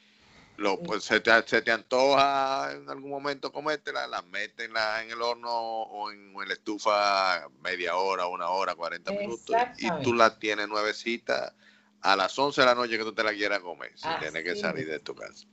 lo, 0.60 0.80
pues, 0.82 1.04
se, 1.04 1.20
te, 1.22 1.32
se 1.48 1.62
te 1.62 1.72
antoja 1.72 2.72
en 2.74 2.90
algún 2.90 3.10
momento 3.10 3.52
comértela, 3.52 4.08
la 4.08 4.22
metes 4.24 4.66
en, 4.68 4.74
la- 4.74 5.02
en 5.02 5.10
el 5.12 5.22
horno 5.22 5.50
o 5.52 6.12
en, 6.12 6.34
en 6.36 6.48
la 6.48 6.54
estufa 6.54 7.48
media 7.62 7.96
hora, 7.96 8.28
una 8.28 8.50
hora, 8.50 8.76
40 8.76 9.12
minutos 9.12 9.56
y 9.78 9.90
tú 10.04 10.14
la 10.14 10.38
tienes 10.38 10.68
nuevecita 10.68 11.54
a 12.02 12.16
las 12.16 12.38
11 12.38 12.62
de 12.62 12.68
la 12.68 12.76
noche 12.76 12.98
que 12.98 13.04
tú 13.04 13.14
te 13.14 13.24
la 13.24 13.34
quieras 13.34 13.60
comer, 13.60 13.92
Así 13.94 14.08
tener 14.20 14.44
que 14.44 14.56
salir 14.56 14.88
de 14.88 15.00
tu 15.00 15.16
casa. 15.16 15.46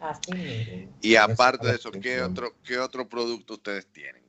Así 0.00 0.32
mismo. 0.32 0.92
Y 1.00 1.16
aparte 1.16 1.66
de 1.66 1.74
es 1.74 1.80
eso, 1.80 1.90
¿qué 1.90 2.20
otro, 2.22 2.54
¿qué 2.64 2.78
otro 2.78 3.08
producto 3.08 3.54
ustedes 3.54 3.86
tienen? 3.86 4.22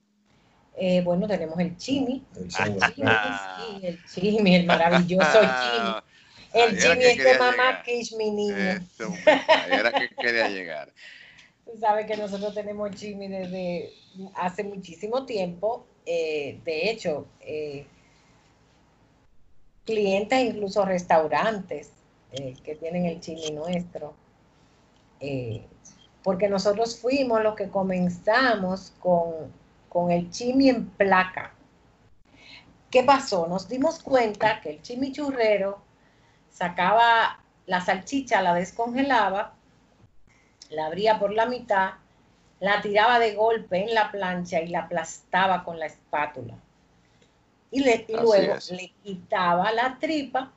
Eh, 0.76 1.02
bueno, 1.04 1.28
tenemos 1.28 1.60
el 1.60 1.78
chimi, 1.78 2.26
el 2.36 4.04
chimi, 4.04 4.56
el 4.56 4.66
maravilloso 4.66 5.40
chimi. 5.62 6.13
El 6.54 6.78
era 6.78 6.96
chimi 6.96 7.00
que 7.00 7.12
es 7.12 7.24
de 7.24 7.24
quería 7.24 7.40
mamá. 7.40 7.84
Kish, 7.84 8.16
mi 8.16 8.32
niño. 8.32 8.56
Eso, 8.56 9.22
ahí 9.26 9.76
era 9.76 9.94
que 9.94 10.10
quería 10.10 10.50
llegar. 10.50 10.94
Tú 11.66 11.78
sabes 11.80 12.06
que 12.08 12.18
nosotros 12.18 12.54
tenemos 12.54 12.92
chimi 12.92 13.28
desde 13.28 13.92
hace 14.36 14.64
muchísimo 14.64 15.26
tiempo. 15.26 15.88
eh, 16.06 16.60
de 16.66 16.90
hecho, 16.92 17.28
eh, 17.42 17.88
clientes, 19.86 20.40
incluso 20.42 20.86
restaurantes 20.86 21.92
eh, 22.32 22.56
que 22.64 22.76
tienen 22.76 23.06
el 23.06 23.20
chimi 23.22 23.52
nuestro. 23.52 24.16
eh, 25.20 25.68
porque 26.24 26.48
nosotros 26.50 27.00
fuimos 27.00 27.44
los 27.44 27.56
que 27.56 27.70
comenzamos 27.70 28.94
con, 29.00 29.52
con 29.90 30.12
el 30.12 30.32
chimi 30.32 30.70
en 30.70 30.90
placa. 30.90 31.54
¿Qué 32.90 33.04
pasó? 33.04 33.48
Nos 33.48 33.68
dimos 33.68 34.00
cuenta 34.02 34.62
que 34.62 34.70
el 34.72 34.82
chimichurrero 34.82 35.83
sacaba 36.54 37.40
la 37.66 37.82
salchicha, 37.82 38.42
la 38.42 38.54
descongelaba, 38.54 39.54
la 40.70 40.86
abría 40.86 41.20
por 41.20 41.34
la 41.34 41.46
mitad, 41.48 41.96
la 42.60 42.82
tiraba 42.82 43.20
de 43.20 43.36
golpe 43.36 43.84
en 43.84 43.94
la 43.94 44.10
plancha 44.12 44.62
y 44.62 44.68
la 44.70 44.82
aplastaba 44.84 45.64
con 45.66 45.80
la 45.80 45.88
espátula. 45.88 46.56
Y, 47.72 47.82
le- 47.82 48.06
y 48.08 48.14
Así 48.14 48.24
luego 48.24 48.56
es. 48.56 48.72
le 48.72 48.94
quitaba 49.04 49.72
la 49.72 49.98
tripa 50.00 50.52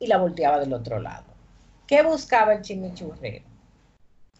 y 0.00 0.06
la 0.08 0.18
volteaba 0.18 0.58
del 0.58 0.72
otro 0.74 0.98
lado. 0.98 1.24
¿Qué 1.86 2.02
buscaba 2.02 2.54
el 2.54 2.62
chimichurrero? 2.62 3.44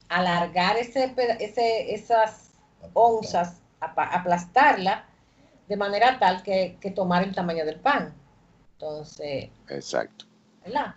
Alargar 0.09 0.77
ese, 0.77 1.95
esas 1.95 2.51
onzas, 2.93 3.61
aplastarla 3.81 5.05
de 5.69 5.77
manera 5.77 6.19
tal 6.19 6.43
que, 6.43 6.77
que 6.81 6.91
tomara 6.91 7.25
el 7.25 7.35
tamaño 7.35 7.65
del 7.65 7.79
pan. 7.81 8.13
Entonces, 8.79 9.51
Exacto. 9.69 10.27
¿verdad? 10.65 10.95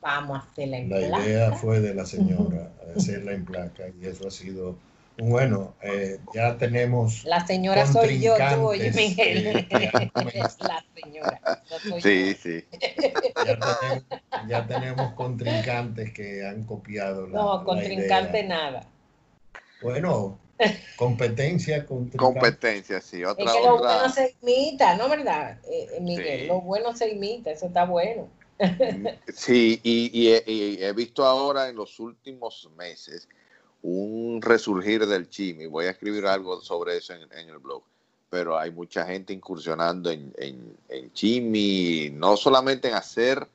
Vamos 0.00 0.38
a 0.40 0.50
hacerla 0.50 0.78
en 0.78 0.90
La 0.90 0.96
placa. 0.98 1.24
idea 1.26 1.52
fue 1.52 1.80
de 1.80 1.94
la 1.94 2.04
señora 2.06 2.72
hacerla 2.96 3.32
en 3.32 3.44
placa 3.44 3.84
y 4.00 4.06
eso 4.06 4.26
ha 4.26 4.30
sido 4.30 4.76
un 5.18 5.30
bueno. 5.30 5.74
eh, 5.82 6.18
ya 6.34 6.56
tenemos 6.58 7.24
La 7.24 7.46
señora 7.46 7.86
soy 7.86 8.20
yo, 8.20 8.34
tú, 8.36 8.66
oye, 8.66 8.90
Miguel. 8.92 9.66
La 10.60 10.84
señora. 10.94 11.40
no 11.70 11.78
soy 11.78 12.00
Sí, 12.02 12.34
yo. 12.34 12.36
sí. 12.42 12.64
ya 13.44 13.58
tenemos, 13.58 14.04
ya 14.48 14.66
tenemos 14.66 15.12
contrincantes 15.14 16.12
que 16.12 16.44
han 16.46 16.64
copiado 16.64 17.26
la, 17.28 17.38
No, 17.38 17.58
la 17.58 17.64
contrincante 17.64 18.40
idea. 18.40 18.48
nada. 18.48 18.86
Bueno, 19.82 20.38
competencia. 20.96 21.86
Competencia, 22.16 23.00
sí. 23.00 23.22
Es 23.22 23.28
Otra, 23.28 23.52
que 23.52 23.66
lo 23.66 23.74
otra. 23.74 23.88
bueno 23.96 24.08
se 24.10 24.36
imita, 24.42 24.96
¿no, 24.96 25.08
verdad, 25.08 25.58
eh, 25.70 25.88
eh, 25.96 26.00
Miguel? 26.00 26.40
Sí. 26.42 26.46
Lo 26.46 26.60
bueno 26.60 26.94
se 26.96 27.10
imita, 27.10 27.50
eso 27.50 27.66
está 27.66 27.84
bueno. 27.84 28.28
Sí, 29.34 29.80
y, 29.82 30.10
y 30.12 30.28
he- 30.32 30.44
y 30.46 30.82
he 30.84 30.92
visto 30.92 31.24
ahora 31.24 31.68
en 31.68 31.76
los 31.76 31.98
últimos 31.98 32.68
meses 32.76 33.28
un 33.82 34.40
resurgir 34.42 35.06
del 35.06 35.28
chimi. 35.28 35.66
Voy 35.66 35.86
a 35.86 35.90
escribir 35.90 36.26
algo 36.26 36.60
sobre 36.60 36.96
eso 36.98 37.14
en, 37.14 37.22
en 37.32 37.48
el 37.48 37.58
blog. 37.58 37.82
Pero 38.30 38.58
hay 38.58 38.70
mucha 38.70 39.04
gente 39.04 39.32
incursionando 39.32 40.10
en, 40.10 40.32
en, 40.38 40.76
en 40.88 41.12
chimi, 41.12 42.10
no 42.12 42.36
solamente 42.36 42.88
en 42.88 42.94
hacer 42.94 43.46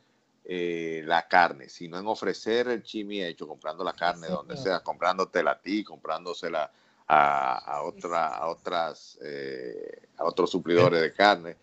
eh, 0.45 1.01
la 1.05 1.28
carne, 1.28 1.68
sino 1.70 1.97
en 1.97 2.08
ofrecer 2.08 2.68
el 2.68 2.84
chimi 2.84 3.24
hecho, 3.24 3.47
comprando 3.47 3.84
la 3.84 3.93
carne 3.93 4.28
Sí, 4.28 4.34
donde 4.34 4.55
señor. 4.55 4.68
sea, 4.68 4.80
comprándotela 4.82 5.51
a 5.51 5.60
ti, 5.60 5.84
comprándosela 5.84 6.72
a, 7.08 7.58
a, 7.58 7.84
otra, 7.84 8.28
a 8.28 8.47
otras, 8.47 9.18
eh, 9.22 10.08
a 10.18 10.26
otros 10.26 10.51
suplidores 10.51 11.01
de 11.01 11.14
carne. 11.14 11.55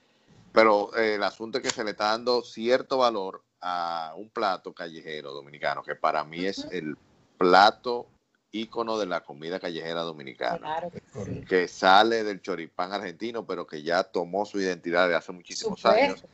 Pero 0.52 0.96
eh, 0.96 1.16
el 1.16 1.22
asunto 1.22 1.58
es 1.58 1.64
que 1.64 1.70
se 1.70 1.84
le 1.84 1.90
está 1.90 2.10
dando 2.10 2.42
cierto 2.42 2.98
valor 2.98 3.42
a 3.60 4.14
un 4.16 4.28
plato 4.30 4.72
callejero 4.72 5.32
dominicano, 5.32 5.82
que 5.82 5.94
para 5.96 6.24
mí 6.24 6.44
es 6.44 6.66
el 6.70 6.96
plato 7.38 8.06
ícono 8.52 8.98
de 8.98 9.06
la 9.06 9.20
comida 9.22 9.58
callejera 9.58 10.02
dominicana, 10.02 10.58
Claro 10.58 10.90
que 10.90 11.02
sí. 11.24 11.44
que 11.44 11.66
sale 11.66 12.22
del 12.22 12.40
choripán 12.40 12.92
argentino, 12.92 13.44
pero 13.44 13.66
que 13.66 13.82
ya 13.82 14.04
tomó 14.04 14.46
su 14.46 14.60
identidad 14.60 15.08
de 15.08 15.16
hace 15.16 15.32
muchísimos 15.32 15.84
años. 15.84 16.24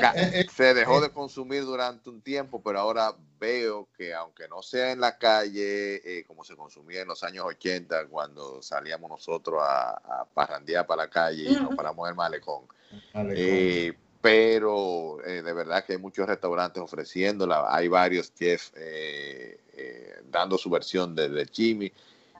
Ca- 0.00 0.12
Eh, 0.16 0.30
eh, 0.40 0.46
Se 0.54 0.74
dejó 0.74 0.98
eh. 0.98 1.02
de 1.02 1.10
consumir 1.10 1.64
durante 1.64 2.08
un 2.10 2.20
tiempo, 2.20 2.60
pero 2.62 2.80
ahora 2.80 3.14
veo 3.40 3.88
que 3.96 4.12
aunque 4.14 4.48
no 4.48 4.62
sea 4.62 4.92
en 4.92 5.00
la 5.00 5.16
calle, 5.18 5.96
eh, 6.18 6.24
como 6.26 6.44
se 6.44 6.56
consumía 6.56 7.02
en 7.02 7.08
los 7.08 7.22
años 7.24 7.44
80, 7.46 8.06
cuando 8.06 8.60
salíamos 8.62 9.10
nosotros 9.10 9.60
a, 9.62 9.90
a 10.20 10.24
parrandear 10.32 10.86
para 10.86 11.04
la 11.04 11.10
calle 11.10 11.44
y 11.44 11.54
nos 11.62 11.74
paramos 11.74 12.06
en 12.06 12.10
el 12.10 12.16
malecón, 12.16 12.64
eh, 13.34 13.92
pero 14.20 15.22
eh, 15.24 15.42
de 15.42 15.52
verdad 15.52 15.84
que 15.84 15.92
hay 15.92 15.98
muchos 15.98 16.26
restaurantes 16.26 16.82
ofreciéndola, 16.82 17.66
hay 17.72 17.86
varios 17.88 18.34
chefs 18.34 18.72
eh, 18.76 19.60
eh, 19.74 20.14
dando 20.30 20.58
su 20.58 20.68
versión 20.70 21.14
de, 21.14 21.28
de 21.28 21.46
chimi. 21.46 21.92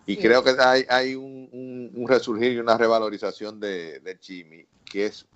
Y 0.06 0.16
creo 0.16 0.42
que 0.42 0.54
hay, 0.58 0.86
hay 0.88 1.14
un, 1.14 1.48
un- 1.52 1.92
un 1.94 2.08
resurgir 2.08 2.52
y 2.52 2.58
una 2.58 2.76
revalorización 2.78 3.60
de, 3.60 4.00
chimi 4.18 4.66
que 4.84 5.06
es 5.06 5.26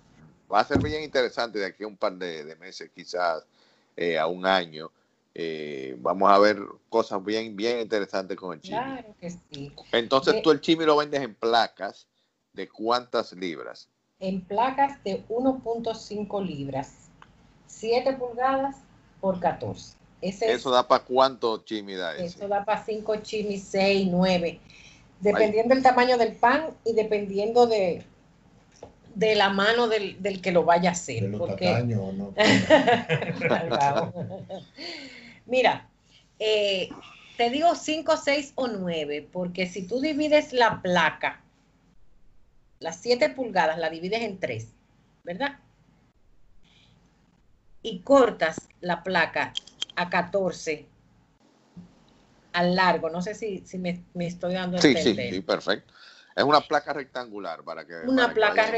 va 0.51 0.59
a 0.59 0.65
ser 0.65 0.81
bien 0.81 1.03
interesante 1.03 1.59
de 1.59 1.65
aquí 1.65 1.83
a 1.83 1.87
un 1.87 1.97
par 1.97 2.13
de, 2.13 2.43
de 2.43 2.55
meses, 2.55 2.89
quizás 2.93 3.45
eh, 3.95 4.17
a 4.17 4.27
un 4.27 4.45
año. 4.45 4.91
Eh, 5.35 5.95
vamos 5.99 6.29
a 6.29 6.37
ver 6.37 6.59
cosas 6.89 7.23
bien, 7.23 7.55
bien 7.55 7.79
interesantes 7.79 8.37
con 8.37 8.53
el 8.53 8.61
chimi. 8.61 8.77
Claro 8.77 9.15
que 9.19 9.29
sí. 9.31 9.71
Entonces 9.91 10.35
De- 10.35 10.41
tú 10.41 10.51
el 10.51 10.61
chimi 10.61 10.85
lo 10.85 10.97
vendes 10.97 11.21
en 11.21 11.33
placas 11.33 12.07
de 12.53 12.69
cuántas 12.69 13.33
libras. 13.33 13.89
En 14.19 14.41
placas 14.41 15.03
de 15.03 15.25
1.5 15.27 16.41
libras, 16.41 17.09
7 17.67 18.13
pulgadas 18.13 18.77
por 19.19 19.39
14. 19.39 19.95
Ese 20.21 20.45
es- 20.45 20.59
Eso 20.59 20.71
da 20.71 20.87
para 20.87 21.03
cuánto 21.03 21.63
chimi 21.65 21.95
da 21.95 22.15
ese. 22.15 22.25
Eso 22.37 22.47
da 22.47 22.63
para 22.63 22.85
5 22.85 23.15
chimis, 23.17 23.63
6, 23.63 24.07
9. 24.09 24.59
Dependiendo 25.19 25.73
del 25.73 25.83
tamaño 25.83 26.17
del 26.17 26.35
pan 26.35 26.77
y 26.85 26.93
dependiendo 26.93 27.65
de, 27.65 28.05
de 29.15 29.35
la 29.35 29.49
mano 29.49 29.87
del, 29.87 30.21
del 30.21 30.41
que 30.41 30.51
lo 30.51 30.63
vaya 30.63 30.89
a 30.89 30.93
hacer. 30.93 31.23
de 31.23 31.29
los 31.29 31.39
porque- 31.39 31.65
tacaños 31.65 31.99
o 32.01 32.11
no. 32.13 32.33
Mira, 35.45 35.87
eh, 36.39 36.89
te 37.37 37.49
digo 37.49 37.75
5, 37.75 38.17
6 38.17 38.53
o 38.55 38.67
9, 38.67 39.27
porque 39.31 39.67
si 39.67 39.87
tú 39.87 39.99
divides 39.99 40.53
la 40.53 40.81
placa, 40.81 41.41
las 42.79 42.97
7 43.01 43.29
pulgadas 43.29 43.77
la 43.77 43.89
divides 43.89 44.21
en 44.21 44.39
3, 44.39 44.67
¿verdad? 45.23 45.59
Y 47.81 47.99
cortas 47.99 48.67
la 48.81 49.03
placa 49.03 49.53
a 49.95 50.09
14. 50.09 50.87
al 52.53 52.75
largo. 52.75 53.09
No 53.09 53.21
sé 53.21 53.33
si, 53.33 53.63
si 53.65 53.79
me, 53.79 54.03
estoy 54.19 54.53
dando 54.53 54.77
a 54.77 54.81
sí, 54.81 54.95
Sí, 54.95 55.15
sí, 55.15 55.41
perfecto. 55.41 55.91
Es 56.35 56.43
una 56.43 56.61
placa 56.61 56.93
rectangular 56.93 57.63
para 57.63 57.85
que. 57.85 57.95
Una 58.05 58.33
placa 58.33 58.71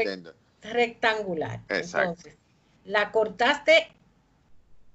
rectangular. 0.62 1.60
Exacto. 1.68 2.10
Entonces, 2.10 2.36
la 2.84 3.12
cortaste 3.12 3.92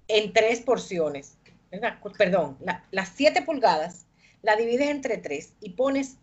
en 0.07 0.33
tres 0.33 0.61
porciones. 0.61 1.37
Perdón, 2.17 2.57
las 2.91 3.09
siete 3.09 3.41
pulgadas 3.41 4.05
la 4.41 4.55
divides 4.55 4.89
entre 4.89 5.17
tres 5.17 5.53
y 5.61 5.71
pones 5.71 6.17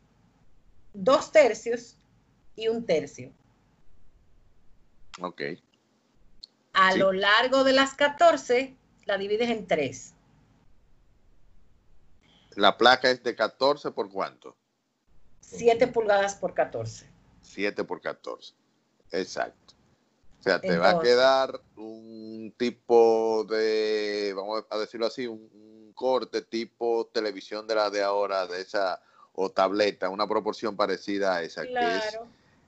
dos 0.93 1.33
tercios 1.33 1.97
y 2.57 2.69
un 2.69 2.85
tercio. 2.85 3.33
Ok. 5.21 5.43
A 6.73 6.95
lo 6.97 7.13
largo 7.13 7.65
de 7.65 7.73
las 7.73 7.95
14, 7.95 8.77
la 9.07 9.17
divides 9.17 9.51
en 9.51 9.67
tres. 9.67 10.15
La 12.57 12.77
placa 12.77 13.11
es 13.11 13.23
de 13.23 13.35
14 13.35 13.93
por 13.93 14.11
cuánto? 14.11 14.57
7 15.51 15.87
pulgadas 15.89 16.35
por 16.35 16.55
14. 16.55 17.07
7 17.43 17.85
por 17.85 18.01
14. 18.01 18.55
Exacto. 19.13 19.75
O 20.41 20.43
sea, 20.43 20.61
te 20.61 20.77
va 20.77 20.91
a 20.91 21.01
quedar 21.01 21.61
un 21.77 22.55
tipo 22.57 23.45
de, 23.45 24.33
vamos 24.37 24.65
a 24.71 24.79
decirlo 24.79 25.07
así, 25.07 25.27
un, 25.27 25.69
corte 25.95 26.43
tipo 26.43 27.11
televisión 27.13 27.67
de 27.67 27.75
la 27.75 27.91
de 27.91 28.05
ahora, 28.05 28.47
de 28.47 28.61
esa, 28.61 29.03
o 29.33 29.51
tableta, 29.51 30.09
una 30.09 30.29
proporción 30.29 30.77
parecida 30.77 31.35
a 31.35 31.43
esa, 31.43 31.63
que 31.63 31.97
es 31.97 32.21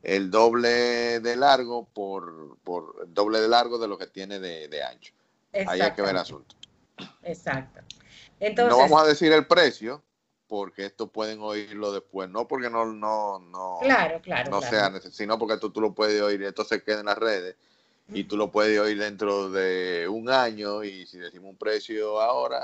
el 0.03 0.33
doble 0.33 1.21
de 1.21 1.37
largo 1.37 1.85
por, 1.95 2.59
por 2.65 2.97
el 3.05 3.15
doble 3.15 3.41
de 3.41 3.47
largo 3.47 3.79
de 3.79 3.87
lo 3.87 3.97
que 3.97 4.09
tiene 4.09 4.41
de, 4.41 4.83
ancho. 4.83 5.15
Ahí 5.53 5.81
hay 5.81 5.93
que 5.93 6.03
ver 6.03 6.11
el 6.11 6.17
asunto. 6.17 6.57
Exacto. 7.23 7.83
no 8.41 8.79
vamos 8.79 9.01
a 9.01 9.07
decir 9.07 9.33
el 9.33 9.47
precio, 9.47 10.03
porque 10.51 10.85
esto 10.85 11.07
pueden 11.07 11.41
oírlo 11.41 11.93
después, 11.93 12.29
no 12.29 12.49
porque 12.49 12.69
no, 12.69 12.85
no, 12.85 13.39
no, 13.39 13.79
claro, 13.81 14.21
claro, 14.21 14.51
no 14.51 14.61
sea 14.61 14.91
necesario, 14.91 15.17
sino 15.17 15.39
porque 15.39 15.59
tú, 15.59 15.71
tú 15.71 15.81
lo 15.81 15.95
puedes 15.95 16.21
oír, 16.21 16.43
esto 16.43 16.65
se 16.65 16.83
queda 16.83 16.99
en 16.99 17.07
las 17.07 17.17
redes 17.17 17.55
y 18.09 18.25
tú 18.25 18.37
lo 18.37 18.51
puedes 18.51 18.77
oír 18.81 18.99
dentro 18.99 19.49
de 19.49 20.09
un 20.09 20.29
año 20.29 20.83
y 20.83 21.07
si 21.07 21.19
decimos 21.19 21.51
un 21.51 21.57
precio 21.57 22.21
ahora, 22.21 22.61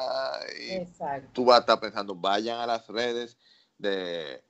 y 0.59 0.85
tú 1.33 1.45
vas 1.45 1.59
a 1.59 1.61
estar 1.61 1.79
pensando, 1.79 2.17
vayan 2.17 2.59
a 2.59 2.67
las 2.67 2.89
redes 2.89 3.39
de 3.79 4.43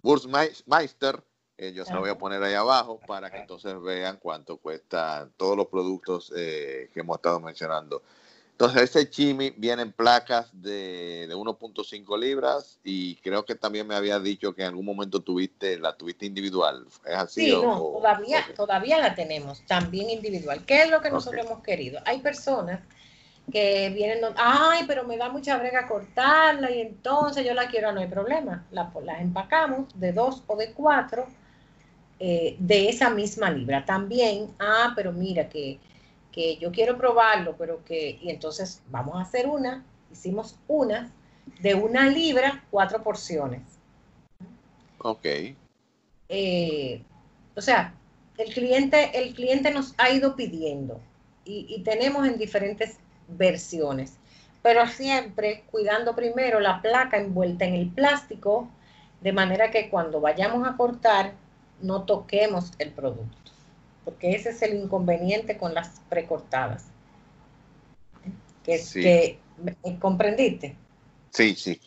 Bursmeister, 0.00 1.20
eh, 1.58 1.72
yo 1.72 1.84
se 1.84 1.92
lo 1.92 1.98
voy 1.98 2.10
a 2.10 2.18
poner 2.18 2.44
ahí 2.44 2.54
abajo 2.54 3.00
para 3.08 3.28
que 3.28 3.38
entonces 3.38 3.74
vean 3.82 4.18
cuánto 4.22 4.58
cuestan 4.58 5.32
todos 5.36 5.56
los 5.56 5.66
productos 5.66 6.32
eh, 6.36 6.90
que 6.94 7.00
hemos 7.00 7.16
estado 7.16 7.40
mencionando. 7.40 8.04
Entonces, 8.54 8.82
ese 8.82 9.10
chimi 9.10 9.50
viene 9.56 9.82
en 9.82 9.90
placas 9.90 10.48
de, 10.52 11.26
de 11.26 11.34
1.5 11.34 12.16
libras 12.16 12.78
y 12.84 13.16
creo 13.16 13.44
que 13.44 13.56
también 13.56 13.84
me 13.84 13.96
había 13.96 14.20
dicho 14.20 14.54
que 14.54 14.62
en 14.62 14.68
algún 14.68 14.86
momento 14.86 15.18
tuviste, 15.18 15.76
la 15.76 15.96
tuviste 15.96 16.24
individual. 16.24 16.86
¿Es 17.04 17.16
así? 17.16 17.46
Sí, 17.46 17.50
no, 17.50 17.78
todavía, 17.78 18.44
todavía 18.54 18.98
la 18.98 19.16
tenemos, 19.16 19.66
también 19.66 20.08
individual. 20.08 20.64
¿Qué 20.64 20.82
es 20.82 20.90
lo 20.90 21.00
que 21.00 21.10
nosotros 21.10 21.44
hemos 21.44 21.64
querido? 21.64 22.00
Hay 22.06 22.20
personas 22.20 22.78
que 23.50 23.90
vienen, 23.90 24.20
ay, 24.36 24.84
pero 24.86 25.02
me 25.02 25.16
da 25.16 25.30
mucha 25.30 25.58
brega 25.58 25.88
cortarla 25.88 26.70
y 26.70 26.80
entonces 26.80 27.44
yo 27.44 27.54
la 27.54 27.66
quiero, 27.66 27.90
no 27.90 28.02
hay 28.02 28.06
problema. 28.06 28.64
La, 28.70 28.88
las 29.02 29.20
empacamos 29.20 29.88
de 29.98 30.12
dos 30.12 30.44
o 30.46 30.56
de 30.56 30.70
cuatro 30.70 31.26
eh, 32.20 32.54
de 32.60 32.88
esa 32.88 33.10
misma 33.10 33.50
libra. 33.50 33.84
También, 33.84 34.54
ah, 34.60 34.92
pero 34.94 35.10
mira 35.10 35.48
que 35.48 35.80
que 36.34 36.56
yo 36.56 36.72
quiero 36.72 36.98
probarlo, 36.98 37.54
pero 37.56 37.84
que, 37.84 38.18
y 38.20 38.28
entonces 38.28 38.82
vamos 38.90 39.14
a 39.14 39.20
hacer 39.20 39.46
una, 39.46 39.84
hicimos 40.10 40.58
una 40.66 41.12
de 41.60 41.76
una 41.76 42.08
libra, 42.08 42.64
cuatro 42.72 43.04
porciones. 43.04 43.62
Ok. 44.98 45.26
Eh, 46.28 47.02
o 47.54 47.60
sea, 47.60 47.94
el 48.36 48.52
cliente, 48.52 49.16
el 49.16 49.32
cliente 49.32 49.70
nos 49.70 49.94
ha 49.96 50.10
ido 50.10 50.34
pidiendo 50.34 51.00
y, 51.44 51.80
tenemos 51.84 52.26
en 52.26 52.36
diferentes 52.36 52.98
versiones, 53.28 54.14
pero 54.60 54.88
siempre 54.88 55.62
cuidando 55.70 56.16
primero 56.16 56.58
la 56.58 56.82
placa 56.82 57.16
envuelta 57.16 57.64
en 57.64 57.74
el 57.74 57.90
plástico, 57.90 58.68
de 59.20 59.32
manera 59.32 59.70
que 59.70 59.88
cuando 59.88 60.20
vayamos 60.20 60.66
a 60.66 60.76
cortar 60.76 61.34
no 61.80 62.02
toquemos 62.02 62.72
el 62.80 62.90
producto 62.90 63.53
porque 64.04 64.34
ese 64.34 64.50
es 64.50 64.62
el 64.62 64.74
inconveniente 64.74 65.56
con 65.56 65.74
las 65.74 66.00
precortadas. 66.08 66.86
Que, 68.62 68.82
que 68.92 69.38
eh, 69.84 69.98
¿Comprendiste? 69.98 70.76
Sí, 71.30 71.54
sí. 71.54 71.80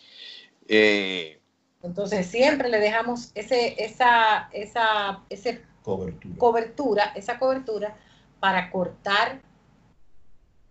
Eh, 0.68 1.40
Entonces 1.82 2.28
siempre 2.28 2.70
le 2.70 2.80
dejamos 2.80 3.32
ese, 3.36 3.84
esa, 3.84 4.50
esa, 4.52 5.24
ese 5.30 5.64
cobertura. 5.84 7.14
esa 7.16 7.40
cobertura 7.40 7.98
para 8.40 8.70
cortar 8.70 9.42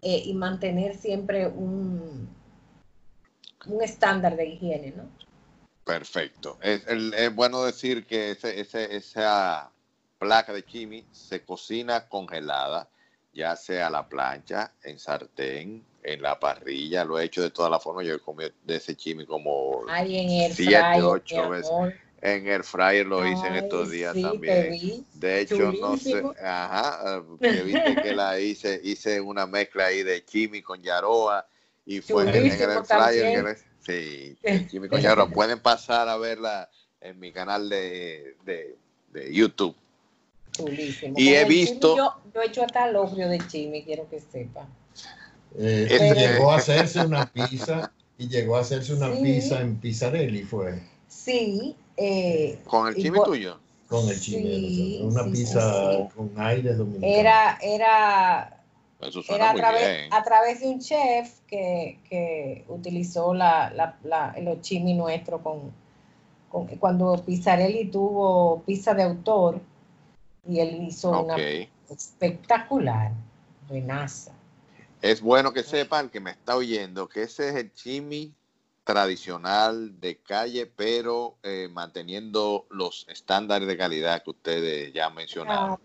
eh, 0.03 0.23
y 0.25 0.35
mantener 0.35 0.95
siempre 0.97 1.49
un, 1.49 2.29
un 3.67 3.83
estándar 3.83 4.37
de 4.37 4.47
higiene, 4.47 4.93
¿no? 4.97 5.09
Perfecto. 5.85 6.59
Es, 6.63 6.85
es 6.87 7.35
bueno 7.35 7.63
decir 7.63 8.07
que 8.07 8.33
ese, 8.33 8.61
ese, 8.61 8.97
esa 8.97 9.73
placa 10.19 10.53
de 10.53 10.65
chimi 10.65 11.07
se 11.13 11.45
cocina 11.45 12.09
congelada, 12.09 12.89
ya 13.33 13.55
sea 13.57 13.89
a 13.89 13.91
la 13.91 14.09
plancha, 14.09 14.73
en 14.83 14.99
sartén, 14.99 15.85
en 16.03 16.23
la 16.23 16.39
parrilla, 16.39 17.05
lo 17.05 17.19
he 17.19 17.25
hecho 17.25 17.43
de 17.43 17.51
todas 17.51 17.71
las 17.71 17.83
formas. 17.83 18.07
Yo 18.07 18.15
he 18.15 18.21
comido 18.21 18.51
de 18.65 18.77
ese 18.77 18.97
chimi 18.97 19.27
como 19.27 19.83
siete, 20.53 21.03
ocho 21.03 21.51
veces. 21.51 21.73
En 22.23 22.47
el 22.49 22.65
fryer 22.65 23.07
lo 23.07 23.27
hice 23.27 23.47
en 23.47 23.57
estos 23.57 23.91
días 23.91 24.17
también. 24.21 25.05
De 25.15 25.41
hecho, 25.41 25.73
no 25.73 25.97
sé, 25.97 26.23
ajá, 26.43 27.23
que 27.41 27.63
viste 27.63 27.97
que 28.03 28.15
la 28.15 28.39
hice, 28.41 28.81
hice 28.83 29.21
una 29.21 29.47
mezcla 29.47 29.87
ahí 29.87 30.03
de 30.03 30.25
chimi 30.25 30.63
con 30.63 30.83
yaroa 30.83 31.47
y 31.85 32.01
fue 32.01 32.23
en, 32.23 32.29
el 32.35 32.85
fryer. 32.85 33.59
sí, 33.81 34.37
chimi 34.69 34.89
con 34.89 35.01
yaroa. 35.01 35.29
Pueden 35.29 35.61
pasar 35.61 36.09
a 36.09 36.17
verla 36.17 36.71
en 37.01 37.19
mi 37.19 37.33
canal 37.33 37.69
de, 37.69 38.37
de, 38.45 38.77
de 39.13 39.33
YouTube. 39.33 39.77
Y 41.17 41.35
he 41.35 41.45
visto. 41.45 41.97
yo, 41.97 42.15
he 42.43 42.47
hecho 42.47 42.65
hasta 42.65 42.89
el 42.89 42.97
obvio 42.97 43.29
de 43.29 43.39
chimi, 43.47 43.83
quiero 43.83 44.09
que 44.09 44.21
sepa. 44.21 44.67
Eh, 45.59 46.15
llegó 46.17 46.53
a 46.53 46.57
hacerse 46.57 47.01
una 47.01 47.27
pizza 47.27 47.91
y 48.19 48.29
llegó 48.29 48.57
a 48.57 48.61
hacerse 48.61 48.95
una 48.95 49.11
pizza 49.13 49.61
en 49.61 49.77
Pizzarelli, 49.77 50.43
fue. 50.43 50.83
Sí. 51.09 51.75
Eh, 51.97 52.59
¿Con 52.67 52.89
el 52.89 52.95
chimi 52.97 53.19
tuyo? 53.25 53.59
Con 53.89 54.09
el 54.09 54.21
chimi, 54.21 55.01
una 55.03 55.25
pizza 55.25 56.09
con 56.15 56.33
aire 56.37 56.75
dominicano. 56.75 57.13
Era, 57.13 57.59
era, 57.63 58.63
era 59.29 59.51
a, 59.51 59.55
través, 59.55 60.13
a 60.13 60.23
través 60.25 60.61
de 60.61 60.67
un 60.69 60.81
chef 60.81 61.41
que, 61.47 61.99
que 62.09 62.65
utilizó 62.69 63.33
la, 63.33 63.71
la, 63.71 63.97
la, 64.03 64.35
los 64.43 64.61
chimi 64.61 64.95
nuestros 64.95 65.41
con, 65.41 65.73
con, 66.51 66.67
cuando 66.79 67.23
Pizzarelli 67.25 67.91
tuvo 67.91 68.63
pizza 68.67 68.93
de 68.93 69.05
autor 69.05 69.61
y 70.49 70.61
él 70.61 70.83
hizo 70.83 71.23
una 71.23 71.37
espectacular, 71.91 73.13
buenaza. 73.69 74.33
Es 75.03 75.21
bueno 75.21 75.53
que 75.53 75.63
sepan 75.63 76.09
que 76.09 76.21
me 76.21 76.31
está 76.31 76.57
oyendo 76.57 77.09
que 77.09 77.23
ese 77.23 77.51
es 77.51 77.57
el 77.57 77.73
chimi 77.73 78.35
tradicional 78.85 80.01
de 80.01 80.19
calle, 80.19 80.67
pero 80.67 81.37
eh, 81.43 81.69
manteniendo 81.71 82.67
los 82.71 83.05
estándares 83.09 83.67
de 83.67 83.77
calidad 83.77 84.23
que 84.23 84.31
ustedes 84.31 84.93
ya 84.93 85.07
han 85.07 85.15
mencionado. 85.15 85.81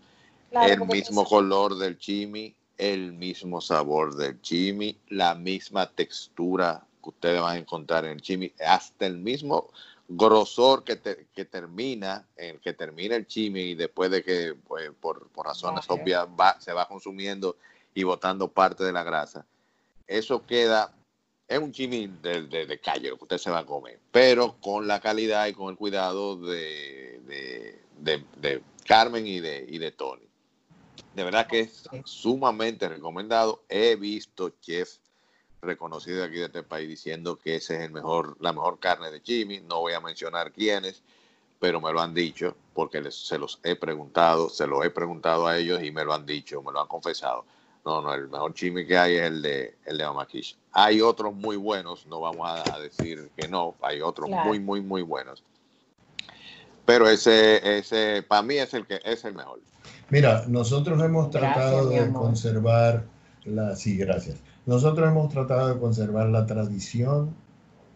el 0.52 0.80
mismo 0.86 1.24
color 1.24 1.76
del 1.76 1.98
chimi, 1.98 2.54
el 2.78 3.12
mismo 3.12 3.60
sabor 3.60 4.16
del 4.16 4.40
chimi, 4.40 4.98
la 5.08 5.34
misma 5.34 5.90
textura 5.90 6.86
que 7.02 7.08
ustedes 7.10 7.40
van 7.40 7.56
a 7.56 7.58
encontrar 7.58 8.04
en 8.04 8.12
el 8.12 8.22
chimi, 8.22 8.52
hasta 8.64 9.06
el 9.06 9.18
mismo 9.18 9.70
grosor 10.16 10.84
que, 10.84 11.00
que 11.34 11.44
termina, 11.44 12.26
el 12.36 12.60
que 12.60 12.72
termina 12.72 13.16
el 13.16 13.26
chimi 13.26 13.60
y 13.60 13.74
después 13.74 14.10
de 14.10 14.22
que 14.22 14.54
pues, 14.54 14.90
por, 15.00 15.28
razones 15.44 15.84
obvias 15.88 16.28
se 16.60 16.72
va 16.72 16.88
consumiendo 16.88 17.56
y 17.94 18.02
botando 18.04 18.48
parte 18.48 18.84
de 18.84 18.92
la 18.92 19.02
grasa, 19.02 19.46
eso 20.06 20.44
queda, 20.46 20.94
es 21.48 21.58
un 21.58 21.72
chimi 21.72 22.06
de, 22.06 22.42
de, 22.46 22.80
calle 22.80 23.10
lo 23.10 23.16
que 23.16 23.24
usted 23.24 23.38
se 23.38 23.50
va 23.50 23.60
a 23.60 23.66
comer, 23.66 23.98
pero 24.10 24.56
con 24.60 24.86
la 24.86 25.00
calidad 25.00 25.46
y 25.46 25.52
con 25.52 25.70
el 25.70 25.76
cuidado 25.76 26.36
de, 26.36 27.20
de 27.98 28.62
Carmen 28.84 29.26
y 29.26 29.40
de, 29.40 29.64
y 29.68 29.78
de 29.78 29.92
Tony. 29.92 30.28
De 31.14 31.24
verdad 31.24 31.46
que 31.46 31.60
es 31.60 31.84
sumamente 32.04 32.88
recomendado. 32.88 33.64
He 33.68 33.96
visto 33.96 34.54
reconocido 35.62 36.24
aquí 36.24 36.36
de 36.36 36.46
este 36.46 36.62
país 36.62 36.88
diciendo 36.88 37.38
que 37.38 37.56
ese 37.56 37.76
es 37.76 37.82
el 37.82 37.92
mejor, 37.92 38.36
la 38.40 38.52
mejor 38.52 38.78
carne 38.80 39.10
de 39.10 39.20
Jimmy. 39.20 39.60
No 39.60 39.80
voy 39.80 39.92
a 39.94 40.00
mencionar 40.00 40.52
quiénes, 40.52 41.02
pero 41.60 41.80
me 41.80 41.92
lo 41.92 42.00
han 42.00 42.12
dicho 42.12 42.56
porque 42.74 43.02
se 43.10 43.38
los 43.38 43.60
he 43.62 43.76
preguntado, 43.76 44.48
se 44.48 44.66
lo 44.66 44.82
he 44.82 44.90
preguntado 44.90 45.46
a 45.46 45.56
ellos 45.56 45.82
y 45.82 45.90
me 45.90 46.04
lo 46.04 46.12
han 46.12 46.26
dicho, 46.26 46.62
me 46.62 46.72
lo 46.72 46.80
han 46.80 46.88
confesado. 46.88 47.44
no, 47.84 48.02
no, 48.02 48.12
el 48.12 48.28
mejor 48.28 48.54
chisme 48.54 48.86
que 48.86 48.98
hay 48.98 49.16
es 49.16 49.22
el 49.22 49.42
de, 49.42 49.76
el 49.86 49.98
de 49.98 50.04
Mama 50.04 50.26
Hay 50.72 51.00
otros 51.00 51.32
muy 51.32 51.56
buenos, 51.56 52.06
no 52.06 52.20
vamos 52.20 52.48
a 52.50 52.78
decir 52.80 53.30
que 53.36 53.46
no, 53.48 53.76
hay 53.82 54.00
otros 54.00 54.28
muy, 54.28 54.58
muy, 54.58 54.80
muy 54.80 55.02
buenos. 55.02 55.44
Pero 56.84 57.08
ese, 57.08 57.78
ese, 57.78 58.24
para 58.26 58.42
mí 58.42 58.56
es 58.56 58.74
el 58.74 58.84
que 58.84 59.00
es 59.04 59.24
el 59.24 59.34
mejor. 59.34 59.60
Mira, 60.10 60.44
nosotros 60.48 61.00
hemos 61.00 61.30
tratado 61.30 61.88
de 61.88 62.12
conservar 62.12 63.04
la, 63.44 63.76
sí, 63.76 63.96
gracias. 63.96 64.36
Nosotros 64.66 65.08
hemos 65.08 65.28
tratado 65.32 65.74
de 65.74 65.80
conservar 65.80 66.28
la 66.28 66.46
tradición 66.46 67.34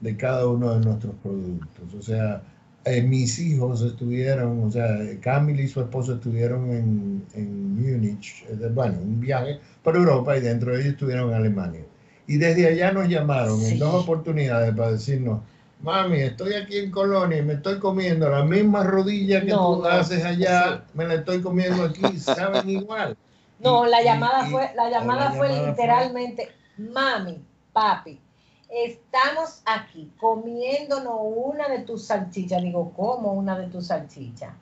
de 0.01 0.17
cada 0.17 0.47
uno 0.47 0.75
de 0.75 0.85
nuestros 0.85 1.15
productos. 1.23 1.95
O 1.99 2.03
sea, 2.03 2.43
eh, 2.85 3.03
mis 3.03 3.39
hijos 3.39 3.83
estuvieron, 3.83 4.63
o 4.65 4.71
sea, 4.71 4.99
Camille 5.21 5.65
y 5.65 5.69
su 5.69 5.81
esposo 5.81 6.15
estuvieron 6.15 6.71
en, 6.71 7.27
en 7.35 7.75
Múnich, 7.75 8.45
bueno, 8.75 8.99
un 9.01 9.21
viaje 9.21 9.59
por 9.83 9.97
Europa 9.97 10.37
y 10.37 10.41
dentro 10.41 10.73
de 10.73 10.79
ellos 10.81 10.93
estuvieron 10.93 11.31
en 11.31 11.35
Alemania. 11.35 11.85
Y 12.29 12.37
desde 12.39 12.67
allá 12.67 12.93
nos 12.93 13.09
llamaron 13.09 13.61
en 13.63 13.79
dos 13.79 14.03
oportunidades 14.05 14.75
para 14.75 14.93
decirnos, 14.93 15.41
mami, 15.83 16.19
estoy 16.19 16.55
aquí 16.55 16.79
en 16.79 16.91
Colonia 16.91 17.39
y 17.39 17.43
me 17.43 17.55
estoy 17.55 17.79
comiendo 17.79 18.29
la 18.29 18.45
misma 18.45 18.83
rodilla 18.83 19.41
que 19.41 19.53
tú 19.53 19.85
haces 19.85 20.25
allá, 20.25 20.85
me 20.95 21.07
la 21.07 21.15
estoy 21.15 21.41
comiendo 21.41 21.85
aquí, 21.85 22.19
saben 22.19 22.69
igual. 22.69 23.17
No, 23.59 23.87
la 23.87 24.03
llamada 24.03 24.47
fue, 24.47 24.71
la 24.75 24.91
llamada, 24.91 25.33
fue 25.33 25.49
literalmente, 25.67 26.51
mami, 26.77 27.43
papi, 27.73 28.21
estamos 28.69 29.63
aquí 29.65 30.13
comiéndonos 30.19 31.15
una 31.21 31.69
de 31.69 31.81
tus 31.81 32.05
salchichas. 32.05 32.63
Digo, 32.63 32.93
¿cómo 32.95 33.33
una 33.33 33.59
de 33.59 33.69
tus 33.69 33.87
salchichas? 33.87 34.53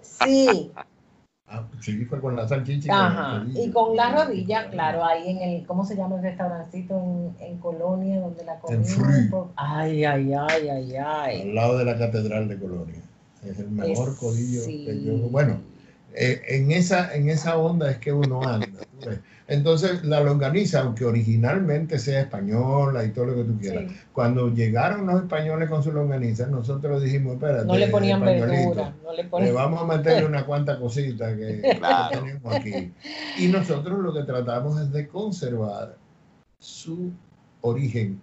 Sí. 0.00 0.72
Ah, 1.48 1.64
sí, 1.80 2.04
fue 2.06 2.20
con 2.20 2.34
la 2.34 2.48
salchicha. 2.48 2.92
Ajá. 2.92 3.46
Y 3.54 3.70
con 3.70 3.94
la 3.94 4.10
rodilla, 4.10 4.68
claro, 4.68 5.04
ahí 5.04 5.28
en 5.28 5.38
el, 5.38 5.64
¿cómo 5.64 5.84
se 5.84 5.94
llama 5.94 6.16
el 6.16 6.22
restaurancito 6.22 6.98
en, 6.98 7.36
en 7.38 7.58
Colonia 7.58 8.18
donde 8.18 8.44
la 8.44 8.58
comimos? 8.58 9.50
Ay, 9.54 10.04
ay, 10.04 10.32
ay, 10.32 10.68
ay, 10.68 10.96
ay. 10.96 11.42
Al 11.42 11.54
lado 11.54 11.78
de 11.78 11.84
la 11.84 11.96
Catedral 11.96 12.48
de 12.48 12.58
Colonia. 12.58 13.00
Es 13.44 13.60
el 13.60 13.70
mejor 13.70 14.16
codillo 14.16 14.66
que 14.66 15.04
yo. 15.04 15.12
Bueno, 15.28 15.60
eh, 16.16 16.42
en, 16.48 16.72
esa, 16.72 17.14
en 17.14 17.28
esa 17.28 17.58
onda 17.58 17.90
es 17.90 17.98
que 17.98 18.12
uno 18.12 18.42
anda. 18.42 18.66
Entonces, 19.48 20.02
la 20.04 20.20
longaniza, 20.20 20.80
aunque 20.80 21.04
originalmente 21.04 21.98
sea 21.98 22.22
española 22.22 23.04
y 23.04 23.10
todo 23.10 23.26
lo 23.26 23.34
que 23.36 23.44
tú 23.44 23.58
quieras, 23.60 23.92
cuando 24.12 24.52
llegaron 24.52 25.06
los 25.06 25.22
españoles 25.22 25.68
con 25.68 25.84
su 25.84 25.92
longaniza, 25.92 26.46
nosotros 26.46 27.02
dijimos, 27.02 27.34
espérate, 27.34 27.66
no 27.66 27.76
le 27.76 27.88
ponían 27.88 28.22
verdura, 28.22 28.94
no 29.04 29.12
le, 29.12 29.24
ponían... 29.24 29.54
vamos 29.54 29.82
a 29.82 29.96
meterle 29.96 30.26
una 30.26 30.44
cuanta 30.46 30.80
cosita 30.80 31.36
que, 31.36 31.62
tenemos 32.10 32.54
aquí. 32.54 32.92
Y 33.38 33.48
nosotros 33.48 33.98
lo 34.00 34.12
que 34.12 34.22
tratamos 34.22 34.80
es 34.80 34.90
de 34.90 35.06
conservar 35.06 35.96
su 36.58 37.12
origen. 37.60 38.20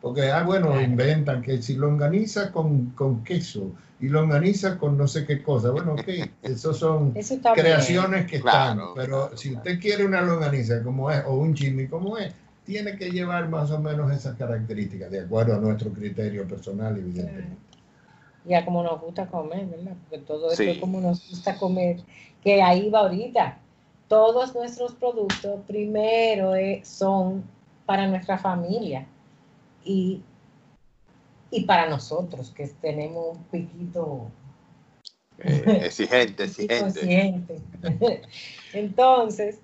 Porque, 0.00 0.30
ah, 0.30 0.42
bueno, 0.42 0.80
inventan 0.80 1.42
que 1.42 1.60
si 1.62 1.74
longaniza 1.74 2.52
con, 2.52 2.90
con 2.90 3.24
queso, 3.24 3.72
y 4.00 4.08
longaniza 4.08 4.78
con 4.78 4.96
no 4.96 5.08
sé 5.08 5.24
qué 5.24 5.42
cosa. 5.42 5.70
Bueno, 5.70 5.94
ok, 5.94 6.08
esos 6.42 6.78
son 6.78 7.14
creaciones 7.54 8.26
que 8.26 8.36
están, 8.36 8.80
pero 8.94 9.36
si 9.36 9.54
usted 9.54 9.80
quiere 9.80 10.04
una 10.04 10.20
longaniza 10.20 10.82
como 10.82 11.10
es, 11.10 11.22
o 11.26 11.34
un 11.34 11.54
chimi 11.54 11.88
como 11.88 12.18
es, 12.18 12.32
tiene 12.64 12.96
que 12.96 13.10
llevar 13.10 13.48
más 13.48 13.70
o 13.70 13.78
menos 13.78 14.12
esas 14.12 14.36
características, 14.36 15.10
de 15.10 15.20
acuerdo 15.20 15.54
a 15.54 15.58
nuestro 15.58 15.92
criterio 15.92 16.46
personal, 16.46 16.96
evidentemente. 16.98 17.56
Ya 18.44 18.64
como 18.64 18.82
nos 18.82 19.00
gusta 19.00 19.26
comer, 19.26 19.66
¿verdad? 19.66 19.94
Porque 20.02 20.24
todo 20.24 20.50
esto 20.50 20.62
es 20.62 20.78
como 20.78 21.00
nos 21.00 21.28
gusta 21.28 21.56
comer, 21.56 22.00
que 22.42 22.62
ahí 22.62 22.90
va 22.90 23.00
ahorita. 23.00 23.58
Todos 24.08 24.54
nuestros 24.54 24.92
productos 24.92 25.60
primero 25.66 26.54
eh, 26.54 26.80
son 26.84 27.42
para 27.86 28.06
nuestra 28.06 28.38
familia 28.38 29.06
y 29.86 30.20
y 31.50 31.64
para 31.64 31.88
nosotros 31.88 32.52
que 32.54 32.66
tenemos 32.80 33.36
un 33.36 33.44
piquito 33.44 34.30
eh, 35.38 35.82
exigente, 35.84 36.44
exigente. 36.58 37.60
Entonces, 38.72 39.60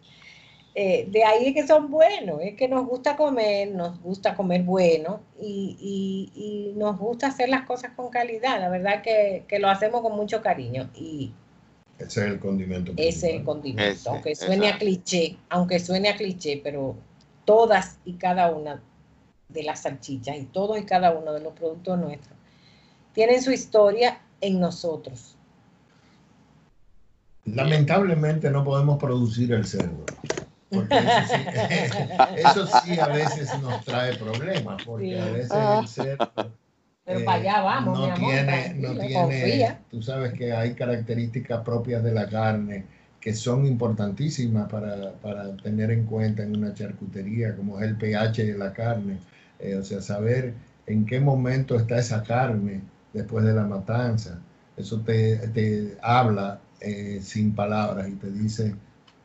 eh, 0.75 1.07
de 1.11 1.25
ahí 1.25 1.49
es 1.49 1.55
que 1.55 1.67
son 1.67 1.91
buenos, 1.91 2.41
es 2.41 2.55
que 2.57 2.69
nos 2.69 2.87
gusta 2.87 3.17
comer, 3.17 3.73
nos 3.73 4.01
gusta 4.01 4.35
comer 4.35 4.63
bueno 4.63 5.21
y, 5.41 6.33
y, 6.35 6.79
nos 6.79 6.99
gusta 6.99 7.27
hacer 7.27 7.49
las 7.49 7.67
cosas 7.67 7.93
con 7.95 8.09
calidad. 8.11 8.59
La 8.61 8.69
verdad 8.69 9.03
que, 9.03 9.45
que, 9.49 9.59
lo 9.59 9.69
hacemos 9.69 10.01
con 10.01 10.17
mucho 10.17 10.41
cariño 10.41 10.91
y 10.95 11.33
ese 11.99 12.21
es 12.21 12.27
el 12.27 12.41
condimento. 12.41 12.93
Ese 12.97 13.29
es 13.29 13.35
el 13.35 13.45
condimento, 13.45 14.11
aunque 14.11 14.35
suene 14.35 14.69
a 14.69 14.79
cliché, 14.79 15.37
aunque 15.51 15.79
suene 15.79 16.09
a 16.09 16.17
cliché, 16.17 16.61
pero 16.63 16.97
todas 17.45 17.99
y 18.05 18.15
cada 18.15 18.51
una 18.51 18.83
de 19.53 19.63
las 19.63 19.83
salchichas 19.83 20.37
y 20.37 20.45
todos 20.45 20.79
y 20.79 20.85
cada 20.85 21.13
uno 21.13 21.33
de 21.33 21.41
los 21.41 21.53
productos 21.53 21.99
nuestros 21.99 22.37
tienen 23.13 23.43
su 23.43 23.53
historia 23.53 24.21
en 24.41 24.61
nosotros. 24.61 25.37
Lamentablemente 27.45 28.51
no 28.51 28.65
podemos 28.65 28.99
producir 28.99 29.53
el 29.53 29.67
cerdo. 29.67 30.05
Porque 30.71 30.97
eso 32.37 32.67
sí, 32.83 32.99
a 33.01 33.09
veces 33.09 33.51
nos 33.61 33.85
trae 33.85 34.17
problemas, 34.17 34.83
porque 34.85 35.21
a 35.21 35.27
veces 35.27 35.53
el 35.53 35.89
cerdo 35.89 36.53
pero 37.05 37.25
para 37.25 37.41
allá 37.41 37.61
vamos, 37.63 37.99
no 37.99 38.15
tiene, 38.15 38.75
no 38.75 38.97
tiene, 38.97 39.77
tú 39.91 40.01
sabes 40.01 40.35
que 40.35 40.53
hay 40.53 40.75
características 40.75 41.63
propias 41.63 42.03
de 42.05 42.13
la 42.13 42.29
carne 42.29 42.85
que 43.21 43.35
son 43.35 43.67
importantísimas 43.67 44.69
para, 44.71 45.13
para, 45.15 45.57
tener 45.57 45.91
en 45.91 46.05
cuenta 46.05 46.45
en 46.45 46.57
una 46.57 46.75
charcutería, 46.75 47.57
como 47.57 47.81
es 47.81 47.89
el 47.89 47.97
pH 47.97 48.45
de 48.45 48.59
la 48.59 48.73
carne, 48.73 49.19
eh, 49.63 49.77
o 49.77 49.85
sea, 49.85 50.01
saber 50.01 50.55
en 50.87 51.07
qué 51.07 51.21
momento 51.21 51.77
está 51.77 51.99
esa 51.99 52.23
carne 52.23 52.83
después 53.13 53.45
de 53.45 53.55
la 53.55 53.65
matanza. 53.65 54.41
Eso 54.77 55.01
te, 55.01 55.97
habla 56.03 56.61
eh, 56.81 57.21
sin 57.23 57.55
palabras 57.55 58.09
y 58.09 58.13
te 58.13 58.31
dice 58.31 58.75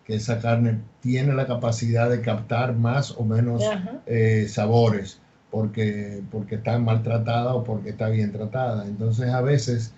que 0.06 0.16
esa 0.16 0.40
carne 0.40 0.80
tiene 1.02 1.34
la 1.34 1.48
capacidad 1.48 2.10
de 2.10 2.22
captar 2.22 2.76
más 2.76 3.12
o 3.12 3.26
menos 3.26 3.64
eh, 4.06 4.46
sabores 4.48 5.20
porque, 5.50 6.22
porque 6.32 6.56
está 6.56 6.78
maltratada 6.78 7.56
o 7.56 7.64
porque 7.64 7.90
está 7.90 8.10
bien 8.10 8.32
tratada. 8.32 8.86
Entonces 8.86 9.30
a 9.30 9.42
veces, 9.42 9.94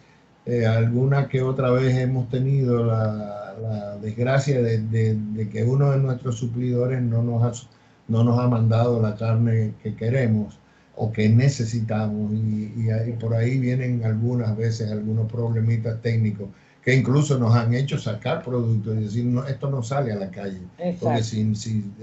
alguna 0.68 1.28
que 1.28 1.44
otra 1.44 1.70
vez 1.70 1.96
hemos 1.98 2.30
tenido 2.30 2.86
la, 2.86 3.98
desgracia 4.02 4.62
de, 4.62 5.50
que 5.52 5.64
uno 5.64 5.92
de 5.92 5.98
nuestros 5.98 6.38
suplidores 6.38 7.02
no 7.02 7.22
nos 7.22 7.44
ha 7.44 7.70
no 8.10 8.24
nos 8.24 8.39
ha 8.39 8.47
mandado 8.47 9.01
la 9.01 9.16
carne 9.16 9.74
que 9.82 9.95
queremos 9.95 10.60
o 10.95 11.12
que 11.14 11.30
necesitamos 11.30 12.34
y, 12.34 13.14
por 13.20 13.34
ahí 13.34 13.57
vienen 13.57 14.03
algunas 14.03 14.57
veces 14.57 14.91
algunos 14.91 15.32
problemitas 15.32 16.01
técnicos 16.01 16.49
que 16.84 16.93
incluso 16.93 17.38
nos 17.38 17.55
han 17.55 17.74
hecho 17.74 17.97
sacar 17.97 18.43
productos 18.43 18.97
y 18.97 19.03
decir, 19.03 19.26
no, 19.26 19.45
esto 19.45 19.70
no 19.70 19.84
sale 19.84 20.12
a 20.12 20.16
la 20.16 20.32
calle, 20.32 20.62
porque 20.99 21.24
si, 21.24 21.55
si, 21.55 21.93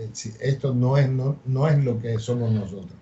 esto 0.40 0.74
no 0.74 0.96
es, 0.96 1.08
no, 1.08 1.36
no 1.44 1.68
es 1.68 1.82
lo 1.82 2.00
que 2.00 2.18
somos 2.18 2.52
nosotros. 2.52 2.92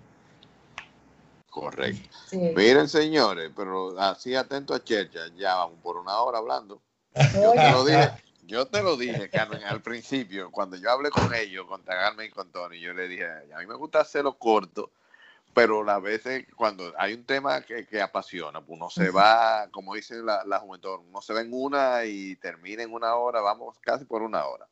Correcto. 1.49 2.09
Miren, 2.33 2.89
señores, 2.89 3.51
pero 3.55 3.97
así 3.99 4.35
atento 4.35 4.73
a 4.73 4.83
Chercha, 4.83 5.21
ya 5.37 5.55
vamos 5.55 5.79
por 5.81 5.97
una 5.97 6.17
hora 6.19 6.39
hablando. 6.39 6.81
Yo 7.33 7.53
lo 7.55 7.85
dije, 7.85 8.11
yo 8.45 8.65
te 8.67 8.81
lo 8.81 8.97
dije, 8.97 9.29
Carmen, 9.29 9.63
al 9.63 9.81
principio, 9.81 10.51
cuando 10.51 10.77
yo 10.77 10.91
hablé 10.91 11.09
con 11.09 11.33
ellos, 11.33 11.65
con 11.67 11.81
Carmen 11.83 12.27
y 12.27 12.29
con 12.29 12.51
Tony, 12.51 12.79
yo 12.79 12.93
le 12.93 13.07
dije, 13.07 13.25
a 13.25 13.59
mí 13.59 13.65
me 13.65 13.75
gusta 13.75 14.01
hacerlo 14.01 14.37
corto, 14.37 14.91
pero 15.53 15.89
a 15.89 15.99
veces 15.99 16.45
cuando 16.55 16.93
hay 16.97 17.13
un 17.13 17.25
tema 17.25 17.61
que, 17.61 18.01
apasiona, 18.01 18.61
pues 18.61 18.77
uno 18.77 18.89
se 18.89 19.09
va, 19.09 19.67
como 19.71 19.95
dice 19.95 20.15
la, 20.21 20.43
la, 20.45 20.59
juventud, 20.59 20.99
uno 21.07 21.21
se 21.21 21.33
va 21.33 21.41
en 21.41 21.49
una 21.51 22.05
y 22.05 22.35
termina 22.35 22.83
en 22.83 22.93
una 22.93 23.15
hora, 23.15 23.41
vamos 23.41 23.77
casi 23.79 24.05
por 24.05 24.21
una 24.21 24.45
hora. 24.45 24.67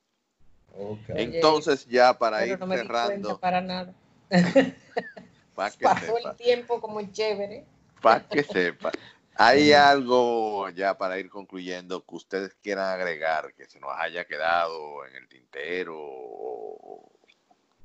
Entonces 1.09 1.86
ya 1.86 2.17
para 2.17 2.45
ir 2.45 2.57
cerrando. 2.57 3.39
para 3.39 3.61
nada. 3.61 3.93
para 5.55 5.71
que 5.71 5.84
Pasó 5.84 6.17
el 6.17 6.36
tiempo 6.36 6.82
como 6.82 7.01
chévere. 7.11 7.65
Para 8.01 8.28
que 8.28 8.43
sepa. 8.43 8.91
¿Hay 9.36 9.73
algo 9.73 10.69
ya 10.69 10.97
para 10.97 11.17
ir 11.17 11.29
concluyendo 11.29 12.05
que 12.05 12.15
ustedes 12.15 12.55
quieran 12.61 12.89
agregar 12.89 13.53
que 13.55 13.65
se 13.65 13.79
nos 13.79 13.91
haya 13.97 14.25
quedado 14.25 15.05
en 15.07 15.15
el 15.15 15.27
tintero 15.27 17.01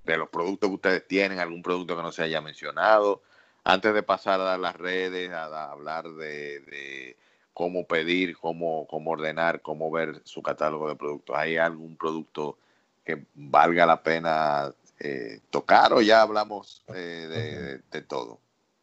de 0.05 0.17
los 0.19 0.29
productos 0.29 0.69
que 0.69 0.75
ustedes 0.75 1.09
tienen, 1.09 1.39
algún 1.39 1.63
producto 1.63 1.97
que 1.97 2.03
no 2.03 2.13
se 2.13 2.23
haya 2.23 2.43
mencionado? 2.43 3.23
Antes 3.65 3.95
de 3.95 4.03
pasar 4.03 4.41
a 4.41 4.59
las 4.59 4.77
redes, 4.77 5.31
a, 5.33 5.71
hablar 5.71 6.09
de, 6.11 7.17
cómo 7.55 7.87
pedir, 7.87 8.37
cómo, 8.37 8.87
cómo 8.87 9.13
ordenar, 9.13 9.63
cómo 9.63 9.91
ver 9.91 10.21
su 10.25 10.43
catálogo 10.43 10.89
de 10.89 10.97
productos, 10.97 11.35
¿hay 11.37 11.57
algún 11.57 11.97
producto 11.97 12.59
que 13.05 13.25
valga 13.35 13.87
la 13.87 14.03
pena 14.03 14.73
eh, 15.01 15.41
tocar 15.51 15.95
o 15.95 16.03
ya 16.03 16.23
hablamos 16.23 16.83
eh, 16.89 17.81
de 17.91 18.03
todo? 18.03 18.39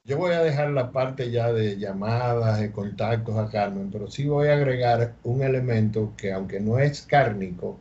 Yo 0.05 0.19
voy 0.19 0.33
a 0.33 0.43
dejar 0.43 0.69
la 0.69 0.91
parte 0.91 1.31
ya 1.31 1.51
de 1.51 1.79
llamadas, 1.79 2.59
de 2.59 2.71
contactos 2.71 3.35
a 3.37 3.49
Carmen, 3.49 3.89
pero 3.91 4.09
sí 4.09 4.27
voy 4.27 4.49
a 4.49 4.53
agregar 4.53 5.15
un 5.23 5.41
elemento 5.41 6.13
que 6.15 6.31
aunque 6.31 6.59
no 6.59 6.77
es 6.77 7.01
cárnico, 7.01 7.79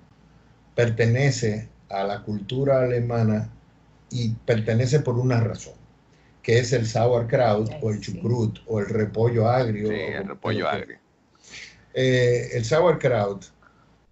pertenece 0.74 1.68
a 1.90 2.02
la 2.04 2.22
cultura 2.22 2.80
alemana 2.80 3.50
y 4.10 4.30
pertenece 4.30 5.00
por 5.00 5.18
una 5.18 5.38
razón, 5.40 5.74
que 6.42 6.58
es 6.58 6.72
el 6.72 6.86
sauerkraut 6.86 7.70
o 7.82 7.90
el 7.90 8.00
chucrut 8.00 8.58
o 8.68 8.80
el 8.80 8.86
repollo 8.86 9.46
agrio. 9.46 9.88
Sí, 9.88 9.94
el 9.94 10.26
repollo 10.26 10.66
agrio. 10.66 10.96
Eh, 11.92 12.48
el 12.54 12.64
sauerkraut, 12.64 13.44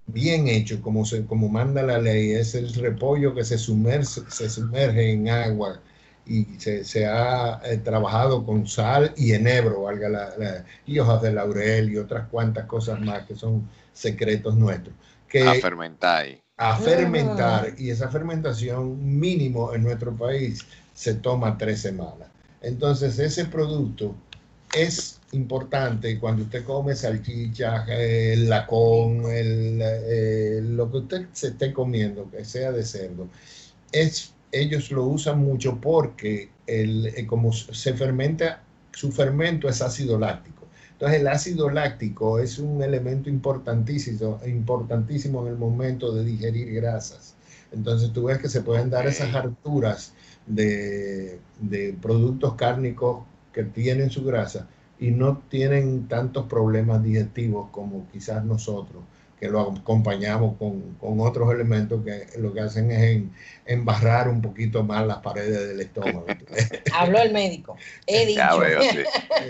bien 0.06 0.48
hecho, 0.48 0.82
como, 0.82 1.06
se, 1.06 1.24
como 1.24 1.48
manda 1.48 1.82
la 1.82 1.98
ley, 1.98 2.32
es 2.32 2.54
el 2.54 2.74
repollo 2.74 3.34
que 3.34 3.44
se 3.44 3.56
sumerge, 3.56 4.20
se 4.28 4.50
sumerge 4.50 5.12
en 5.12 5.30
agua 5.30 5.80
y 6.26 6.46
se, 6.58 7.06
ha 7.06 7.60
eh, 7.64 7.78
trabajado 7.78 8.44
con 8.44 8.66
sal 8.66 9.12
y 9.16 9.32
enebro, 9.32 9.82
valga 9.82 10.08
la, 10.08 10.64
y 10.86 10.98
hojas 10.98 11.22
de 11.22 11.32
laurel 11.32 11.90
y 11.90 11.98
otras 11.98 12.28
cuantas 12.28 12.66
cosas 12.66 13.00
más 13.00 13.26
que 13.26 13.34
son 13.34 13.68
secretos 13.92 14.56
nuestros. 14.56 14.94
Que, 15.28 15.42
a 15.42 15.54
fermentar. 15.54 16.26
A 16.56 16.76
fermentar, 16.76 17.74
y 17.78 17.90
esa 17.90 18.08
fermentación 18.08 19.18
mínimo 19.18 19.74
en 19.74 19.82
nuestro 19.82 20.14
país 20.14 20.64
se 20.94 21.14
toma 21.14 21.58
tres 21.58 21.80
semanas. 21.80 22.28
Entonces, 22.60 23.18
ese 23.18 23.46
producto 23.46 24.14
es 24.72 25.18
importante 25.32 26.18
cuando 26.18 26.44
usted 26.44 26.64
come 26.64 26.94
salchicha, 26.94 27.84
el 27.88 28.48
lacón, 28.48 29.24
el, 29.30 29.80
eh, 29.82 30.60
lo 30.62 30.90
que 30.90 30.98
usted 30.98 31.26
se 31.32 31.48
esté 31.48 31.72
comiendo, 31.72 32.30
que 32.30 32.44
sea 32.44 32.70
de 32.70 32.84
cerdo, 32.84 33.26
es 33.90 34.32
ellos 34.52 34.92
lo 34.92 35.04
usan 35.06 35.40
mucho 35.40 35.80
porque 35.80 36.50
el, 36.66 37.06
eh, 37.06 37.26
como 37.26 37.52
se 37.52 37.94
fermenta, 37.94 38.62
su 38.92 39.10
fermento 39.10 39.68
es 39.68 39.80
ácido 39.80 40.18
láctico. 40.18 40.66
Entonces 40.92 41.20
el 41.20 41.28
ácido 41.28 41.70
láctico 41.70 42.38
es 42.38 42.58
un 42.58 42.82
elemento 42.82 43.28
importantísimo, 43.28 44.38
importantísimo 44.46 45.42
en 45.42 45.52
el 45.52 45.58
momento 45.58 46.14
de 46.14 46.24
digerir 46.24 46.72
grasas. 46.74 47.34
Entonces 47.72 48.12
tú 48.12 48.24
ves 48.24 48.38
que 48.38 48.48
se 48.48 48.60
pueden 48.60 48.90
dar 48.90 49.06
esas 49.06 49.34
harturas 49.34 50.12
de, 50.46 51.40
de 51.58 51.96
productos 52.00 52.54
cárnicos 52.54 53.24
que 53.52 53.64
tienen 53.64 54.10
su 54.10 54.24
grasa 54.24 54.68
y 55.00 55.10
no 55.10 55.42
tienen 55.48 56.06
tantos 56.06 56.46
problemas 56.46 57.02
digestivos 57.02 57.70
como 57.70 58.06
quizás 58.12 58.44
nosotros 58.44 59.02
que 59.42 59.48
lo 59.48 59.72
acompañamos 59.72 60.56
con, 60.56 60.96
otros 61.18 61.52
elementos 61.52 62.04
que 62.04 62.38
lo 62.38 62.52
que 62.54 62.60
hacen 62.60 62.92
es 62.92 63.24
embarrar 63.66 64.28
un 64.28 64.40
poquito 64.40 64.84
más 64.84 65.04
las 65.04 65.18
paredes 65.18 65.66
del 65.66 65.80
estómago. 65.80 66.24
Habló 66.94 67.18
el 67.18 67.32
médico. 67.32 67.76
He 68.06 68.24
dicho. 68.24 68.62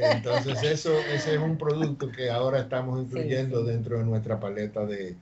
Entonces 0.01 0.63
eso, 0.63 0.99
ese 1.15 1.35
es 1.35 1.39
un 1.39 1.59
producto 1.59 2.11
que 2.11 2.31
ahora 2.31 2.61
estamos 2.61 3.03
incluyendo 3.03 3.65
dentro 3.65 3.99
de 3.99 4.05
nuestra 4.05 4.41
paleta 4.41 4.87
de, 4.87 5.15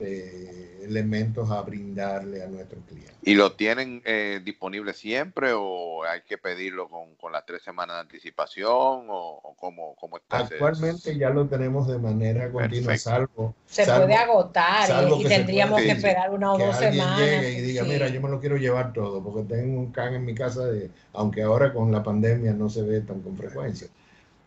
elementos 0.00 1.50
a 1.50 1.62
brindarle 1.62 2.42
a 2.42 2.46
nuestros 2.46 2.82
clientes. 2.84 3.14
¿Y 3.22 3.34
lo 3.34 3.52
tienen 3.52 4.02
eh, 4.04 4.40
disponible 4.44 4.92
siempre 4.94 5.52
o 5.54 6.04
hay 6.04 6.22
que 6.22 6.38
pedirlo 6.38 6.88
con, 6.88 7.32
las 7.32 7.46
tres 7.46 7.62
semanas 7.62 7.96
de 7.96 8.00
anticipación 8.00 9.06
o, 9.08 9.54
cómo, 9.58 9.94
cómo, 9.96 10.16
está? 10.16 10.38
Actualmente 10.38 11.16
ya 11.16 11.30
lo 11.30 11.46
tenemos 11.46 11.86
de 11.86 11.98
manera 11.98 12.50
continua, 12.50 12.96
salvo... 12.96 13.54
Se 13.66 13.84
puede 13.84 14.14
agotar 14.14 14.88
y, 15.18 15.24
tendríamos 15.24 15.80
que 15.80 15.92
esperar 15.92 16.30
una 16.30 16.52
o 16.52 16.58
dos 16.58 16.76
semanas. 16.76 17.20
Llegue 17.20 17.58
y 17.58 17.60
diga, 17.60 17.84
mira, 17.84 18.08
yo 18.08 18.20
me 18.20 18.28
lo 18.28 18.40
quiero 18.40 18.56
llevar 18.56 18.92
todo 18.92 19.22
porque 19.22 19.54
tengo 19.54 19.78
un 19.78 19.92
can 19.92 20.14
en 20.14 20.24
mi 20.24 20.34
casa, 20.34 20.66
de, 20.66 20.90
aunque 21.12 21.42
ahora 21.42 21.72
con 21.72 21.92
la 21.92 22.02
pandemia 22.02 22.52
no 22.52 22.68
se 22.68 22.82
ve 22.82 23.00
tan 23.02 23.20
con 23.20 23.36
frecuencia. 23.36 23.88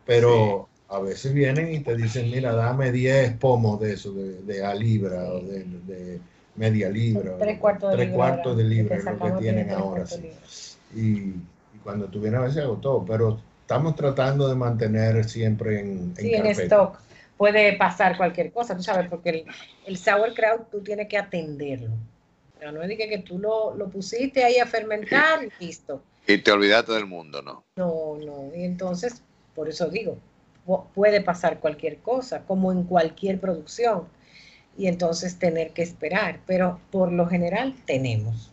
Pero 0.05 0.67
a 0.93 0.99
veces 0.99 1.33
vienen 1.33 1.73
y 1.73 1.79
te 1.79 1.95
dicen, 1.95 2.29
mira, 2.29 2.53
dame 2.53 2.91
10 2.91 3.37
pomos 3.37 3.79
de 3.79 3.93
eso, 3.93 4.13
de, 4.13 4.63
a 4.63 4.73
libra 4.75 5.23
o 5.33 5.39
de, 5.39 6.19
media 6.55 6.89
libra. 6.89 7.35
Tres 7.39 7.59
cuartos 7.59 7.89
de 7.91 7.95
tres 7.95 8.09
libra. 8.09 8.27
Cuartos 8.27 8.57
de 8.57 8.63
libra 8.63 8.95
es 8.97 9.05
lo 9.05 9.19
que 9.19 9.31
tienen 9.41 9.69
ahora. 9.71 10.05
Sí. 10.05 10.29
Y, 10.95 11.33
cuando 11.83 12.07
tú 12.07 12.21
vienes 12.21 12.39
a 12.39 12.43
veces 12.43 12.63
agotó, 12.63 13.03
pero 13.05 13.39
estamos 13.61 13.95
tratando 13.95 14.47
de 14.47 14.55
mantener 14.55 15.25
siempre 15.25 15.79
en, 15.79 16.15
sí, 16.15 16.33
en, 16.33 16.45
stock. 16.45 16.99
Puede 17.35 17.75
pasar 17.75 18.15
cualquier 18.15 18.51
cosa, 18.51 18.77
tú 18.77 18.83
sabes, 18.83 19.09
porque 19.09 19.29
el, 19.29 19.45
el 19.85 19.97
sauerkraut 19.97 20.69
tú 20.69 20.81
tienes 20.81 21.07
que 21.09 21.17
atenderlo. 21.17 21.89
Pero 22.57 22.71
no 22.71 22.83
es 22.83 22.87
de 22.87 22.95
que, 22.95 23.17
tú 23.17 23.39
lo, 23.39 23.75
lo 23.75 23.89
pusiste 23.89 24.43
ahí 24.45 24.59
a 24.59 24.65
fermentar 24.65 25.43
y 25.43 25.65
listo. 25.65 26.01
Y 26.25 26.37
te 26.37 26.51
olvidaste 26.51 26.93
del 26.93 27.07
mundo, 27.07 27.41
¿no? 27.41 27.65
No, 27.75 28.17
no. 28.23 28.55
Y 28.55 28.63
entonces, 28.63 29.21
por 29.53 29.67
eso 29.67 29.89
digo, 29.89 30.17
puede 30.65 31.21
pasar 31.21 31.59
cualquier 31.59 31.99
cosa, 31.99 32.45
como 32.45 32.71
en 32.71 32.83
cualquier 32.83 33.39
producción, 33.39 34.07
y 34.77 34.87
entonces 34.87 35.37
tener 35.37 35.71
que 35.71 35.83
esperar, 35.83 36.39
pero 36.45 36.79
por 36.91 37.11
lo 37.11 37.27
general 37.27 37.75
tenemos. 37.85 38.51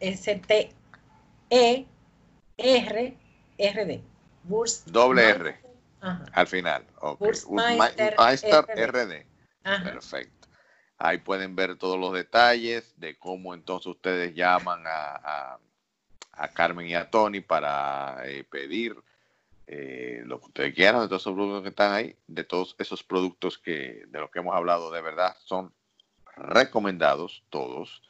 S 0.00 0.40
T 0.46 0.72
E 1.50 1.86
R 2.58 3.16
R 3.58 3.84
D. 3.86 4.02
Doble 4.86 5.28
R. 5.28 5.64
Al 6.32 6.46
final. 6.46 6.84
Okay. 7.00 7.30
RD. 7.30 9.26
Perfecto. 9.62 10.48
Ahí 10.98 11.18
pueden 11.18 11.56
ver 11.56 11.76
todos 11.76 11.98
los 11.98 12.12
detalles 12.12 12.94
de 12.98 13.18
cómo 13.18 13.54
entonces 13.54 13.86
ustedes 13.86 14.34
llaman 14.34 14.84
a, 14.86 15.58
a, 16.32 16.48
Carmen 16.48 16.86
y 16.86 16.94
a 16.94 17.10
Tony 17.10 17.40
para 17.40 18.22
eh, 18.26 18.44
pedir 18.44 18.96
eh, 19.66 20.22
lo 20.26 20.40
que 20.40 20.46
ustedes 20.46 20.74
quieran, 20.74 21.02
de 21.02 21.08
todos 21.08 21.22
esos 21.22 21.34
productos 21.34 21.62
que 21.62 21.68
están 21.68 21.92
ahí, 21.92 22.16
de 22.26 22.44
todos 22.44 22.76
esos 22.78 23.02
productos 23.02 23.58
que 23.58 24.04
de 24.06 24.20
los 24.20 24.30
que 24.30 24.40
hemos 24.40 24.54
hablado, 24.54 24.90
de 24.90 25.00
verdad 25.00 25.36
son 25.44 25.72
recomendados 26.36 27.44
todos. 27.50 28.02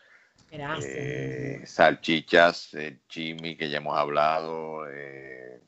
Eh, 0.51 1.63
salchichas, 1.67 2.75
eh, 2.75 3.01
chimi 3.09 3.57
que 3.57 3.69
ya 3.69 3.79
hemos 3.79 3.99
hablado, 3.99 4.89
eh, 4.89 5.61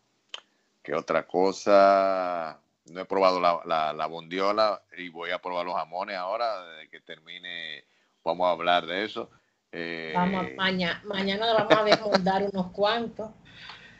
¿qué 0.82 0.94
otra 0.94 1.26
cosa? 1.26 2.60
No 2.92 3.00
he 3.00 3.04
probado 3.04 3.40
la, 3.40 3.92
la, 3.92 4.06
bondiola 4.06 4.80
y 4.96 5.08
voy 5.08 5.30
a 5.30 5.40
probar 5.40 5.66
los 5.66 5.74
jamones 5.74 6.16
ahora, 6.16 6.64
desde 6.66 6.88
que 6.88 7.00
termine 7.00 7.84
vamos 8.22 8.46
a 8.46 8.52
hablar 8.52 8.86
de 8.86 9.04
eso. 9.04 9.28
Vamos, 10.14 10.46
mañana, 10.56 11.02
mañana 11.04 11.52
vamos 11.52 11.78
a 11.78 11.84
desmoldar 11.84 12.44
unos 12.44 12.70
cuantos. 12.70 13.30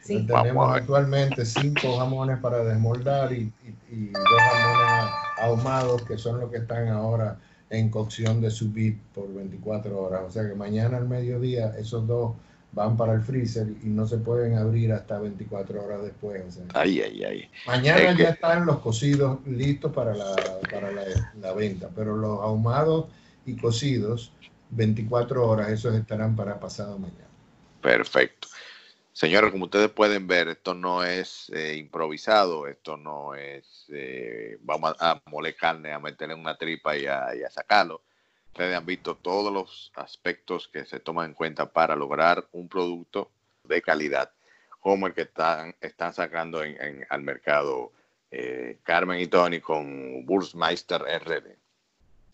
Tenemos 0.07 0.75
actualmente 0.75 1.45
cinco 1.45 1.97
jamones 1.97 2.39
para 2.39 2.63
desmoldar 2.63 3.33
y, 3.33 3.51
dos 3.89 4.41
jamones 4.51 5.13
ahumados 5.37 6.01
que 6.03 6.17
son 6.17 6.39
los 6.39 6.51
que 6.51 6.57
están 6.57 6.87
ahora 6.89 7.37
en 7.69 7.89
cocción 7.89 8.41
de 8.41 8.49
subir 8.49 8.99
por 9.13 9.33
24 9.33 9.99
horas. 9.99 10.21
O 10.27 10.31
sea 10.31 10.47
que 10.47 10.55
mañana 10.55 10.97
al 10.97 11.07
mediodía 11.07 11.75
esos 11.77 12.07
dos 12.07 12.35
van 12.71 12.95
para 12.95 13.13
el 13.13 13.21
freezer 13.21 13.67
y 13.83 13.87
no 13.87 14.07
se 14.07 14.17
pueden 14.17 14.57
abrir 14.57 14.93
hasta 14.93 15.19
24 15.19 15.83
horas 15.83 16.03
después. 16.03 16.59
ay, 16.73 17.01
ay, 17.01 17.23
ay. 17.23 17.49
Mañana 17.65 18.15
ya 18.15 18.29
están 18.29 18.65
los 18.65 18.79
cocidos 18.79 19.39
listos 19.45 19.91
para, 19.93 20.13
la, 20.13 20.35
para 20.71 20.91
la, 20.91 21.03
la, 21.41 21.53
venta, 21.53 21.89
pero 21.95 22.15
los 22.15 22.39
ahumados 22.39 23.05
y 23.45 23.55
cocidos, 23.55 24.31
24 24.71 25.47
horas, 25.47 25.69
esos 25.69 25.95
estarán 25.95 26.35
para 26.35 26.59
pasado 26.59 26.99
mañana. 26.99 27.27
Perfecto. 27.81 28.47
Señores, 29.17 29.49
como 29.51 29.65
ustedes 29.65 29.89
pueden 29.89 30.27
ver, 30.27 30.47
esto 30.47 30.75
no 30.75 31.03
es 31.03 31.49
eh, 31.49 31.75
improvisado, 31.75 32.67
esto 32.67 32.97
no 32.97 33.33
es, 33.33 33.87
eh, 33.91 34.59
vamos 34.61 34.93
a, 34.99 35.19
moler 35.25 35.55
carne, 35.55 35.91
a 35.91 35.97
meterle 35.97 36.35
en 36.35 36.41
una 36.41 36.55
tripa 36.55 36.95
y 36.95 37.07
a, 37.07 37.33
sacarlo. 37.49 38.03
Ustedes 38.49 38.77
han 38.77 38.85
visto 38.85 39.15
todos 39.15 39.51
los 39.51 39.91
aspectos 39.95 40.67
que 40.67 40.85
se 40.85 40.99
toman 40.99 41.29
en 41.29 41.33
cuenta 41.33 41.65
para 41.73 41.95
lograr 41.95 42.47
un 42.51 42.69
producto 42.69 43.31
de 43.63 43.81
calidad, 43.81 44.29
como 44.79 45.07
el 45.07 45.15
que 45.15 45.23
están, 45.23 45.73
sacando 46.13 46.63
en, 46.63 47.03
al 47.09 47.23
mercado 47.23 47.93
eh, 48.29 48.77
Carmen 48.83 49.19
y 49.19 49.25
Tony 49.25 49.61
con 49.61 50.27
Bursmeister 50.27 51.01
RD. 51.01 51.57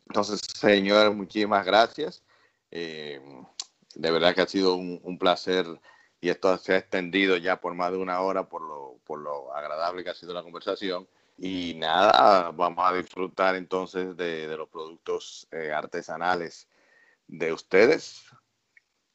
Entonces, 0.09 0.41
señores, 0.53 1.15
muchísimas 1.15 1.65
gracias. 1.65 2.21
De 2.69 4.11
verdad 4.11 4.36
que 4.36 4.41
ha 4.41 4.47
sido 4.47 4.75
un, 4.75 5.17
placer 5.17 5.65
y 6.24 6.30
esto 6.30 6.57
se 6.57 6.74
ha 6.74 6.78
extendido 6.78 7.36
ya 7.36 7.59
por 7.59 7.74
más 7.74 7.91
de 7.91 7.97
una 7.97 8.21
hora 8.21 8.47
por 8.47 8.61
lo, 8.61 8.97
por 9.03 9.19
lo 9.19 9.53
agradable 9.53 10.05
que 10.05 10.09
ha 10.09 10.13
sido 10.13 10.34
la 10.34 10.41
conversación. 10.41 11.05
Y 11.38 11.74
nada, 11.76 12.49
vamos 12.51 12.89
a 12.89 12.95
disfrutar 12.95 13.55
entonces 13.55 14.15
de, 14.15 14.47
los 14.55 14.69
productos 14.69 15.45
eh, 15.51 15.74
artesanales 15.74 16.69
de 17.28 17.51
ustedes. 17.51 18.24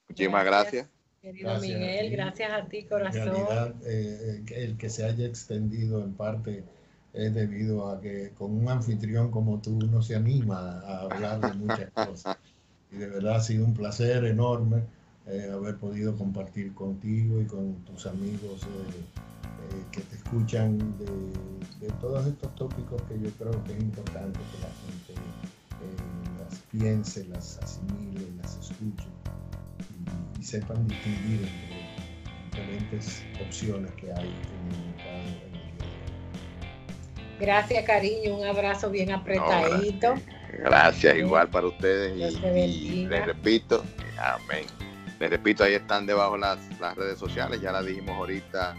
Muchísimas 0.07 0.45
gracias. 0.45 0.87
Querido 1.23 1.59
Miguel, 1.59 2.11
gracias 2.11 2.53
a 2.53 2.67
ti, 2.67 2.85
corazón. 2.85 3.81
Eh, 3.87 4.45
el 4.51 4.77
que 4.77 4.91
se 4.91 5.07
haya 5.07 5.27
extendido 5.27 6.05
en 6.05 6.13
parte 6.13 6.63
es 7.15 7.33
debido 7.33 7.89
a 7.89 8.03
que 8.03 8.33
con 8.37 8.53
un 8.53 8.69
anfitrión 8.69 9.31
como 9.31 9.63
tú 9.63 9.79
no 9.91 10.03
se 10.03 10.15
anima 10.15 10.79
a 10.81 11.01
hablar 11.05 11.41
de 11.41 11.55
muchas 11.55 11.91
cosas. 11.93 12.37
Y 12.93 12.97
de 12.97 13.09
verdad 13.09 13.37
ha 13.37 13.41
sido 13.41 13.65
un 13.65 13.73
placer 13.73 14.27
enorme 14.27 14.98
eh, 15.31 15.51
haber 15.53 15.77
podido 15.77 16.17
compartir 16.17 16.75
contigo 16.75 17.41
y 17.41 17.47
con 17.47 17.75
tus 17.85 18.07
amigos 18.07 18.67
que 19.93 20.01
te 20.01 20.17
escuchan 20.17 20.79
de, 20.99 21.87
de, 21.87 21.93
todos 22.01 22.27
estos 22.27 22.55
tópicos 22.55 23.03
que 23.03 23.21
yo 23.21 23.31
creo 23.33 23.65
que 23.65 23.73
es 23.73 23.81
importante 23.81 24.39
que 24.39 24.59
la 24.63 24.71
gente 24.87 25.49
eh, 25.83 26.41
las 26.41 26.59
piense, 26.71 27.25
las 27.27 27.59
asimile, 27.59 28.27
las 28.43 28.57
escuche 28.57 29.07
y, 30.39 30.43
sepan 30.43 30.87
distinguir 30.89 31.49
entre 32.45 32.63
diferentes 32.63 33.25
opciones 33.45 33.93
que 33.93 34.13
hay 34.13 34.29
en 34.29 34.73
el 34.73 34.87
mercado. 34.87 35.19
En 35.47 35.55
el 35.55 35.69
Gracias, 37.41 37.85
cariño. 37.85 38.37
Un 38.37 38.47
abrazo 38.47 38.91
bien 38.91 39.13
apretadito. 39.13 40.15
gracias, 40.65 41.17
igual 41.17 41.49
para 41.49 41.69
ustedes. 41.69 42.35
Y, 42.67 43.07
les 43.07 43.27
repito, 43.27 43.85
amén. 44.19 44.88
Les 45.19 45.31
repito, 45.31 45.65
ahí 45.65 45.75
están 45.75 46.07
debajo 46.07 46.37
las, 46.37 46.59
las 46.81 46.97
redes 46.97 47.19
sociales, 47.19 47.61
ya 47.61 47.73
las 47.73 47.85
dijimos 47.85 48.17
ahorita 48.17 48.77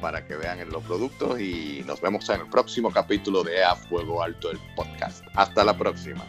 para 0.00 0.26
que 0.26 0.36
vean 0.36 0.58
los 0.70 0.82
productos 0.84 1.40
y 1.40 1.82
nos 1.86 2.00
vemos 2.00 2.28
en 2.28 2.40
el 2.40 2.46
próximo 2.48 2.90
capítulo 2.90 3.42
de 3.42 3.64
A 3.64 3.74
Fuego 3.74 4.22
Alto 4.22 4.50
el 4.50 4.58
podcast. 4.74 5.24
Hasta 5.34 5.64
la 5.64 5.76
próxima. 5.76 6.24